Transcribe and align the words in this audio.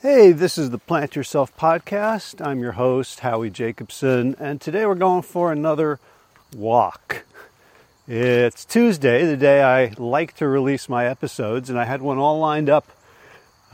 Hey, 0.00 0.30
this 0.30 0.56
is 0.58 0.70
the 0.70 0.78
Plant 0.78 1.16
Yourself 1.16 1.56
podcast. 1.56 2.40
I'm 2.40 2.60
your 2.60 2.70
host, 2.70 3.18
Howie 3.18 3.50
Jacobson, 3.50 4.36
and 4.38 4.60
today 4.60 4.86
we're 4.86 4.94
going 4.94 5.22
for 5.22 5.50
another 5.50 5.98
walk. 6.56 7.24
It's 8.06 8.64
Tuesday, 8.64 9.26
the 9.26 9.36
day 9.36 9.60
I 9.60 9.94
like 9.98 10.36
to 10.36 10.46
release 10.46 10.88
my 10.88 11.06
episodes, 11.06 11.68
and 11.68 11.76
I 11.76 11.84
had 11.84 12.00
one 12.00 12.16
all 12.16 12.38
lined 12.38 12.70
up 12.70 12.86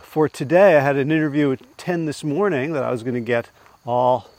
for 0.00 0.26
today. 0.26 0.78
I 0.78 0.80
had 0.80 0.96
an 0.96 1.12
interview 1.12 1.52
at 1.52 1.76
10 1.76 2.06
this 2.06 2.24
morning 2.24 2.72
that 2.72 2.84
I 2.84 2.90
was 2.90 3.02
going 3.02 3.16
to 3.16 3.20
get 3.20 3.50
all 3.84 4.30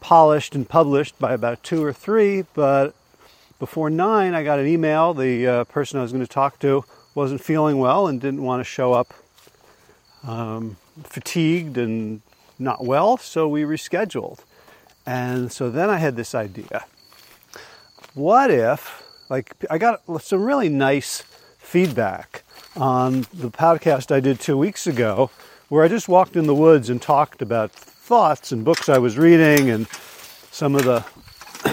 polished 0.00 0.54
and 0.54 0.66
published 0.66 1.18
by 1.18 1.34
about 1.34 1.62
2 1.62 1.84
or 1.84 1.92
3, 1.92 2.46
but 2.54 2.94
before 3.58 3.90
9 3.90 4.32
I 4.32 4.42
got 4.42 4.58
an 4.58 4.66
email. 4.66 5.12
The 5.12 5.46
uh, 5.46 5.64
person 5.64 5.98
I 5.98 6.02
was 6.02 6.12
going 6.12 6.24
to 6.24 6.32
talk 6.32 6.58
to 6.60 6.86
wasn't 7.14 7.44
feeling 7.44 7.76
well 7.76 8.06
and 8.06 8.22
didn't 8.22 8.42
want 8.42 8.60
to 8.60 8.64
show 8.64 8.94
up. 8.94 9.12
Um, 10.22 10.78
fatigued 11.02 11.76
and 11.76 12.22
not 12.58 12.84
well, 12.84 13.16
so 13.16 13.48
we 13.48 13.62
rescheduled. 13.62 14.40
And 15.06 15.52
so 15.52 15.70
then 15.70 15.90
I 15.90 15.98
had 15.98 16.16
this 16.16 16.34
idea. 16.34 16.84
What 18.14 18.50
if, 18.50 19.02
like, 19.28 19.54
I 19.68 19.78
got 19.78 20.02
some 20.22 20.44
really 20.44 20.68
nice 20.68 21.22
feedback 21.58 22.44
on 22.76 23.22
the 23.32 23.50
podcast 23.50 24.14
I 24.14 24.20
did 24.20 24.40
two 24.40 24.56
weeks 24.56 24.86
ago, 24.86 25.30
where 25.68 25.84
I 25.84 25.88
just 25.88 26.08
walked 26.08 26.36
in 26.36 26.46
the 26.46 26.54
woods 26.54 26.88
and 26.90 27.00
talked 27.02 27.42
about 27.42 27.72
thoughts 27.72 28.52
and 28.52 28.64
books 28.64 28.88
I 28.88 28.98
was 28.98 29.18
reading 29.18 29.70
and 29.70 29.88
some 30.50 30.74
of 30.74 30.84
the 30.84 31.00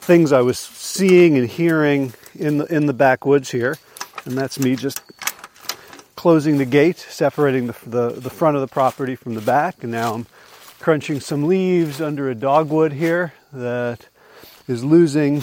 things 0.00 0.30
I 0.32 0.40
was 0.40 0.58
seeing 0.58 1.36
and 1.36 1.48
hearing 1.48 2.12
in 2.34 2.58
the, 2.58 2.66
in 2.66 2.86
the 2.86 2.92
backwoods 2.92 3.50
here. 3.50 3.76
And 4.24 4.36
that's 4.36 4.60
me 4.60 4.76
just 4.76 5.02
closing 6.20 6.58
the 6.58 6.66
gate, 6.66 6.98
separating 6.98 7.66
the, 7.66 7.74
the, 7.86 8.10
the 8.10 8.28
front 8.28 8.54
of 8.54 8.60
the 8.60 8.68
property 8.68 9.16
from 9.16 9.34
the 9.34 9.40
back, 9.40 9.82
and 9.82 9.90
now 9.90 10.12
I'm 10.12 10.26
crunching 10.78 11.18
some 11.18 11.46
leaves 11.46 11.98
under 11.98 12.28
a 12.28 12.34
dogwood 12.34 12.92
here 12.92 13.32
that 13.54 14.06
is 14.68 14.84
losing 14.84 15.42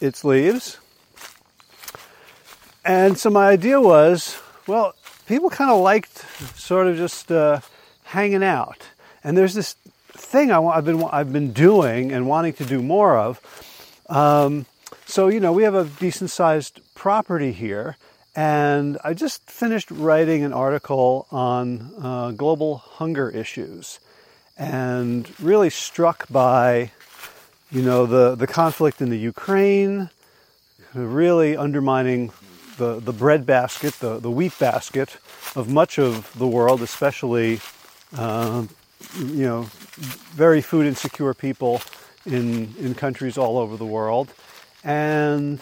its 0.00 0.22
leaves. 0.22 0.78
And 2.84 3.18
so 3.18 3.28
my 3.28 3.48
idea 3.48 3.80
was, 3.80 4.38
well, 4.68 4.94
people 5.26 5.50
kind 5.50 5.68
of 5.68 5.80
liked 5.80 6.24
sort 6.56 6.86
of 6.86 6.96
just 6.96 7.32
uh, 7.32 7.58
hanging 8.04 8.44
out, 8.44 8.86
and 9.24 9.36
there's 9.36 9.54
this 9.54 9.74
thing 10.10 10.52
I, 10.52 10.76
have 10.76 10.84
been 10.84 11.02
I've 11.10 11.32
been 11.32 11.52
doing 11.52 12.12
and 12.12 12.28
wanting 12.28 12.52
to 12.52 12.64
do 12.64 12.82
more 12.82 13.18
of. 13.18 13.40
Um, 14.08 14.66
so 15.06 15.26
you 15.26 15.40
know, 15.40 15.52
we 15.52 15.64
have 15.64 15.74
a 15.74 15.86
decent 15.98 16.30
sized 16.30 16.82
property 16.94 17.50
here, 17.50 17.96
and 18.38 18.98
I 19.02 19.14
just 19.14 19.50
finished 19.50 19.90
writing 19.90 20.44
an 20.44 20.52
article 20.52 21.26
on 21.32 21.92
uh, 22.00 22.30
global 22.30 22.76
hunger 22.76 23.28
issues 23.28 23.98
and 24.56 25.28
really 25.40 25.70
struck 25.70 26.28
by, 26.28 26.92
you 27.72 27.82
know, 27.82 28.06
the, 28.06 28.36
the 28.36 28.46
conflict 28.46 29.02
in 29.02 29.10
the 29.10 29.18
Ukraine, 29.18 30.10
really 30.94 31.56
undermining 31.56 32.30
the, 32.76 33.00
the 33.00 33.12
bread 33.12 33.44
basket, 33.44 33.94
the, 33.94 34.20
the 34.20 34.30
wheat 34.30 34.56
basket 34.60 35.16
of 35.56 35.68
much 35.68 35.98
of 35.98 36.32
the 36.38 36.46
world, 36.46 36.80
especially, 36.80 37.58
uh, 38.16 38.64
you 39.16 39.46
know, 39.48 39.62
very 40.36 40.60
food 40.60 40.86
insecure 40.86 41.34
people 41.34 41.82
in, 42.24 42.72
in 42.78 42.94
countries 42.94 43.36
all 43.36 43.58
over 43.58 43.76
the 43.76 43.84
world. 43.84 44.32
And 44.84 45.60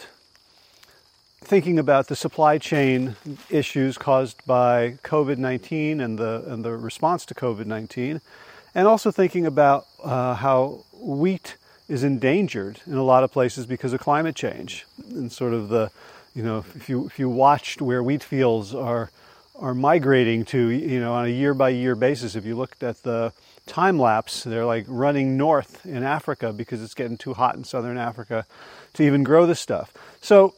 thinking 1.47 1.79
about 1.79 2.09
the 2.09 2.17
supply 2.17 2.59
chain 2.59 3.15
issues 3.49 3.97
caused 3.97 4.45
by 4.47 4.99
COVID 5.05 5.39
19 5.39 6.01
and 6.01 6.19
the, 6.19 6.43
and 6.49 6.65
the 6.65 6.77
response 6.77 7.25
to 7.27 7.35
COVID 7.35 7.67
19, 7.67 8.21
and 8.75 8.89
also 8.89 9.13
thinking 9.13 9.47
about 9.47 9.87
uh, 10.03 10.35
how 10.35 10.85
wheat 10.93 11.57
is 11.89 12.03
endangered 12.03 12.81
in 12.85 12.95
a 12.95 13.03
lot 13.03 13.23
of 13.23 13.31
places 13.31 13.65
because 13.65 13.93
of 13.93 14.01
climate 14.01 14.35
change 14.35 14.85
and 15.11 15.31
sort 15.31 15.53
of 15.53 15.69
the, 15.69 15.91
you 16.35 16.43
know, 16.43 16.65
if 16.75 16.89
you, 16.89 17.07
if 17.07 17.17
you 17.17 17.29
watched 17.29 17.81
where 17.81 18.03
wheat 18.03 18.25
fields 18.25 18.75
are, 18.75 19.11
are 19.55 19.73
migrating 19.73 20.45
to, 20.45 20.69
you 20.69 20.99
know, 20.99 21.13
on 21.15 21.27
a 21.27 21.29
year 21.29 21.55
by 21.55 21.69
year 21.69 21.95
basis, 21.95 22.35
if 22.35 22.45
you 22.45 22.57
looked 22.57 22.83
at 22.83 23.05
the 23.05 23.33
time 23.67 24.01
lapse, 24.01 24.43
they're 24.43 24.65
like 24.65 24.85
running 24.89 25.37
north 25.37 25.87
in 25.87 26.03
Africa 26.03 26.53
because 26.53 26.83
it's 26.83 26.95
getting 26.95 27.17
too 27.17 27.35
hot 27.35 27.55
in 27.55 27.63
southern 27.63 27.99
Africa 27.99 28.47
to 28.95 29.05
even 29.05 29.23
grow 29.23 29.47
this 29.47 29.61
stuff. 29.61 29.93
So 30.21 30.55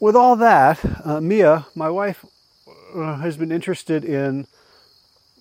with 0.00 0.16
all 0.16 0.36
that, 0.36 0.78
uh, 1.04 1.20
Mia, 1.20 1.66
my 1.74 1.90
wife, 1.90 2.24
uh, 2.94 3.16
has 3.16 3.36
been 3.36 3.52
interested 3.52 4.04
in 4.04 4.46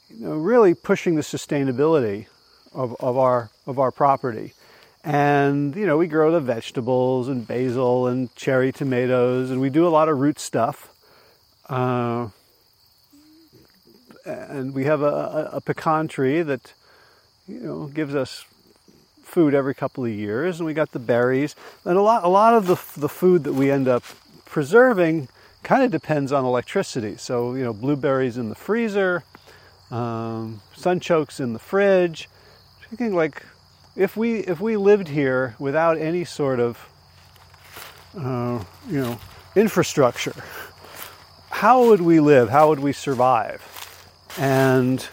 you 0.09 0.25
know, 0.25 0.35
really 0.35 0.73
pushing 0.73 1.15
the 1.15 1.21
sustainability 1.21 2.27
of, 2.73 2.95
of 2.99 3.17
our 3.17 3.49
of 3.65 3.79
our 3.79 3.91
property. 3.91 4.53
And 5.03 5.75
you 5.75 5.85
know, 5.85 5.97
we 5.97 6.07
grow 6.07 6.31
the 6.31 6.39
vegetables 6.39 7.27
and 7.27 7.47
basil 7.47 8.07
and 8.07 8.33
cherry 8.35 8.71
tomatoes, 8.71 9.51
and 9.51 9.61
we 9.61 9.69
do 9.69 9.87
a 9.87 9.89
lot 9.89 10.09
of 10.09 10.17
root 10.19 10.39
stuff. 10.39 10.93
Uh, 11.69 12.29
and 14.25 14.73
we 14.73 14.85
have 14.85 15.01
a, 15.01 15.05
a, 15.05 15.49
a 15.53 15.61
pecan 15.61 16.07
tree 16.07 16.41
that 16.41 16.73
you 17.47 17.59
know 17.59 17.85
gives 17.87 18.15
us 18.15 18.45
food 19.23 19.53
every 19.53 19.75
couple 19.75 20.03
of 20.03 20.11
years, 20.11 20.59
and 20.59 20.65
we 20.65 20.73
got 20.73 20.91
the 20.91 20.99
berries, 20.99 21.55
and 21.85 21.97
a 21.97 22.01
lot 22.01 22.23
a 22.23 22.27
lot 22.27 22.53
of 22.53 22.67
the 22.67 22.99
the 22.99 23.09
food 23.09 23.43
that 23.43 23.53
we 23.53 23.69
end 23.69 23.87
up 23.87 24.03
preserving 24.49 25.29
kind 25.63 25.83
of 25.83 25.91
depends 25.91 26.31
on 26.31 26.45
electricity. 26.45 27.17
So, 27.17 27.53
you 27.53 27.63
know, 27.63 27.73
blueberries 27.73 28.37
in 28.37 28.49
the 28.49 28.55
freezer, 28.55 29.23
um, 29.91 30.61
sunchokes 30.75 31.39
in 31.39 31.53
the 31.53 31.59
fridge. 31.59 32.29
Thinking 32.89 33.13
like, 33.13 33.43
if 33.95 34.15
we 34.15 34.39
if 34.39 34.61
we 34.61 34.77
lived 34.77 35.09
here 35.09 35.55
without 35.59 35.97
any 35.97 36.23
sort 36.23 36.59
of, 36.59 36.89
uh, 38.17 38.63
you 38.89 39.01
know, 39.01 39.19
infrastructure, 39.55 40.33
how 41.49 41.85
would 41.87 42.01
we 42.01 42.19
live? 42.19 42.49
How 42.49 42.69
would 42.69 42.79
we 42.79 42.93
survive? 42.93 43.61
And 44.37 45.05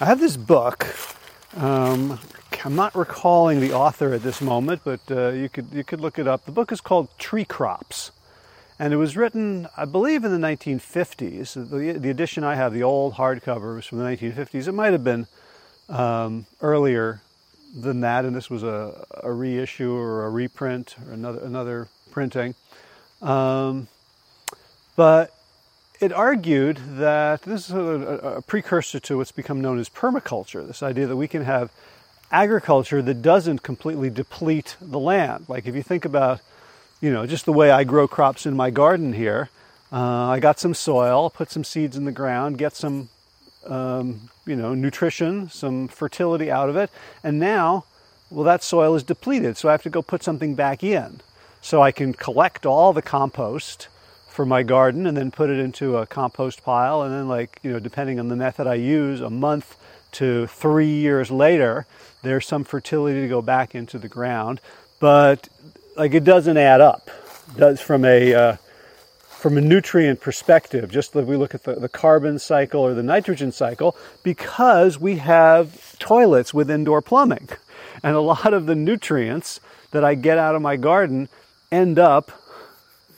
I 0.00 0.06
have 0.06 0.20
this 0.20 0.36
book. 0.36 0.86
Um, 1.56 2.18
I'm 2.64 2.74
not 2.74 2.94
recalling 2.94 3.60
the 3.60 3.72
author 3.72 4.14
at 4.14 4.22
this 4.22 4.40
moment, 4.40 4.80
but 4.84 5.00
uh, 5.10 5.28
you 5.30 5.48
could 5.48 5.66
you 5.72 5.84
could 5.84 6.00
look 6.00 6.18
it 6.18 6.26
up. 6.26 6.46
The 6.46 6.52
book 6.52 6.72
is 6.72 6.80
called 6.80 7.08
Tree 7.18 7.44
Crops 7.44 8.10
and 8.78 8.92
it 8.92 8.96
was 8.96 9.16
written, 9.16 9.68
I 9.76 9.84
believe, 9.84 10.24
in 10.24 10.30
the 10.30 10.46
1950s. 10.46 11.54
The, 11.54 11.98
the 11.98 12.10
edition 12.10 12.44
I 12.44 12.54
have, 12.54 12.72
the 12.72 12.84
old 12.84 13.14
hardcover, 13.14 13.74
was 13.74 13.86
from 13.86 13.98
the 13.98 14.04
1950s. 14.04 14.68
It 14.68 14.72
might 14.72 14.92
have 14.92 15.02
been 15.02 15.26
um, 15.88 16.46
earlier 16.60 17.20
than 17.74 18.00
that, 18.00 18.24
and 18.24 18.34
this 18.34 18.48
was 18.48 18.62
a, 18.62 19.04
a, 19.22 19.32
reissue 19.32 19.92
or 19.92 20.24
a 20.24 20.30
reprint 20.30 20.96
or 21.06 21.12
another, 21.12 21.40
another 21.40 21.88
printing. 22.10 22.54
Um, 23.20 23.88
but 24.96 25.34
it 26.00 26.12
argued 26.12 26.78
that 26.98 27.42
this 27.42 27.68
is 27.68 27.74
a, 27.74 28.36
a, 28.36 28.42
precursor 28.42 29.00
to 29.00 29.16
what's 29.16 29.32
become 29.32 29.60
known 29.60 29.78
as 29.78 29.88
permaculture 29.88 30.66
this 30.66 30.82
idea 30.82 31.06
that 31.06 31.16
we 31.16 31.28
can 31.28 31.44
have 31.44 31.72
agriculture 32.30 33.02
that 33.02 33.22
doesn't 33.22 33.62
completely 33.62 34.10
deplete 34.10 34.76
the 34.80 34.98
land. 34.98 35.46
Like 35.48 35.66
if 35.66 35.74
you 35.74 35.82
think 35.82 36.04
about 36.04 36.40
you 37.00 37.12
know, 37.12 37.26
just 37.26 37.44
the 37.44 37.52
way 37.52 37.70
I 37.70 37.84
grow 37.84 38.08
crops 38.08 38.46
in 38.46 38.56
my 38.56 38.70
garden 38.70 39.12
here. 39.12 39.50
Uh, 39.92 40.28
I 40.28 40.40
got 40.40 40.58
some 40.58 40.74
soil, 40.74 41.30
put 41.30 41.50
some 41.50 41.64
seeds 41.64 41.96
in 41.96 42.04
the 42.04 42.12
ground, 42.12 42.58
get 42.58 42.76
some, 42.76 43.08
um, 43.66 44.30
you 44.46 44.56
know, 44.56 44.74
nutrition, 44.74 45.48
some 45.48 45.88
fertility 45.88 46.50
out 46.50 46.68
of 46.68 46.76
it, 46.76 46.90
and 47.22 47.38
now, 47.38 47.84
well, 48.30 48.44
that 48.44 48.62
soil 48.62 48.94
is 48.94 49.02
depleted, 49.02 49.56
so 49.56 49.68
I 49.68 49.72
have 49.72 49.82
to 49.84 49.90
go 49.90 50.02
put 50.02 50.22
something 50.22 50.54
back 50.54 50.84
in. 50.84 51.20
So 51.60 51.82
I 51.82 51.90
can 51.90 52.12
collect 52.12 52.66
all 52.66 52.92
the 52.92 53.02
compost 53.02 53.88
for 54.28 54.46
my 54.46 54.62
garden 54.62 55.06
and 55.06 55.16
then 55.16 55.30
put 55.30 55.50
it 55.50 55.58
into 55.58 55.96
a 55.96 56.06
compost 56.06 56.62
pile, 56.62 57.02
and 57.02 57.12
then, 57.12 57.26
like, 57.26 57.58
you 57.62 57.72
know, 57.72 57.80
depending 57.80 58.20
on 58.20 58.28
the 58.28 58.36
method 58.36 58.66
I 58.66 58.74
use, 58.74 59.20
a 59.20 59.30
month 59.30 59.76
to 60.12 60.46
three 60.46 60.92
years 60.92 61.30
later, 61.30 61.86
there's 62.22 62.46
some 62.46 62.64
fertility 62.64 63.20
to 63.22 63.28
go 63.28 63.42
back 63.42 63.74
into 63.74 63.98
the 63.98 64.08
ground. 64.08 64.60
But 65.00 65.48
like 65.98 66.14
it 66.14 66.24
doesn't 66.24 66.56
add 66.56 66.80
up. 66.80 67.10
Does 67.56 67.80
from 67.80 68.04
a 68.04 68.34
uh, 68.34 68.56
from 69.38 69.56
a 69.56 69.60
nutrient 69.60 70.20
perspective, 70.20 70.90
just 70.90 71.14
like 71.14 71.26
we 71.26 71.36
look 71.36 71.54
at 71.54 71.62
the, 71.62 71.74
the 71.74 71.88
carbon 71.88 72.38
cycle 72.38 72.80
or 72.80 72.92
the 72.94 73.02
nitrogen 73.02 73.52
cycle, 73.52 73.96
because 74.22 74.98
we 74.98 75.16
have 75.16 75.96
toilets 75.98 76.52
with 76.52 76.70
indoor 76.70 77.00
plumbing. 77.00 77.48
And 78.02 78.16
a 78.16 78.20
lot 78.20 78.52
of 78.52 78.66
the 78.66 78.74
nutrients 78.74 79.60
that 79.92 80.04
I 80.04 80.14
get 80.14 80.38
out 80.38 80.54
of 80.54 80.62
my 80.62 80.76
garden 80.76 81.28
end 81.70 81.98
up 81.98 82.32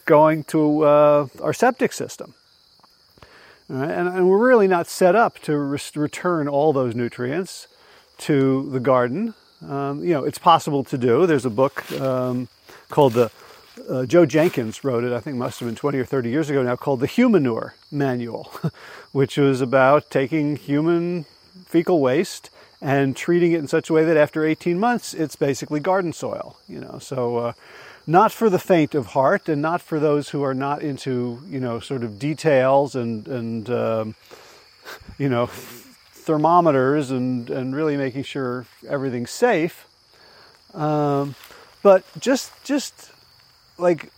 going 0.05 0.45
to 0.45 0.85
uh, 0.85 1.27
our 1.41 1.53
septic 1.53 1.93
system. 1.93 2.35
And, 3.69 4.09
and, 4.09 4.29
we're 4.29 4.45
really 4.49 4.67
not 4.67 4.89
set 4.89 5.15
up 5.15 5.39
to 5.41 5.57
return 5.57 6.49
all 6.49 6.73
those 6.73 6.95
nutrients 6.95 7.69
to 8.19 8.69
the 8.71 8.81
garden. 8.81 9.35
Um, 9.67 10.03
you 10.03 10.13
know, 10.13 10.25
it's 10.25 10.39
possible 10.39 10.83
to 10.85 10.99
do. 10.99 11.27
There's 11.27 11.47
a 11.47 11.51
book 11.51 11.91
um, 11.93 12.49
called 12.91 13.15
the 13.15 13.31
uh, 13.89 14.05
Joe 14.05 14.27
Jenkins 14.27 14.85
wrote 14.85 15.05
it, 15.05 15.13
I 15.13 15.21
think 15.21 15.37
must 15.37 15.61
have 15.61 15.69
been 15.69 15.77
20 15.77 15.99
or 15.99 16.05
30 16.05 16.31
years 16.31 16.51
ago 16.51 16.63
now, 16.63 16.77
called 16.77 17.01
the 17.01 17.07
Humanure 17.07 17.75
Manual, 17.91 18.53
which 19.13 19.37
was 19.37 19.61
about 19.61 20.11
taking 20.11 20.57
human 20.57 21.25
fecal 21.67 22.01
waste 22.01 22.51
and 22.81 23.17
treating 23.17 23.53
it 23.53 23.59
in 23.59 23.69
such 23.69 23.91
a 23.91 23.93
way 23.93 24.05
that 24.05 24.17
after 24.17 24.45
18 24.45 24.79
months 24.79 25.13
it's 25.15 25.37
basically 25.37 25.81
garden 25.81 26.13
soil. 26.13 26.57
You 26.69 26.81
know, 26.81 26.99
so 26.99 27.37
uh, 27.37 27.53
not 28.07 28.33
for 28.33 28.49
the 28.51 28.59
faint 28.59 28.95
of 28.95 29.07
heart, 29.09 29.49
and 29.49 29.61
not 29.61 29.81
for 29.81 30.01
those 30.01 30.31
who 30.31 30.43
are 30.43 30.55
not 30.55 30.83
into 30.83 31.43
you 31.49 31.61
know 31.61 31.81
sort 31.81 32.03
of 32.03 32.19
details 32.19 32.95
and 32.95 33.27
and 33.29 33.71
um, 33.71 34.15
you 35.19 35.29
know 35.29 35.47
thermometers 35.47 37.11
and 37.11 37.51
and 37.51 37.75
really 37.75 37.97
making 37.97 38.23
sure 38.23 38.67
everything's 38.89 39.31
safe. 39.31 39.87
Um, 40.75 41.35
but 41.83 42.05
just 42.19 42.53
just 42.65 43.11
like 43.79 44.11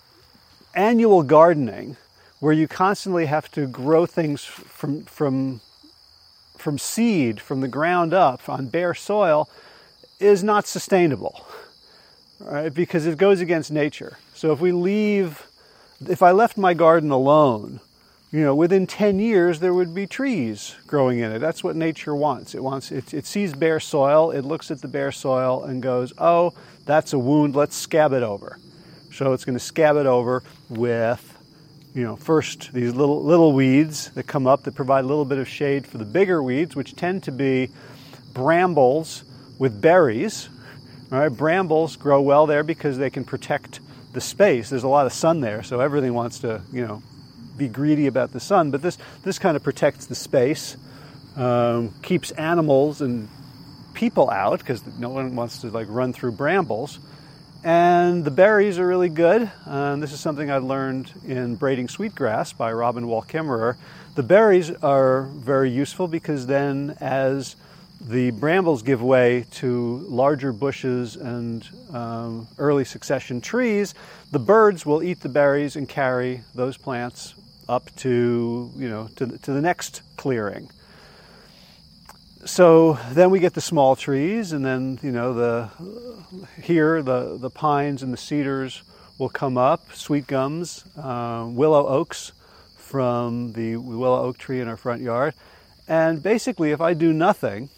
annual 0.75 1.23
gardening, 1.23 1.97
where 2.41 2.53
you 2.53 2.67
constantly 2.67 3.27
have 3.27 3.51
to 3.53 3.67
grow 3.67 4.07
things 4.07 4.45
from 4.45 5.05
from 5.05 5.61
from 6.57 6.79
seed 6.79 7.41
from 7.41 7.61
the 7.61 7.69
ground 7.69 8.15
up 8.15 8.49
on 8.49 8.67
bare 8.67 8.95
soil, 8.95 9.49
is 10.21 10.45
not 10.45 10.67
sustainable, 10.67 11.47
right? 12.41 12.73
Because 12.73 13.07
it 13.07 13.19
goes 13.19 13.41
against 13.41 13.71
nature. 13.71 14.19
So 14.35 14.53
if 14.53 14.61
we 14.61 14.73
leave, 14.73 15.47
if 16.09 16.23
I 16.23 16.31
left 16.31 16.57
my 16.57 16.75
garden 16.75 17.11
alone, 17.11 17.81
you 18.33 18.41
know, 18.41 18.55
within 18.55 18.87
10 18.87 19.19
years 19.19 19.61
there 19.61 19.75
would 19.75 19.95
be 19.95 20.07
trees 20.07 20.75
growing 20.87 21.19
in 21.19 21.31
it. 21.33 21.39
That's 21.39 21.63
what 21.63 21.77
nature 21.77 22.15
wants. 22.15 22.55
It 22.55 22.63
wants 22.65 22.91
it, 22.91 23.13
it 23.13 23.27
sees 23.27 23.53
bare 23.53 23.79
soil, 23.79 24.31
it 24.31 24.43
looks 24.43 24.71
at 24.71 24.81
the 24.81 24.89
bare 24.89 25.13
soil 25.13 25.65
and 25.65 25.83
goes, 25.83 26.15
"Oh, 26.17 26.55
that's 26.87 27.13
a 27.13 27.19
wound, 27.19 27.55
let's 27.55 27.77
scab 27.77 28.13
it 28.15 28.23
over." 28.23 28.59
So 29.13 29.35
it's 29.35 29.45
going 29.45 29.59
to 29.59 29.65
scab 29.65 29.97
it 29.97 30.07
over 30.07 30.43
with 30.71 31.29
you 31.95 32.05
know, 32.05 32.17
first 32.17 32.73
these 32.73 32.95
little 32.95 33.23
little 33.23 33.53
weeds 33.53 34.11
that 34.13 34.27
come 34.27 34.47
up 34.47 34.63
that 34.63 34.75
provide 34.75 35.05
a 35.05 35.07
little 35.07 35.27
bit 35.27 35.37
of 35.39 35.47
shade 35.47 35.87
for 35.87 35.99
the 35.99 36.05
bigger 36.07 36.43
weeds, 36.43 36.75
which 36.75 36.97
tend 36.97 37.23
to 37.25 37.33
be 37.33 37.69
brambles 38.33 39.25
with 39.59 39.81
berries. 39.83 40.49
Right? 41.11 41.29
Brambles 41.29 41.97
grow 41.97 42.23
well 42.23 42.47
there 42.47 42.63
because 42.63 42.97
they 42.97 43.11
can 43.11 43.25
protect 43.25 43.81
the 44.15 44.23
space. 44.23 44.71
There's 44.71 44.85
a 44.85 44.89
lot 44.89 45.05
of 45.05 45.13
sun 45.13 45.43
there, 45.43 45.63
so 45.63 45.81
everything 45.81 46.15
wants 46.15 46.39
to, 46.39 46.63
you 46.73 46.87
know, 46.87 47.03
be 47.63 47.69
greedy 47.69 48.07
about 48.07 48.33
the 48.33 48.41
sun. 48.41 48.71
But 48.71 48.83
this 48.83 48.99
this 49.23 49.39
kind 49.39 49.57
of 49.57 49.63
protects 49.63 50.07
the 50.07 50.15
space, 50.15 50.77
um, 51.37 51.95
keeps 52.03 52.31
animals 52.33 53.01
and 53.01 53.29
people 53.95 54.31
out 54.31 54.59
because 54.59 54.85
no 54.99 55.11
one 55.11 55.37
wants 55.37 55.61
to 55.61 55.69
like 55.69 55.87
run 55.89 56.13
through 56.13 56.33
brambles. 56.33 56.99
And 57.65 58.25
the 58.25 58.33
berries 58.33 58.81
are 58.81 58.87
really 58.87 59.09
good. 59.09 59.49
Uh, 59.65 59.95
this 59.97 60.13
is 60.13 60.19
something 60.19 60.51
I 60.51 60.57
learned 60.57 61.13
in 61.25 61.55
Braiding 61.55 61.89
Sweetgrass 61.89 62.53
by 62.53 62.73
Robin 62.73 63.07
Wall 63.07 63.23
Kimmerer. 63.23 63.77
The 64.17 64.25
berries 64.25 64.73
are 64.83 65.23
very 65.23 65.71
useful 65.71 66.09
because 66.09 66.47
then, 66.49 66.97
as 67.01 67.55
the 68.01 68.33
brambles 68.33 68.83
give 68.83 69.01
way 69.01 69.47
to 69.53 69.99
larger 70.09 70.53
bushes 70.53 71.15
and 71.15 71.65
um, 71.93 72.49
early 72.59 72.85
succession 72.85 73.41
trees, 73.41 73.95
the 74.33 74.41
birds 74.41 74.85
will 74.85 75.01
eat 75.01 75.21
the 75.21 75.29
berries 75.29 75.77
and 75.77 75.89
carry 75.89 76.41
those 76.57 76.77
plants 76.77 77.35
up 77.69 77.95
to, 77.97 78.71
you 78.77 78.89
know, 78.89 79.09
to, 79.17 79.27
to 79.39 79.53
the 79.53 79.61
next 79.61 80.03
clearing. 80.17 80.69
So 82.45 82.99
then 83.13 83.31
we 83.31 83.39
get 83.39 83.55
the 83.55 83.61
small 83.61 83.95
trees, 83.95 84.53
and 84.53 84.65
then 84.65 84.99
you 85.01 85.13
know 85.13 85.33
the 85.33 85.71
here 86.61 87.01
the 87.01 87.39
the 87.39 87.51
pines 87.51 88.03
and 88.03 88.13
the 88.13 88.17
cedars 88.17 88.83
will 89.17 89.29
come 89.29 89.57
up, 89.57 89.93
sweet 89.95 90.27
gums, 90.27 90.85
uh, 91.01 91.47
willow 91.49 91.87
oaks 91.87 92.33
from 92.77 93.53
the 93.53 93.77
willow 93.77 94.25
oak 94.25 94.39
tree 94.39 94.61
in 94.61 94.67
our 94.67 94.77
front 94.77 95.03
yard, 95.03 95.35
and 95.87 96.21
basically, 96.21 96.73
if 96.73 96.81
I 96.81 96.95
do 96.95 97.13
nothing, 97.13 97.69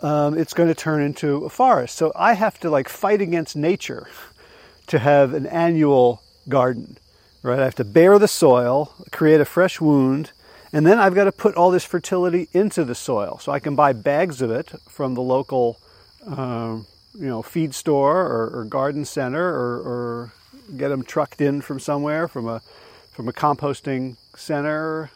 um, 0.00 0.38
it's 0.38 0.54
going 0.54 0.68
to 0.68 0.74
turn 0.74 1.02
into 1.02 1.44
a 1.44 1.50
forest. 1.50 1.96
So 1.96 2.12
I 2.14 2.34
have 2.34 2.58
to 2.60 2.70
like 2.70 2.88
fight 2.88 3.20
against 3.20 3.56
nature 3.56 4.06
to 4.86 4.98
have 4.98 5.34
an 5.34 5.46
annual 5.46 6.22
garden, 6.48 6.98
right? 7.42 7.58
I 7.58 7.64
have 7.64 7.74
to 7.76 7.84
bare 7.84 8.18
the 8.18 8.28
soil, 8.28 8.94
create 9.10 9.40
a 9.40 9.44
fresh 9.44 9.80
wound 9.80 10.32
and 10.72 10.86
then 10.86 10.98
I've 10.98 11.14
got 11.14 11.24
to 11.24 11.32
put 11.32 11.56
all 11.56 11.70
this 11.70 11.84
fertility 11.84 12.48
into 12.52 12.84
the 12.84 12.94
soil. 12.94 13.38
So 13.40 13.50
I 13.50 13.58
can 13.58 13.74
buy 13.74 13.92
bags 13.92 14.40
of 14.40 14.50
it 14.50 14.72
from 14.88 15.14
the 15.14 15.22
local, 15.22 15.78
uh, 16.26 16.78
you 17.14 17.26
know, 17.26 17.42
feed 17.42 17.74
store 17.74 18.20
or, 18.20 18.60
or 18.60 18.64
garden 18.64 19.04
center, 19.04 19.44
or, 19.44 19.76
or, 19.78 20.32
get 20.76 20.90
them 20.90 21.02
trucked 21.02 21.40
in 21.40 21.60
from 21.60 21.80
somewhere, 21.80 22.28
from 22.28 22.46
a 22.46 22.60
from 23.10 23.28
a 23.28 23.32
composting 23.32 24.16
center. 24.36 25.10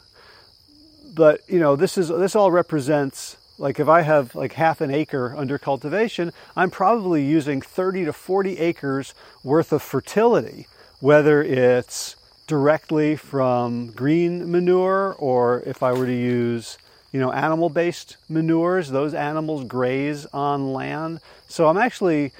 But 1.14 1.42
you 1.46 1.60
know, 1.60 1.76
this 1.76 1.96
is 1.96 2.08
this 2.08 2.34
all 2.34 2.50
represents 2.50 3.36
like 3.56 3.78
if 3.78 3.88
I 3.88 4.00
have 4.00 4.34
like 4.34 4.54
half 4.54 4.80
an 4.80 4.90
acre 4.90 5.32
under 5.36 5.56
cultivation, 5.58 6.32
I'm 6.56 6.70
probably 6.70 7.24
using 7.24 7.60
30 7.60 8.06
to 8.06 8.12
40 8.12 8.58
acres 8.58 9.14
worth 9.44 9.72
of 9.72 9.80
fertility, 9.80 10.66
whether 11.04 11.42
it's 11.42 12.16
directly 12.46 13.14
from 13.14 13.90
green 13.90 14.50
manure 14.50 15.14
or 15.18 15.62
if 15.66 15.82
I 15.82 15.92
were 15.92 16.06
to 16.06 16.16
use 16.16 16.78
you 17.12 17.20
know 17.20 17.30
animal 17.30 17.68
based 17.68 18.16
manures 18.26 18.88
those 18.88 19.12
animals 19.12 19.64
graze 19.64 20.24
on 20.32 20.72
land. 20.72 21.20
So 21.46 21.68
I'm 21.68 21.76
actually 21.76 22.32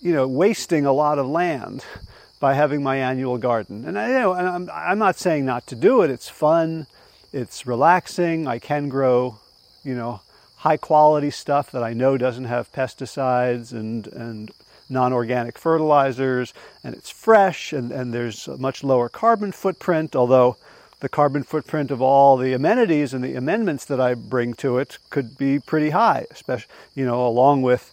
you 0.00 0.14
know 0.14 0.26
wasting 0.26 0.86
a 0.86 0.92
lot 0.92 1.18
of 1.18 1.26
land 1.26 1.84
by 2.40 2.54
having 2.54 2.82
my 2.82 2.96
annual 2.96 3.36
garden. 3.36 3.84
And 3.84 3.98
I 3.98 4.08
you 4.08 4.20
know 4.20 4.32
and 4.32 4.48
I'm, 4.48 4.70
I'm 4.72 4.98
not 4.98 5.18
saying 5.18 5.44
not 5.44 5.66
to 5.66 5.74
do 5.74 6.00
it. 6.00 6.10
It's 6.10 6.30
fun. 6.30 6.86
It's 7.30 7.66
relaxing. 7.66 8.46
I 8.46 8.58
can 8.58 8.88
grow 8.88 9.38
you 9.84 9.94
know 9.94 10.22
high 10.64 10.78
quality 10.78 11.30
stuff 11.30 11.70
that 11.72 11.82
I 11.82 11.92
know 11.92 12.16
doesn't 12.16 12.46
have 12.46 12.72
pesticides 12.72 13.70
and 13.72 14.06
and 14.06 14.50
non-organic 14.88 15.58
fertilizers 15.58 16.54
and 16.82 16.94
it's 16.94 17.10
fresh 17.10 17.72
and, 17.72 17.92
and 17.92 18.12
there's 18.12 18.48
a 18.48 18.56
much 18.56 18.82
lower 18.82 19.08
carbon 19.08 19.52
footprint, 19.52 20.16
although 20.16 20.56
the 21.00 21.08
carbon 21.08 21.42
footprint 21.44 21.90
of 21.90 22.02
all 22.02 22.36
the 22.36 22.52
amenities 22.52 23.14
and 23.14 23.22
the 23.22 23.34
amendments 23.34 23.84
that 23.84 24.00
I 24.00 24.14
bring 24.14 24.54
to 24.54 24.78
it 24.78 24.98
could 25.10 25.38
be 25.38 25.58
pretty 25.58 25.90
high, 25.90 26.26
especially, 26.30 26.72
you 26.94 27.04
know, 27.04 27.26
along 27.26 27.62
with 27.62 27.92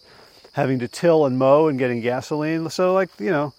having 0.52 0.78
to 0.80 0.88
till 0.88 1.26
and 1.26 1.38
mow 1.38 1.68
and 1.68 1.78
getting 1.78 2.00
gasoline. 2.00 2.68
So 2.70 2.94
like, 2.94 3.10
you 3.18 3.30
know, 3.30 3.52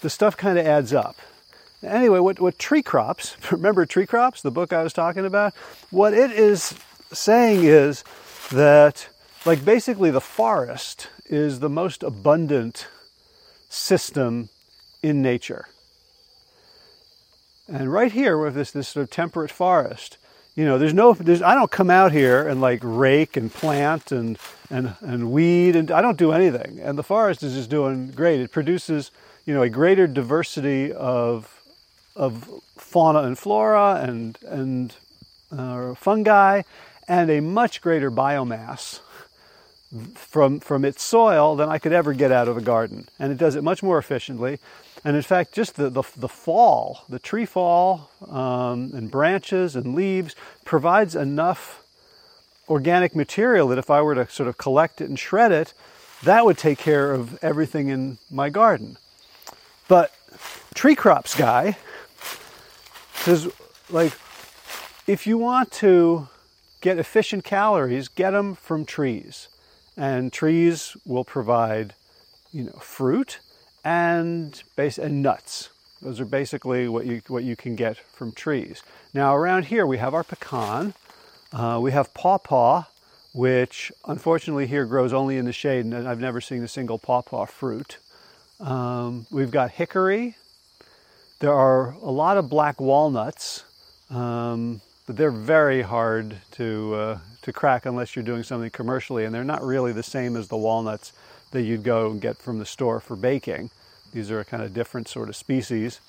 the 0.00 0.10
stuff 0.10 0.36
kind 0.36 0.58
of 0.58 0.66
adds 0.66 0.92
up. 0.92 1.16
Anyway, 1.82 2.18
what, 2.18 2.40
what 2.40 2.58
tree 2.58 2.82
crops, 2.82 3.36
remember 3.52 3.86
tree 3.86 4.06
crops, 4.06 4.42
the 4.42 4.50
book 4.50 4.72
I 4.72 4.82
was 4.82 4.92
talking 4.92 5.24
about? 5.24 5.54
What 5.90 6.12
it 6.12 6.32
is 6.32 6.74
saying 7.12 7.64
is 7.64 8.02
that 8.50 9.08
like 9.44 9.64
basically 9.64 10.10
the 10.10 10.20
forest 10.20 11.08
is 11.26 11.60
the 11.60 11.68
most 11.68 12.02
abundant 12.02 12.86
system 13.68 14.48
in 15.02 15.22
nature. 15.22 15.66
And 17.68 17.92
right 17.92 18.12
here 18.12 18.38
with 18.38 18.54
this, 18.54 18.70
this 18.70 18.88
sort 18.88 19.04
of 19.04 19.10
temperate 19.10 19.50
forest, 19.50 20.16
you 20.56 20.64
know, 20.64 20.78
there's 20.78 20.94
no, 20.94 21.12
there's, 21.12 21.42
I 21.42 21.54
don't 21.54 21.70
come 21.70 21.90
out 21.90 22.12
here 22.12 22.48
and 22.48 22.60
like 22.60 22.80
rake 22.82 23.36
and 23.36 23.52
plant 23.52 24.10
and, 24.10 24.38
and, 24.70 24.94
and 25.00 25.30
weed 25.30 25.76
and 25.76 25.90
I 25.90 26.00
don't 26.00 26.18
do 26.18 26.32
anything. 26.32 26.80
And 26.80 26.98
the 26.98 27.02
forest 27.02 27.42
is 27.42 27.54
just 27.54 27.70
doing 27.70 28.10
great. 28.10 28.40
It 28.40 28.50
produces, 28.50 29.10
you 29.44 29.54
know, 29.54 29.62
a 29.62 29.68
greater 29.68 30.06
diversity 30.06 30.92
of, 30.92 31.62
of 32.16 32.50
fauna 32.76 33.20
and 33.20 33.38
flora 33.38 34.00
and, 34.02 34.38
and 34.46 34.96
uh, 35.52 35.94
fungi 35.94 36.62
and 37.06 37.30
a 37.30 37.40
much 37.40 37.80
greater 37.80 38.10
biomass 38.10 39.00
from, 40.14 40.60
from 40.60 40.84
its 40.84 41.02
soil 41.02 41.56
than 41.56 41.68
I 41.68 41.78
could 41.78 41.92
ever 41.92 42.12
get 42.12 42.30
out 42.30 42.48
of 42.48 42.56
a 42.56 42.60
garden. 42.60 43.08
And 43.18 43.32
it 43.32 43.38
does 43.38 43.56
it 43.56 43.64
much 43.64 43.82
more 43.82 43.98
efficiently. 43.98 44.58
And 45.04 45.16
in 45.16 45.22
fact, 45.22 45.52
just 45.52 45.76
the, 45.76 45.88
the, 45.88 46.02
the 46.16 46.28
fall, 46.28 47.04
the 47.08 47.18
tree 47.18 47.46
fall 47.46 48.10
um, 48.28 48.90
and 48.94 49.10
branches 49.10 49.76
and 49.76 49.94
leaves 49.94 50.34
provides 50.64 51.14
enough 51.14 51.82
organic 52.68 53.16
material 53.16 53.68
that 53.68 53.78
if 53.78 53.90
I 53.90 54.02
were 54.02 54.14
to 54.14 54.28
sort 54.28 54.48
of 54.48 54.58
collect 54.58 55.00
it 55.00 55.08
and 55.08 55.18
shred 55.18 55.52
it, 55.52 55.72
that 56.24 56.44
would 56.44 56.58
take 56.58 56.78
care 56.78 57.12
of 57.12 57.42
everything 57.42 57.88
in 57.88 58.18
my 58.30 58.50
garden. 58.50 58.98
But 59.86 60.12
tree 60.74 60.94
crops 60.94 61.34
guy 61.34 61.78
says, 63.14 63.50
like, 63.88 64.12
if 65.06 65.26
you 65.26 65.38
want 65.38 65.72
to 65.72 66.28
get 66.80 66.98
efficient 66.98 67.44
calories, 67.44 68.08
get 68.08 68.32
them 68.32 68.54
from 68.54 68.84
trees. 68.84 69.48
And 69.98 70.32
trees 70.32 70.96
will 71.04 71.24
provide, 71.24 71.94
you 72.52 72.64
know, 72.64 72.78
fruit 72.80 73.40
and 73.84 74.62
base 74.76 74.96
and 74.96 75.22
nuts. 75.22 75.70
Those 76.00 76.20
are 76.20 76.24
basically 76.24 76.86
what 76.88 77.04
you 77.04 77.20
what 77.26 77.42
you 77.42 77.56
can 77.56 77.74
get 77.74 77.96
from 77.96 78.30
trees. 78.30 78.82
Now 79.12 79.34
around 79.34 79.64
here 79.66 79.84
we 79.86 79.98
have 79.98 80.14
our 80.14 80.22
pecan, 80.22 80.94
uh, 81.52 81.80
we 81.82 81.90
have 81.90 82.14
pawpaw, 82.14 82.84
which 83.34 83.90
unfortunately 84.06 84.68
here 84.68 84.84
grows 84.86 85.12
only 85.12 85.36
in 85.36 85.44
the 85.44 85.52
shade, 85.52 85.84
and 85.84 86.08
I've 86.08 86.20
never 86.20 86.40
seen 86.40 86.62
a 86.62 86.68
single 86.68 86.98
pawpaw 86.98 87.46
fruit. 87.46 87.98
Um, 88.60 89.26
we've 89.30 89.50
got 89.50 89.72
hickory. 89.72 90.36
There 91.40 91.52
are 91.52 91.92
a 92.02 92.10
lot 92.10 92.36
of 92.36 92.48
black 92.48 92.80
walnuts, 92.80 93.64
um, 94.10 94.80
but 95.08 95.16
they're 95.16 95.30
very 95.30 95.80
hard 95.80 96.36
to 96.50 96.94
uh, 96.94 97.18
to 97.40 97.50
crack 97.50 97.86
unless 97.86 98.14
you're 98.14 98.22
doing 98.22 98.42
something 98.42 98.68
commercially, 98.68 99.24
and 99.24 99.34
they're 99.34 99.42
not 99.42 99.62
really 99.62 99.90
the 99.90 100.02
same 100.02 100.36
as 100.36 100.48
the 100.48 100.56
walnuts 100.56 101.14
that 101.50 101.62
you'd 101.62 101.82
go 101.82 102.10
and 102.10 102.20
get 102.20 102.36
from 102.36 102.58
the 102.58 102.66
store 102.66 103.00
for 103.00 103.16
baking. 103.16 103.70
These 104.12 104.30
are 104.30 104.38
a 104.38 104.44
kind 104.44 104.62
of 104.62 104.74
different 104.74 105.08
sort 105.08 105.30
of 105.30 105.36
species. 105.36 106.02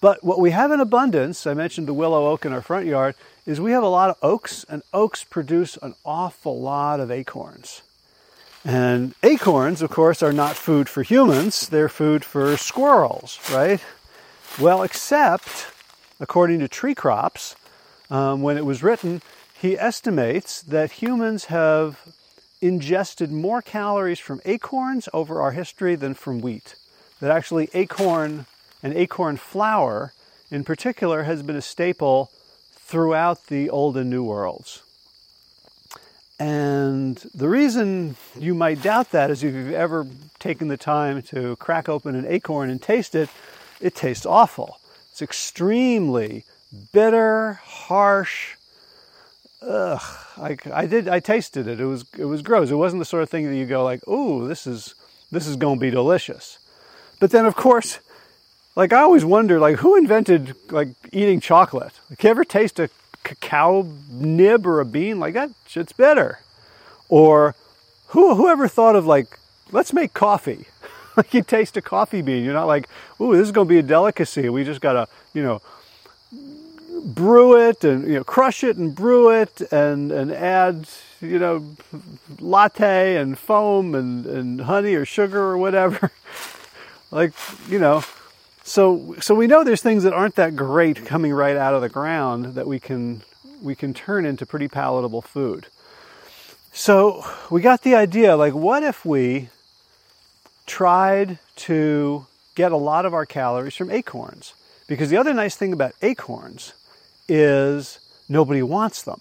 But 0.00 0.24
what 0.24 0.40
we 0.40 0.50
have 0.50 0.72
in 0.72 0.80
abundance, 0.80 1.46
I 1.46 1.54
mentioned 1.54 1.86
the 1.86 1.94
willow 1.94 2.26
oak 2.26 2.44
in 2.44 2.52
our 2.52 2.62
front 2.62 2.86
yard, 2.86 3.14
is 3.46 3.60
we 3.60 3.70
have 3.70 3.84
a 3.84 3.88
lot 3.88 4.10
of 4.10 4.16
oaks, 4.22 4.64
and 4.68 4.82
oaks 4.92 5.22
produce 5.22 5.76
an 5.76 5.94
awful 6.04 6.60
lot 6.60 6.98
of 6.98 7.12
acorns. 7.12 7.82
And 8.64 9.14
acorns, 9.22 9.82
of 9.82 9.90
course, 9.90 10.20
are 10.20 10.32
not 10.32 10.56
food 10.56 10.88
for 10.88 11.04
humans, 11.04 11.68
they're 11.68 11.88
food 11.88 12.24
for 12.24 12.56
squirrels, 12.56 13.38
right? 13.52 13.80
Well, 14.58 14.82
except, 14.82 15.68
according 16.18 16.58
to 16.58 16.66
Tree 16.66 16.96
Crops, 16.96 17.54
um, 18.14 18.42
when 18.42 18.56
it 18.56 18.64
was 18.64 18.80
written, 18.80 19.22
he 19.60 19.76
estimates 19.76 20.62
that 20.62 21.02
humans 21.02 21.46
have 21.46 21.98
ingested 22.60 23.32
more 23.32 23.60
calories 23.60 24.20
from 24.20 24.40
acorns 24.44 25.08
over 25.12 25.42
our 25.42 25.50
history 25.50 25.96
than 25.96 26.14
from 26.14 26.40
wheat. 26.40 26.76
That 27.20 27.32
actually, 27.32 27.70
acorn 27.74 28.46
and 28.84 28.94
acorn 28.94 29.36
flour 29.36 30.12
in 30.48 30.62
particular 30.62 31.24
has 31.24 31.42
been 31.42 31.56
a 31.56 31.62
staple 31.62 32.30
throughout 32.74 33.48
the 33.48 33.68
Old 33.68 33.96
and 33.96 34.10
New 34.10 34.22
Worlds. 34.22 34.84
And 36.38 37.16
the 37.34 37.48
reason 37.48 38.14
you 38.38 38.54
might 38.54 38.80
doubt 38.80 39.10
that 39.10 39.28
is 39.30 39.42
if 39.42 39.52
you've 39.52 39.72
ever 39.72 40.06
taken 40.38 40.68
the 40.68 40.76
time 40.76 41.20
to 41.22 41.56
crack 41.56 41.88
open 41.88 42.14
an 42.14 42.26
acorn 42.28 42.70
and 42.70 42.80
taste 42.80 43.16
it, 43.16 43.28
it 43.80 43.96
tastes 43.96 44.24
awful. 44.24 44.78
It's 45.10 45.22
extremely 45.22 46.44
bitter, 46.92 47.60
harsh. 47.64 48.54
Ugh, 49.62 50.00
I, 50.36 50.56
I 50.72 50.86
did. 50.86 51.08
I 51.08 51.20
tasted 51.20 51.66
it. 51.66 51.80
It 51.80 51.86
was 51.86 52.04
it 52.18 52.24
was 52.24 52.42
gross. 52.42 52.70
It 52.70 52.76
wasn't 52.76 53.00
the 53.00 53.06
sort 53.06 53.22
of 53.22 53.30
thing 53.30 53.46
that 53.48 53.56
you 53.56 53.66
go 53.66 53.82
like, 53.82 54.06
"Ooh, 54.08 54.46
this 54.46 54.66
is 54.66 54.94
this 55.30 55.46
is 55.46 55.56
going 55.56 55.78
to 55.78 55.80
be 55.80 55.90
delicious." 55.90 56.58
But 57.20 57.30
then, 57.30 57.46
of 57.46 57.56
course, 57.56 58.00
like 58.76 58.92
I 58.92 59.00
always 59.00 59.24
wonder, 59.24 59.58
like 59.58 59.76
who 59.76 59.96
invented 59.96 60.54
like 60.70 60.88
eating 61.12 61.40
chocolate? 61.40 61.92
Like, 62.10 62.22
you 62.22 62.30
ever 62.30 62.44
taste 62.44 62.78
a 62.78 62.90
cacao 63.22 63.88
nib 64.10 64.66
or 64.66 64.80
a 64.80 64.84
bean? 64.84 65.18
Like 65.18 65.34
that 65.34 65.50
shit's 65.66 65.92
bitter. 65.92 66.40
Or 67.08 67.54
who 68.08 68.34
whoever 68.34 68.68
thought 68.68 68.96
of 68.96 69.06
like 69.06 69.38
let's 69.72 69.92
make 69.92 70.12
coffee? 70.12 70.66
like 71.16 71.32
you 71.32 71.42
taste 71.42 71.76
a 71.76 71.82
coffee 71.82 72.22
bean, 72.22 72.44
you're 72.44 72.54
not 72.54 72.66
like, 72.66 72.88
ooh, 73.20 73.36
this 73.36 73.42
is 73.42 73.52
going 73.52 73.66
to 73.66 73.72
be 73.72 73.78
a 73.78 73.82
delicacy. 73.82 74.48
We 74.48 74.64
just 74.64 74.80
gotta, 74.80 75.08
you 75.32 75.42
know, 75.42 75.62
brew 77.04 77.68
it 77.68 77.84
and 77.84 78.06
you 78.06 78.14
know 78.14 78.24
crush 78.24 78.64
it 78.64 78.76
and 78.76 78.94
brew 78.94 79.30
it 79.30 79.60
and 79.70 80.10
and 80.10 80.32
add 80.32 80.88
you 81.20 81.38
know 81.38 81.64
latte 82.40 83.16
and 83.16 83.38
foam 83.38 83.94
and 83.94 84.24
and 84.26 84.62
honey 84.62 84.94
or 84.94 85.04
sugar 85.04 85.42
or 85.42 85.58
whatever 85.58 86.10
like 87.10 87.32
you 87.68 87.78
know 87.78 88.02
so, 88.66 89.14
so 89.20 89.34
we 89.34 89.46
know 89.46 89.62
there's 89.62 89.82
things 89.82 90.04
that 90.04 90.14
aren't 90.14 90.36
that 90.36 90.56
great 90.56 91.04
coming 91.04 91.34
right 91.34 91.54
out 91.54 91.74
of 91.74 91.82
the 91.82 91.90
ground 91.90 92.54
that 92.54 92.66
we 92.66 92.80
can 92.80 93.22
we 93.62 93.74
can 93.74 93.92
turn 93.92 94.24
into 94.24 94.46
pretty 94.46 94.68
palatable 94.68 95.20
food. 95.20 95.66
So 96.72 97.24
we 97.50 97.60
got 97.60 97.82
the 97.82 97.94
idea 97.94 98.36
like, 98.36 98.54
what 98.54 98.82
if 98.82 99.04
we 99.04 99.50
tried 100.66 101.38
to 101.56 102.26
get 102.54 102.72
a 102.72 102.76
lot 102.76 103.04
of 103.04 103.12
our 103.12 103.26
calories 103.26 103.76
from 103.76 103.90
acorns? 103.90 104.54
Because 104.86 105.10
the 105.10 105.18
other 105.18 105.34
nice 105.34 105.56
thing 105.56 105.74
about 105.74 105.92
acorns 106.00 106.72
is 107.28 107.98
nobody 108.28 108.62
wants 108.62 109.02
them, 109.02 109.20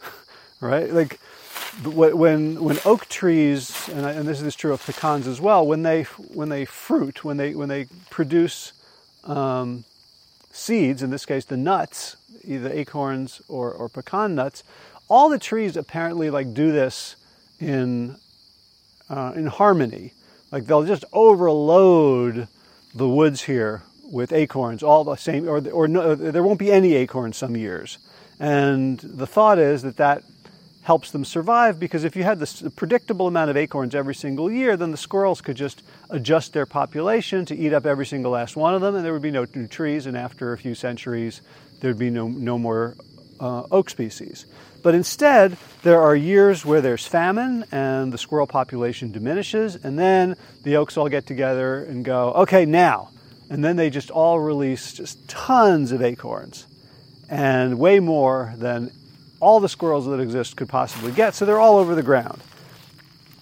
right? 0.60 0.92
Like 0.92 1.20
when 1.84 2.62
when 2.62 2.78
oak 2.84 3.08
trees 3.08 3.88
and, 3.88 4.04
and 4.04 4.28
this 4.28 4.42
is 4.42 4.54
true 4.54 4.72
of 4.72 4.84
pecans 4.84 5.26
as 5.26 5.40
well 5.40 5.66
when 5.66 5.82
they 5.82 6.02
when 6.34 6.48
they 6.48 6.64
fruit 6.64 7.24
when 7.24 7.36
they 7.36 7.54
when 7.54 7.68
they 7.68 7.86
produce 8.10 8.72
um, 9.24 9.84
seeds 10.50 11.02
in 11.02 11.10
this 11.10 11.24
case 11.24 11.44
the 11.44 11.56
nuts 11.56 12.16
either 12.44 12.70
acorns 12.70 13.40
or, 13.48 13.72
or 13.72 13.88
pecan 13.88 14.34
nuts 14.34 14.64
all 15.08 15.28
the 15.28 15.38
trees 15.38 15.76
apparently 15.76 16.28
like 16.28 16.52
do 16.52 16.72
this 16.72 17.16
in 17.60 18.16
uh, 19.08 19.32
in 19.36 19.46
harmony 19.46 20.12
like 20.50 20.66
they'll 20.66 20.84
just 20.84 21.04
overload 21.12 22.48
the 22.94 23.08
woods 23.08 23.42
here 23.42 23.82
with 24.10 24.32
acorns 24.32 24.82
all 24.82 25.04
the 25.04 25.16
same 25.16 25.48
or 25.48 25.66
or 25.70 25.88
no, 25.88 26.14
there 26.14 26.42
won't 26.42 26.58
be 26.58 26.72
any 26.72 26.94
acorns 26.94 27.36
some 27.36 27.56
years 27.56 27.98
and 28.40 28.98
the 28.98 29.26
thought 29.26 29.58
is 29.58 29.82
that 29.82 29.98
that 29.98 30.22
helps 30.82 31.10
them 31.10 31.24
survive 31.24 31.78
because 31.78 32.04
if 32.04 32.16
you 32.16 32.24
had 32.24 32.38
this 32.38 32.62
predictable 32.74 33.26
amount 33.26 33.50
of 33.50 33.56
acorns 33.56 33.94
every 33.94 34.14
single 34.14 34.50
year, 34.50 34.76
then 34.76 34.90
the 34.90 34.96
squirrels 34.96 35.42
could 35.42 35.56
just 35.56 35.82
adjust 36.08 36.54
their 36.54 36.66
population 36.66 37.44
to 37.44 37.54
eat 37.54 37.72
up 37.72 37.84
every 37.84 38.06
single 38.06 38.32
last 38.32 38.56
one 38.56 38.74
of 38.74 38.80
them, 38.80 38.94
and 38.94 39.04
there 39.04 39.12
would 39.12 39.22
be 39.22 39.30
no 39.30 39.46
new 39.54 39.66
trees, 39.66 40.06
and 40.06 40.16
after 40.16 40.52
a 40.52 40.58
few 40.58 40.74
centuries, 40.74 41.42
there'd 41.80 41.98
be 41.98 42.10
no, 42.10 42.28
no 42.28 42.58
more 42.58 42.96
uh, 43.38 43.64
oak 43.70 43.90
species. 43.90 44.46
But 44.82 44.94
instead, 44.94 45.58
there 45.82 46.00
are 46.00 46.16
years 46.16 46.64
where 46.64 46.80
there's 46.80 47.06
famine 47.06 47.66
and 47.70 48.10
the 48.10 48.18
squirrel 48.18 48.46
population 48.46 49.12
diminishes, 49.12 49.76
and 49.76 49.98
then 49.98 50.36
the 50.62 50.76
oaks 50.76 50.96
all 50.96 51.10
get 51.10 51.26
together 51.26 51.84
and 51.84 52.04
go, 52.04 52.32
okay, 52.32 52.64
now. 52.64 53.10
And 53.50 53.64
then 53.64 53.76
they 53.76 53.90
just 53.90 54.10
all 54.10 54.40
release 54.40 54.92
just 54.92 55.28
tons 55.28 55.92
of 55.92 56.00
acorns 56.00 56.66
and 57.28 57.78
way 57.78 58.00
more 58.00 58.54
than 58.56 58.92
all 59.40 59.60
the 59.60 59.68
squirrels 59.68 60.06
that 60.06 60.20
exist 60.20 60.56
could 60.56 60.68
possibly 60.68 61.12
get. 61.12 61.34
So 61.34 61.44
they're 61.44 61.60
all 61.60 61.76
over 61.76 61.94
the 61.94 62.02
ground. 62.02 62.40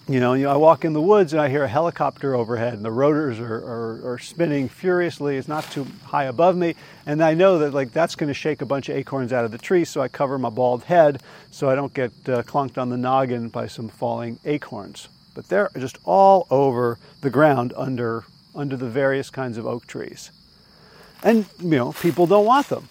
You 0.07 0.19
know, 0.19 0.33
you 0.33 0.45
know, 0.45 0.51
I 0.51 0.57
walk 0.57 0.85
in 0.85 0.93
the 0.93 1.01
woods 1.01 1.33
and 1.33 1.41
I 1.41 1.49
hear 1.49 1.63
a 1.63 1.67
helicopter 1.67 2.33
overhead, 2.33 2.73
and 2.73 2.83
the 2.83 2.91
rotors 2.91 3.39
are, 3.39 3.57
are, 3.57 4.13
are 4.13 4.17
spinning 4.17 4.67
furiously. 4.67 5.37
It's 5.37 5.47
not 5.47 5.69
too 5.69 5.85
high 6.03 6.23
above 6.23 6.57
me, 6.57 6.73
and 7.05 7.23
I 7.23 7.35
know 7.35 7.59
that 7.59 7.75
like 7.75 7.91
that's 7.91 8.15
going 8.15 8.29
to 8.29 8.33
shake 8.33 8.63
a 8.63 8.65
bunch 8.65 8.89
of 8.89 8.95
acorns 8.95 9.31
out 9.31 9.45
of 9.45 9.51
the 9.51 9.59
tree. 9.59 9.85
So 9.85 10.01
I 10.01 10.07
cover 10.07 10.39
my 10.39 10.49
bald 10.49 10.85
head 10.85 11.21
so 11.51 11.69
I 11.69 11.75
don't 11.75 11.93
get 11.93 12.11
uh, 12.27 12.41
clunked 12.41 12.79
on 12.79 12.89
the 12.89 12.97
noggin 12.97 13.49
by 13.49 13.67
some 13.67 13.87
falling 13.87 14.39
acorns. 14.45 15.09
But 15.35 15.47
they're 15.47 15.69
just 15.77 15.99
all 16.05 16.47
over 16.49 16.97
the 17.21 17.29
ground 17.29 17.71
under 17.77 18.23
under 18.59 18.75
the 18.75 18.89
various 18.89 19.29
kinds 19.29 19.57
of 19.57 19.65
oak 19.65 19.87
trees, 19.87 20.31
and 21.23 21.45
you 21.59 21.77
know 21.77 21.93
people 21.93 22.27
don't 22.27 22.45
want 22.45 22.67
them. 22.67 22.89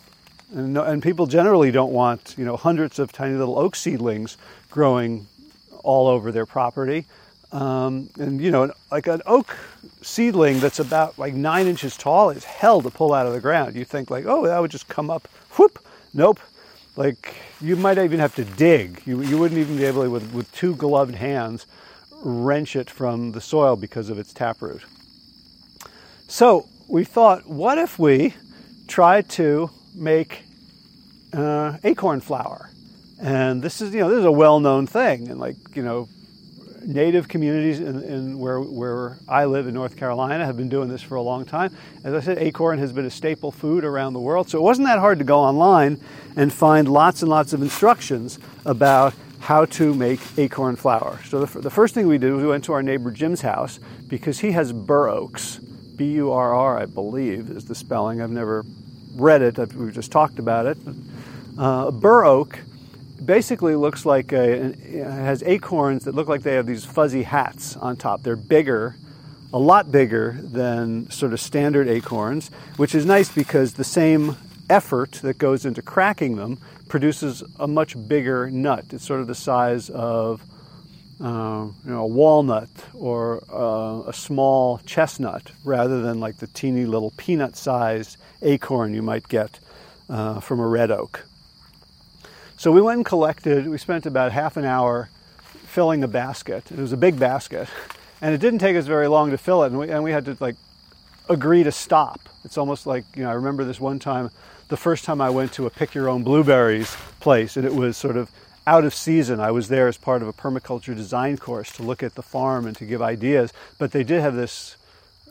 And, 0.55 0.79
and 0.79 1.03
people 1.03 1.27
generally 1.27 1.71
don't 1.71 1.93
want, 1.93 2.35
you 2.39 2.45
know, 2.47 2.57
hundreds 2.57 2.99
of 2.99 3.13
tiny 3.13 3.37
little 3.37 3.59
oak 3.59 3.77
seedlings 3.77 4.39
growing 4.71 5.27
all 5.85 6.09
over 6.09 6.33
their 6.33 6.47
property. 6.47 7.05
Um, 7.53 8.11
and 8.19 8.41
you 8.41 8.51
know, 8.51 8.73
like 8.91 9.07
an 9.07 9.23
oak 9.27 9.57
seedling 10.03 10.61
that's 10.61 10.79
about 10.79 11.19
like 11.19 11.35
nine 11.35 11.67
inches 11.67 11.97
tall 11.97 12.31
is 12.31 12.45
hell 12.45 12.81
to 12.83 12.91
pull 12.91 13.13
out 13.15 13.27
of 13.27 13.33
the 13.33 13.41
ground. 13.41 13.75
You 13.75 13.85
think 13.85 14.11
like, 14.11 14.25
oh, 14.27 14.47
that 14.47 14.59
would 14.59 14.71
just 14.71 14.89
come 14.89 15.11
up. 15.11 15.29
Whoop! 15.57 15.79
Nope. 16.13 16.41
Like 16.97 17.35
you 17.61 17.77
might 17.77 17.99
even 17.99 18.19
have 18.19 18.35
to 18.37 18.45
dig. 18.45 19.03
You, 19.07 19.23
you 19.23 19.39
wouldn't 19.39 19.59
even 19.59 19.77
be 19.77 19.85
able 19.85 20.03
to, 20.03 20.11
with, 20.11 20.33
with 20.33 20.53
two 20.53 20.75
gloved 20.77 21.15
hands, 21.15 21.67
wrench 22.23 22.77
it 22.77 22.91
from 22.91 23.33
the 23.33 23.41
soil 23.41 23.77
because 23.77 24.11
of 24.11 24.19
its 24.19 24.33
taproot. 24.33 24.83
So 26.29 26.69
we 26.89 27.05
thought, 27.05 27.49
what 27.49 27.79
if 27.79 27.99
we 27.99 28.35
tried 28.87 29.29
to 29.31 29.71
make 29.95 30.45
uh, 31.33 31.77
acorn 31.85 32.21
flour. 32.21 32.71
And 33.21 33.63
this 33.63 33.81
is, 33.81 33.93
you 33.93 34.01
know, 34.01 34.09
this 34.09 34.21
is 34.21 34.25
a 34.25 34.33
well-known 34.33 34.87
thing, 34.87 35.29
and 35.29 35.41
like, 35.41 35.57
you 35.75 35.83
know, 35.83 36.09
native 36.87 37.29
communities 37.29 37.81
in, 37.81 38.03
in, 38.05 38.39
where, 38.39 38.61
where 38.61 39.19
I 39.29 39.45
live 39.47 39.67
in 39.67 39.75
North 39.75 39.97
Carolina 39.97 40.47
have 40.47 40.57
been 40.57 40.69
doing 40.69 40.89
this 40.89 41.03
for 41.03 41.17
a 41.17 41.23
long 41.23 41.45
time. 41.45 41.77
As 42.05 42.15
I 42.15 42.21
said, 42.21 42.39
acorn 42.39 42.79
has 42.79 42.93
been 42.93 43.05
a 43.05 43.11
staple 43.11 43.51
food 43.51 43.85
around 43.85 44.13
the 44.13 44.21
world, 44.21 44.49
so 44.49 44.59
it 44.59 44.63
wasn't 44.63 44.87
that 44.87 45.01
hard 45.01 45.19
to 45.19 45.25
go 45.25 45.41
online 45.41 46.01
and 46.37 46.53
find 46.53 46.89
lots 46.89 47.23
and 47.23 47.29
lots 47.29 47.53
of 47.53 47.61
instructions 47.61 48.39
about 48.65 49.15
how 49.41 49.65
to 49.65 49.93
make 49.95 50.21
acorn 50.39 50.77
flour. 50.77 51.19
So 51.25 51.45
the, 51.45 51.61
the 51.61 51.71
first 51.71 51.95
thing 51.95 52.07
we 52.07 52.19
did 52.19 52.33
was 52.33 52.43
we 52.43 52.49
went 52.49 52.65
to 52.65 52.73
our 52.73 52.83
neighbor 52.83 53.11
Jim's 53.11 53.41
house 53.41 53.81
because 54.07 54.39
he 54.39 54.53
has 54.53 54.73
bur 54.73 55.09
oaks. 55.09 55.61
B-U-R-R, 55.99 56.79
I 56.79 56.87
believe, 56.87 57.51
is 57.51 57.67
the 57.67 57.75
spelling. 57.75 58.23
I've 58.23 58.31
never 58.31 58.65
read 59.17 59.43
it. 59.43 59.59
We've 59.75 59.93
just 59.93 60.11
talked 60.11 60.39
about 60.39 60.65
it. 60.65 60.79
Uh, 61.59 61.91
bur 61.91 62.25
oak 62.25 62.61
basically 63.23 63.75
looks 63.75 64.07
like 64.07 64.33
a, 64.33 64.73
has 65.03 65.43
acorns 65.43 66.05
that 66.05 66.15
look 66.15 66.29
like 66.29 66.43
they 66.43 66.55
have 66.55 66.67
these 66.67 66.85
fuzzy 66.85 67.25
hats 67.25 67.77
on 67.77 67.97
top. 67.97 68.23
They're 68.23 68.37
bigger, 68.37 68.95
a 69.53 69.59
lot 69.59 69.91
bigger 69.91 70.39
than 70.41 71.11
sort 71.11 71.33
of 71.33 71.41
standard 71.41 71.89
acorns, 71.89 72.51
which 72.77 72.95
is 72.95 73.05
nice 73.05 73.29
because 73.31 73.75
the 73.75 73.85
same 73.85 74.37
effort 74.71 75.13
that 75.23 75.37
goes 75.37 75.67
into 75.67 75.83
cracking 75.83 76.37
them 76.37 76.59
produces 76.89 77.43
a 77.59 77.67
much 77.67 77.97
bigger 78.09 78.51
nut. 78.51 78.85
It's 78.93 79.05
sort 79.05 79.21
of 79.21 79.27
the 79.27 79.35
size 79.35 79.91
of 79.91 80.43
uh, 81.21 81.67
you 81.85 81.91
know, 81.91 82.03
a 82.03 82.07
walnut 82.07 82.69
or 82.95 83.43
uh, 83.53 84.09
a 84.09 84.13
small 84.13 84.79
chestnut 84.87 85.51
rather 85.65 86.01
than 86.01 86.21
like 86.21 86.37
the 86.39 86.47
teeny 86.49 86.85
little 86.87 87.13
peanut 87.17 87.57
sized 87.57 88.17
acorn 88.43 88.95
you 88.95 89.03
might 89.03 89.27
get 89.29 89.59
uh, 90.09 90.41
from 90.41 90.61
a 90.61 90.67
red 90.67 90.91
oak. 90.91 91.25
So 92.57 92.73
we 92.73 92.81
went 92.81 92.99
and 92.99 93.07
collected, 93.07 93.69
we 93.69 93.79
spent 93.79 94.07
about 94.07 94.33
half 94.33 94.57
an 94.57 94.65
hour 94.65 95.09
filling 95.67 96.01
the 96.01 96.09
basket. 96.09 96.71
It 96.71 96.79
was 96.79 96.93
a 96.93 96.97
big 96.97 97.19
basket, 97.19 97.69
and 98.21 98.35
it 98.35 98.39
didn't 98.39 98.59
take 98.59 98.77
us 98.77 98.87
very 98.87 99.07
long 99.07 99.31
to 99.31 99.39
fill 99.39 99.63
it, 99.65 99.69
and 99.69 99.79
we, 99.79 99.91
and 99.91 100.03
we 100.03 100.11
had 100.13 100.25
to 100.25 100.37
like 100.41 100.57
agree 101.29 101.63
to 101.63 101.73
stop. 101.73 102.21
It's 102.45 102.59
almost 102.59 102.87
like, 102.87 103.05
you 103.15 103.23
know, 103.23 103.31
I 103.31 103.35
remember 103.35 103.65
this 103.65 103.81
one 103.81 103.99
time, 103.99 104.31
the 104.69 104.77
first 104.77 105.05
time 105.05 105.21
I 105.21 105.31
went 105.31 105.53
to 105.55 105.67
a 105.67 105.71
pick 105.71 105.95
your 105.95 106.09
own 106.09 106.23
blueberries 106.23 106.97
place, 107.21 107.57
and 107.57 107.67
it 107.67 107.75
was 107.75 107.97
sort 107.97 108.17
of 108.17 108.31
out 108.69 108.85
of 108.85 108.93
season. 108.93 109.41
I 109.41 109.51
was 109.51 109.69
there 109.69 109.89
as 109.89 109.97
part 109.97 110.21
of 110.21 110.29
a 110.29 110.33
permaculture 110.35 110.95
design 110.95 111.39
course 111.39 111.73
to 111.73 111.83
look 111.83 112.03
at 112.03 112.17
the 112.17 112.23
farm 112.23 112.67
and 112.67 112.77
to 112.77 112.85
give 112.85 113.01
ideas, 113.01 113.51
but 113.79 113.93
they 113.93 114.05
did 114.05 114.21
have 114.21 114.35
this, 114.35 114.77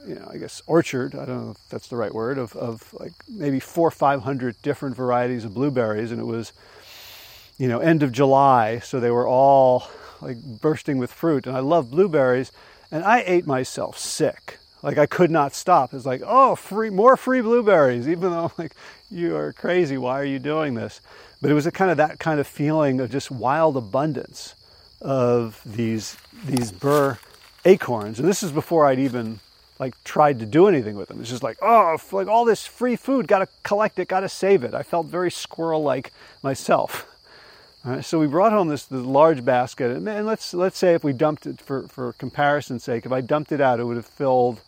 you 0.08 0.16
know, 0.16 0.28
I 0.34 0.38
guess 0.38 0.64
orchard. 0.66 1.14
I 1.14 1.26
don't 1.26 1.46
know 1.46 1.52
if 1.52 1.70
that's 1.70 1.88
the 1.88 1.98
right 1.98 2.12
word 2.12 2.40
of, 2.40 2.56
of 2.56 2.92
like 2.94 3.14
maybe 3.30 3.60
four 3.60 3.90
or 3.90 3.92
five 3.92 4.24
hundred 4.24 4.60
different 4.64 4.96
varieties 4.96 5.46
of 5.46 5.54
blueberries, 5.54 6.12
and 6.12 6.20
it 6.20 6.26
was, 6.26 6.52
you 7.60 7.68
know, 7.68 7.80
end 7.80 8.02
of 8.02 8.12
July, 8.12 8.80
so 8.80 9.00
they 9.00 9.12
were 9.12 9.28
all 9.28 9.88
like 10.20 10.38
bursting 10.42 10.98
with 10.98 11.12
fruit. 11.12 11.46
And 11.46 11.56
I 11.56 11.60
love 11.60 11.92
blueberries, 11.92 12.52
and 12.92 13.04
I 13.04 13.24
ate 13.24 13.46
myself 13.46 14.00
sick. 14.00 14.58
Like 14.82 14.98
I 14.98 15.06
could 15.06 15.30
not 15.30 15.54
stop. 15.54 15.94
It's 15.94 16.08
like, 16.08 16.24
oh, 16.26 16.56
free, 16.56 16.90
more 16.90 17.16
free 17.18 17.42
blueberries, 17.42 18.08
even 18.10 18.32
though 18.32 18.52
like 18.58 18.74
you 19.12 19.36
are 19.36 19.54
crazy. 19.54 19.96
Why 19.96 20.20
are 20.20 20.26
you 20.26 20.40
doing 20.40 20.74
this? 20.74 21.02
But 21.42 21.52
it 21.52 21.54
was 21.54 21.68
a 21.68 21.72
kind 21.72 21.92
of 21.92 21.98
that 21.98 22.20
kind 22.20 22.40
of 22.40 22.48
feeling 22.48 23.00
of 23.00 23.12
just 23.12 23.30
wild 23.30 23.78
abundance 23.78 24.56
of 25.02 25.62
these 25.66 26.18
these 26.46 26.72
burr 26.72 27.18
acorns. 27.66 28.20
And 28.20 28.28
this 28.28 28.42
is 28.42 28.52
before 28.52 28.86
I'd 28.86 29.00
even 29.00 29.40
like 29.80 30.02
tried 30.04 30.40
to 30.40 30.46
do 30.46 30.68
anything 30.68 30.96
with 30.96 31.10
them. 31.10 31.20
It's 31.20 31.30
just 31.30 31.44
like, 31.44 31.58
oh, 31.62 31.98
like 32.12 32.28
all 32.28 32.46
this 32.46 32.66
free 32.66 32.96
food, 32.96 33.28
got 33.28 33.40
to 33.40 33.48
collect 33.64 34.00
it, 34.00 34.08
got 34.08 34.22
to 34.22 34.30
save 34.30 34.64
it. 34.64 34.74
I 34.74 34.82
felt 34.82 35.06
very 35.08 35.30
squirrel-like 35.32 36.12
myself. 36.42 37.08
So 38.02 38.20
we 38.20 38.28
brought 38.28 38.52
home 38.52 38.68
this, 38.68 38.84
this 38.84 39.06
large 39.06 39.46
basket, 39.46 39.92
and, 39.92 40.10
and 40.10 40.28
let's 40.28 40.54
let's 40.54 40.78
say 40.78 40.94
if 40.94 41.06
we 41.06 41.14
dumped 41.14 41.46
it 41.46 41.62
for 41.62 41.84
for 41.84 42.12
comparison's 42.14 42.84
sake, 42.84 43.06
if 43.06 43.14
I 43.14 43.22
dumped 43.22 43.54
it 43.54 43.62
out, 43.62 43.80
it 43.80 43.86
would 43.86 43.96
have 43.96 44.06
filled 44.06 44.60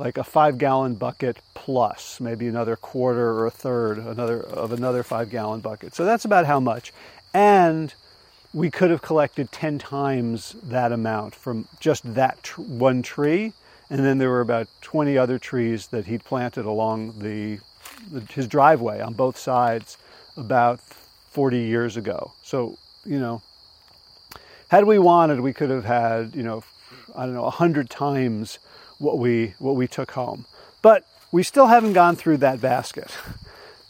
like 0.00 0.16
a 0.16 0.24
five 0.24 0.56
gallon 0.56 0.94
bucket 0.94 1.36
plus 1.52 2.20
maybe 2.20 2.48
another 2.48 2.74
quarter 2.74 3.32
or 3.32 3.46
a 3.46 3.50
third 3.50 3.98
another 3.98 4.40
of 4.40 4.72
another 4.72 5.02
five 5.02 5.28
gallon 5.30 5.60
bucket. 5.60 5.94
So 5.94 6.06
that's 6.06 6.24
about 6.24 6.46
how 6.46 6.58
much. 6.58 6.92
And 7.34 7.92
we 8.54 8.70
could 8.70 8.90
have 8.90 9.02
collected 9.02 9.52
10 9.52 9.78
times 9.78 10.56
that 10.62 10.90
amount 10.90 11.34
from 11.34 11.68
just 11.78 12.14
that 12.14 12.42
tr- 12.42 12.62
one 12.62 13.02
tree. 13.02 13.52
And 13.90 14.00
then 14.00 14.16
there 14.18 14.30
were 14.30 14.40
about 14.40 14.68
20 14.80 15.18
other 15.18 15.38
trees 15.38 15.88
that 15.88 16.06
he'd 16.06 16.24
planted 16.24 16.64
along 16.64 17.18
the, 17.18 17.58
the 18.10 18.20
his 18.32 18.48
driveway 18.48 19.00
on 19.00 19.12
both 19.12 19.36
sides 19.36 19.98
about 20.36 20.80
40 20.80 21.58
years 21.58 21.98
ago. 21.98 22.32
So 22.42 22.78
you 23.04 23.18
know 23.18 23.42
had 24.68 24.84
we 24.84 24.98
wanted 24.98 25.40
we 25.40 25.52
could 25.52 25.70
have 25.70 25.84
had 25.84 26.34
you 26.34 26.42
know 26.42 26.62
i 27.16 27.24
don't 27.24 27.34
know 27.34 27.40
a 27.40 27.60
100 27.60 27.90
times 27.90 28.58
what 29.00 29.18
we 29.18 29.54
what 29.58 29.74
we 29.74 29.88
took 29.88 30.12
home. 30.12 30.44
But 30.82 31.04
we 31.32 31.42
still 31.42 31.66
haven't 31.66 31.94
gone 31.94 32.16
through 32.16 32.38
that 32.38 32.60
basket. 32.60 33.10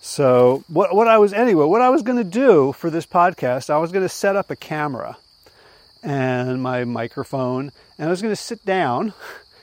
So 0.00 0.64
what 0.68 0.94
what 0.94 1.08
I 1.08 1.18
was 1.18 1.34
anyway, 1.34 1.66
what 1.66 1.82
I 1.82 1.90
was 1.90 2.02
going 2.02 2.16
to 2.16 2.24
do 2.24 2.72
for 2.72 2.88
this 2.88 3.04
podcast, 3.04 3.68
I 3.68 3.76
was 3.76 3.92
going 3.92 4.04
to 4.04 4.08
set 4.08 4.34
up 4.34 4.50
a 4.50 4.56
camera 4.56 5.18
and 6.02 6.62
my 6.62 6.84
microphone 6.84 7.72
and 7.98 8.08
I 8.08 8.10
was 8.10 8.22
going 8.22 8.32
to 8.32 8.40
sit 8.40 8.64
down 8.64 9.12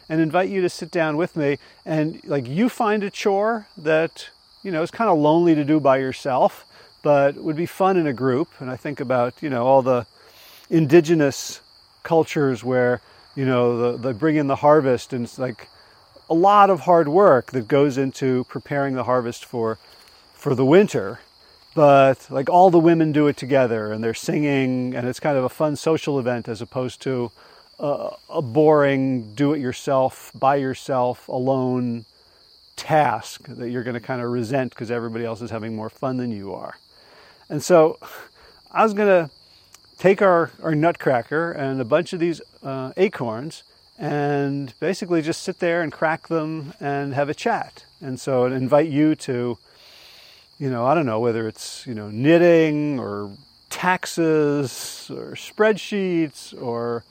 and 0.10 0.22
invite 0.22 0.50
you 0.50 0.62
to 0.62 0.70
sit 0.70 0.92
down 0.92 1.18
with 1.18 1.36
me 1.36 1.58
and 1.86 2.22
like 2.26 2.48
you 2.48 2.70
find 2.70 3.04
a 3.04 3.10
chore 3.10 3.66
that 3.78 4.30
you 4.62 4.70
know 4.70 4.84
is 4.84 4.92
kind 4.92 5.10
of 5.10 5.18
lonely 5.18 5.56
to 5.56 5.64
do 5.64 5.80
by 5.80 5.98
yourself 5.98 6.66
but 7.02 7.36
would 7.36 7.56
be 7.56 7.66
fun 7.66 7.98
in 7.98 8.06
a 8.06 8.14
group 8.14 8.50
and 8.60 8.70
I 8.70 8.76
think 8.76 9.00
about 9.00 9.42
you 9.42 9.50
know 9.50 9.66
all 9.66 9.82
the 9.82 10.06
indigenous 10.70 11.62
cultures 12.04 12.64
where 12.64 13.02
you 13.38 13.46
know, 13.46 13.92
the, 13.92 13.98
the 13.98 14.14
bring 14.14 14.36
in 14.36 14.48
the 14.48 14.58
harvest, 14.58 15.14
and 15.14 15.24
it's 15.24 15.38
like 15.38 15.70
a 16.28 16.34
lot 16.34 16.70
of 16.70 16.82
hard 16.82 17.08
work 17.08 17.52
that 17.52 17.68
goes 17.68 17.98
into 17.98 18.44
preparing 18.50 18.96
the 18.96 19.04
harvest 19.04 19.46
for 19.46 19.78
for 20.34 20.56
the 20.56 20.66
winter. 20.66 21.20
But 21.76 22.28
like 22.32 22.50
all 22.50 22.72
the 22.72 22.80
women 22.80 23.12
do 23.12 23.28
it 23.28 23.38
together, 23.38 23.92
and 23.92 24.04
they're 24.04 24.16
singing, 24.16 24.96
and 24.96 25.08
it's 25.08 25.20
kind 25.20 25.38
of 25.38 25.44
a 25.44 25.50
fun 25.50 25.76
social 25.76 26.18
event 26.18 26.48
as 26.48 26.60
opposed 26.62 27.00
to 27.04 27.32
a, 27.80 28.10
a 28.28 28.42
boring 28.42 29.36
do-it-yourself, 29.36 30.32
by 30.34 30.56
yourself, 30.56 31.28
alone 31.28 32.06
task 32.76 33.48
that 33.48 33.70
you're 33.70 33.84
going 33.84 33.94
to 33.94 34.00
kind 34.00 34.22
of 34.24 34.32
resent 34.32 34.72
because 34.72 34.90
everybody 34.90 35.24
else 35.24 35.44
is 35.44 35.52
having 35.52 35.76
more 35.76 35.90
fun 35.90 36.18
than 36.18 36.32
you 36.32 36.54
are. 36.54 36.80
And 37.48 37.62
so 37.62 38.00
I 38.72 38.84
was 38.84 38.96
going 38.96 39.08
to 39.08 39.30
take 39.98 40.22
our, 40.22 40.52
our 40.62 40.76
nutcracker 40.76 41.52
and 41.52 41.82
a 41.82 41.86
bunch 41.86 42.14
of 42.14 42.20
these 42.20 42.42
uh, 42.64 42.92
acorns 42.98 43.64
and 43.98 44.74
basically 44.80 45.22
just 45.22 45.42
sit 45.42 45.60
there 45.60 45.82
and 45.82 45.92
crack 45.92 46.28
them 46.28 46.74
and 46.80 47.14
have 47.14 47.30
a 47.30 47.34
chat. 47.34 47.84
And 48.00 48.20
so 48.20 48.46
I'd 48.46 48.52
invite 48.52 48.90
you 48.90 49.16
to, 49.16 49.58
you 50.60 50.70
know, 50.70 50.86
I 50.86 50.94
don't 50.94 51.08
know 51.08 51.20
whether 51.20 51.48
it's, 51.48 51.86
you 51.88 51.96
know, 51.96 52.10
knitting 52.10 53.00
or 53.00 53.32
taxes 53.70 55.10
or 55.14 55.32
spreadsheets 55.32 56.60
or 56.62 57.04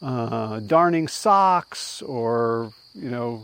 uh, 0.00 0.60
darning 0.60 1.08
socks 1.08 2.00
or, 2.02 2.72
you 2.94 3.10
know, 3.10 3.42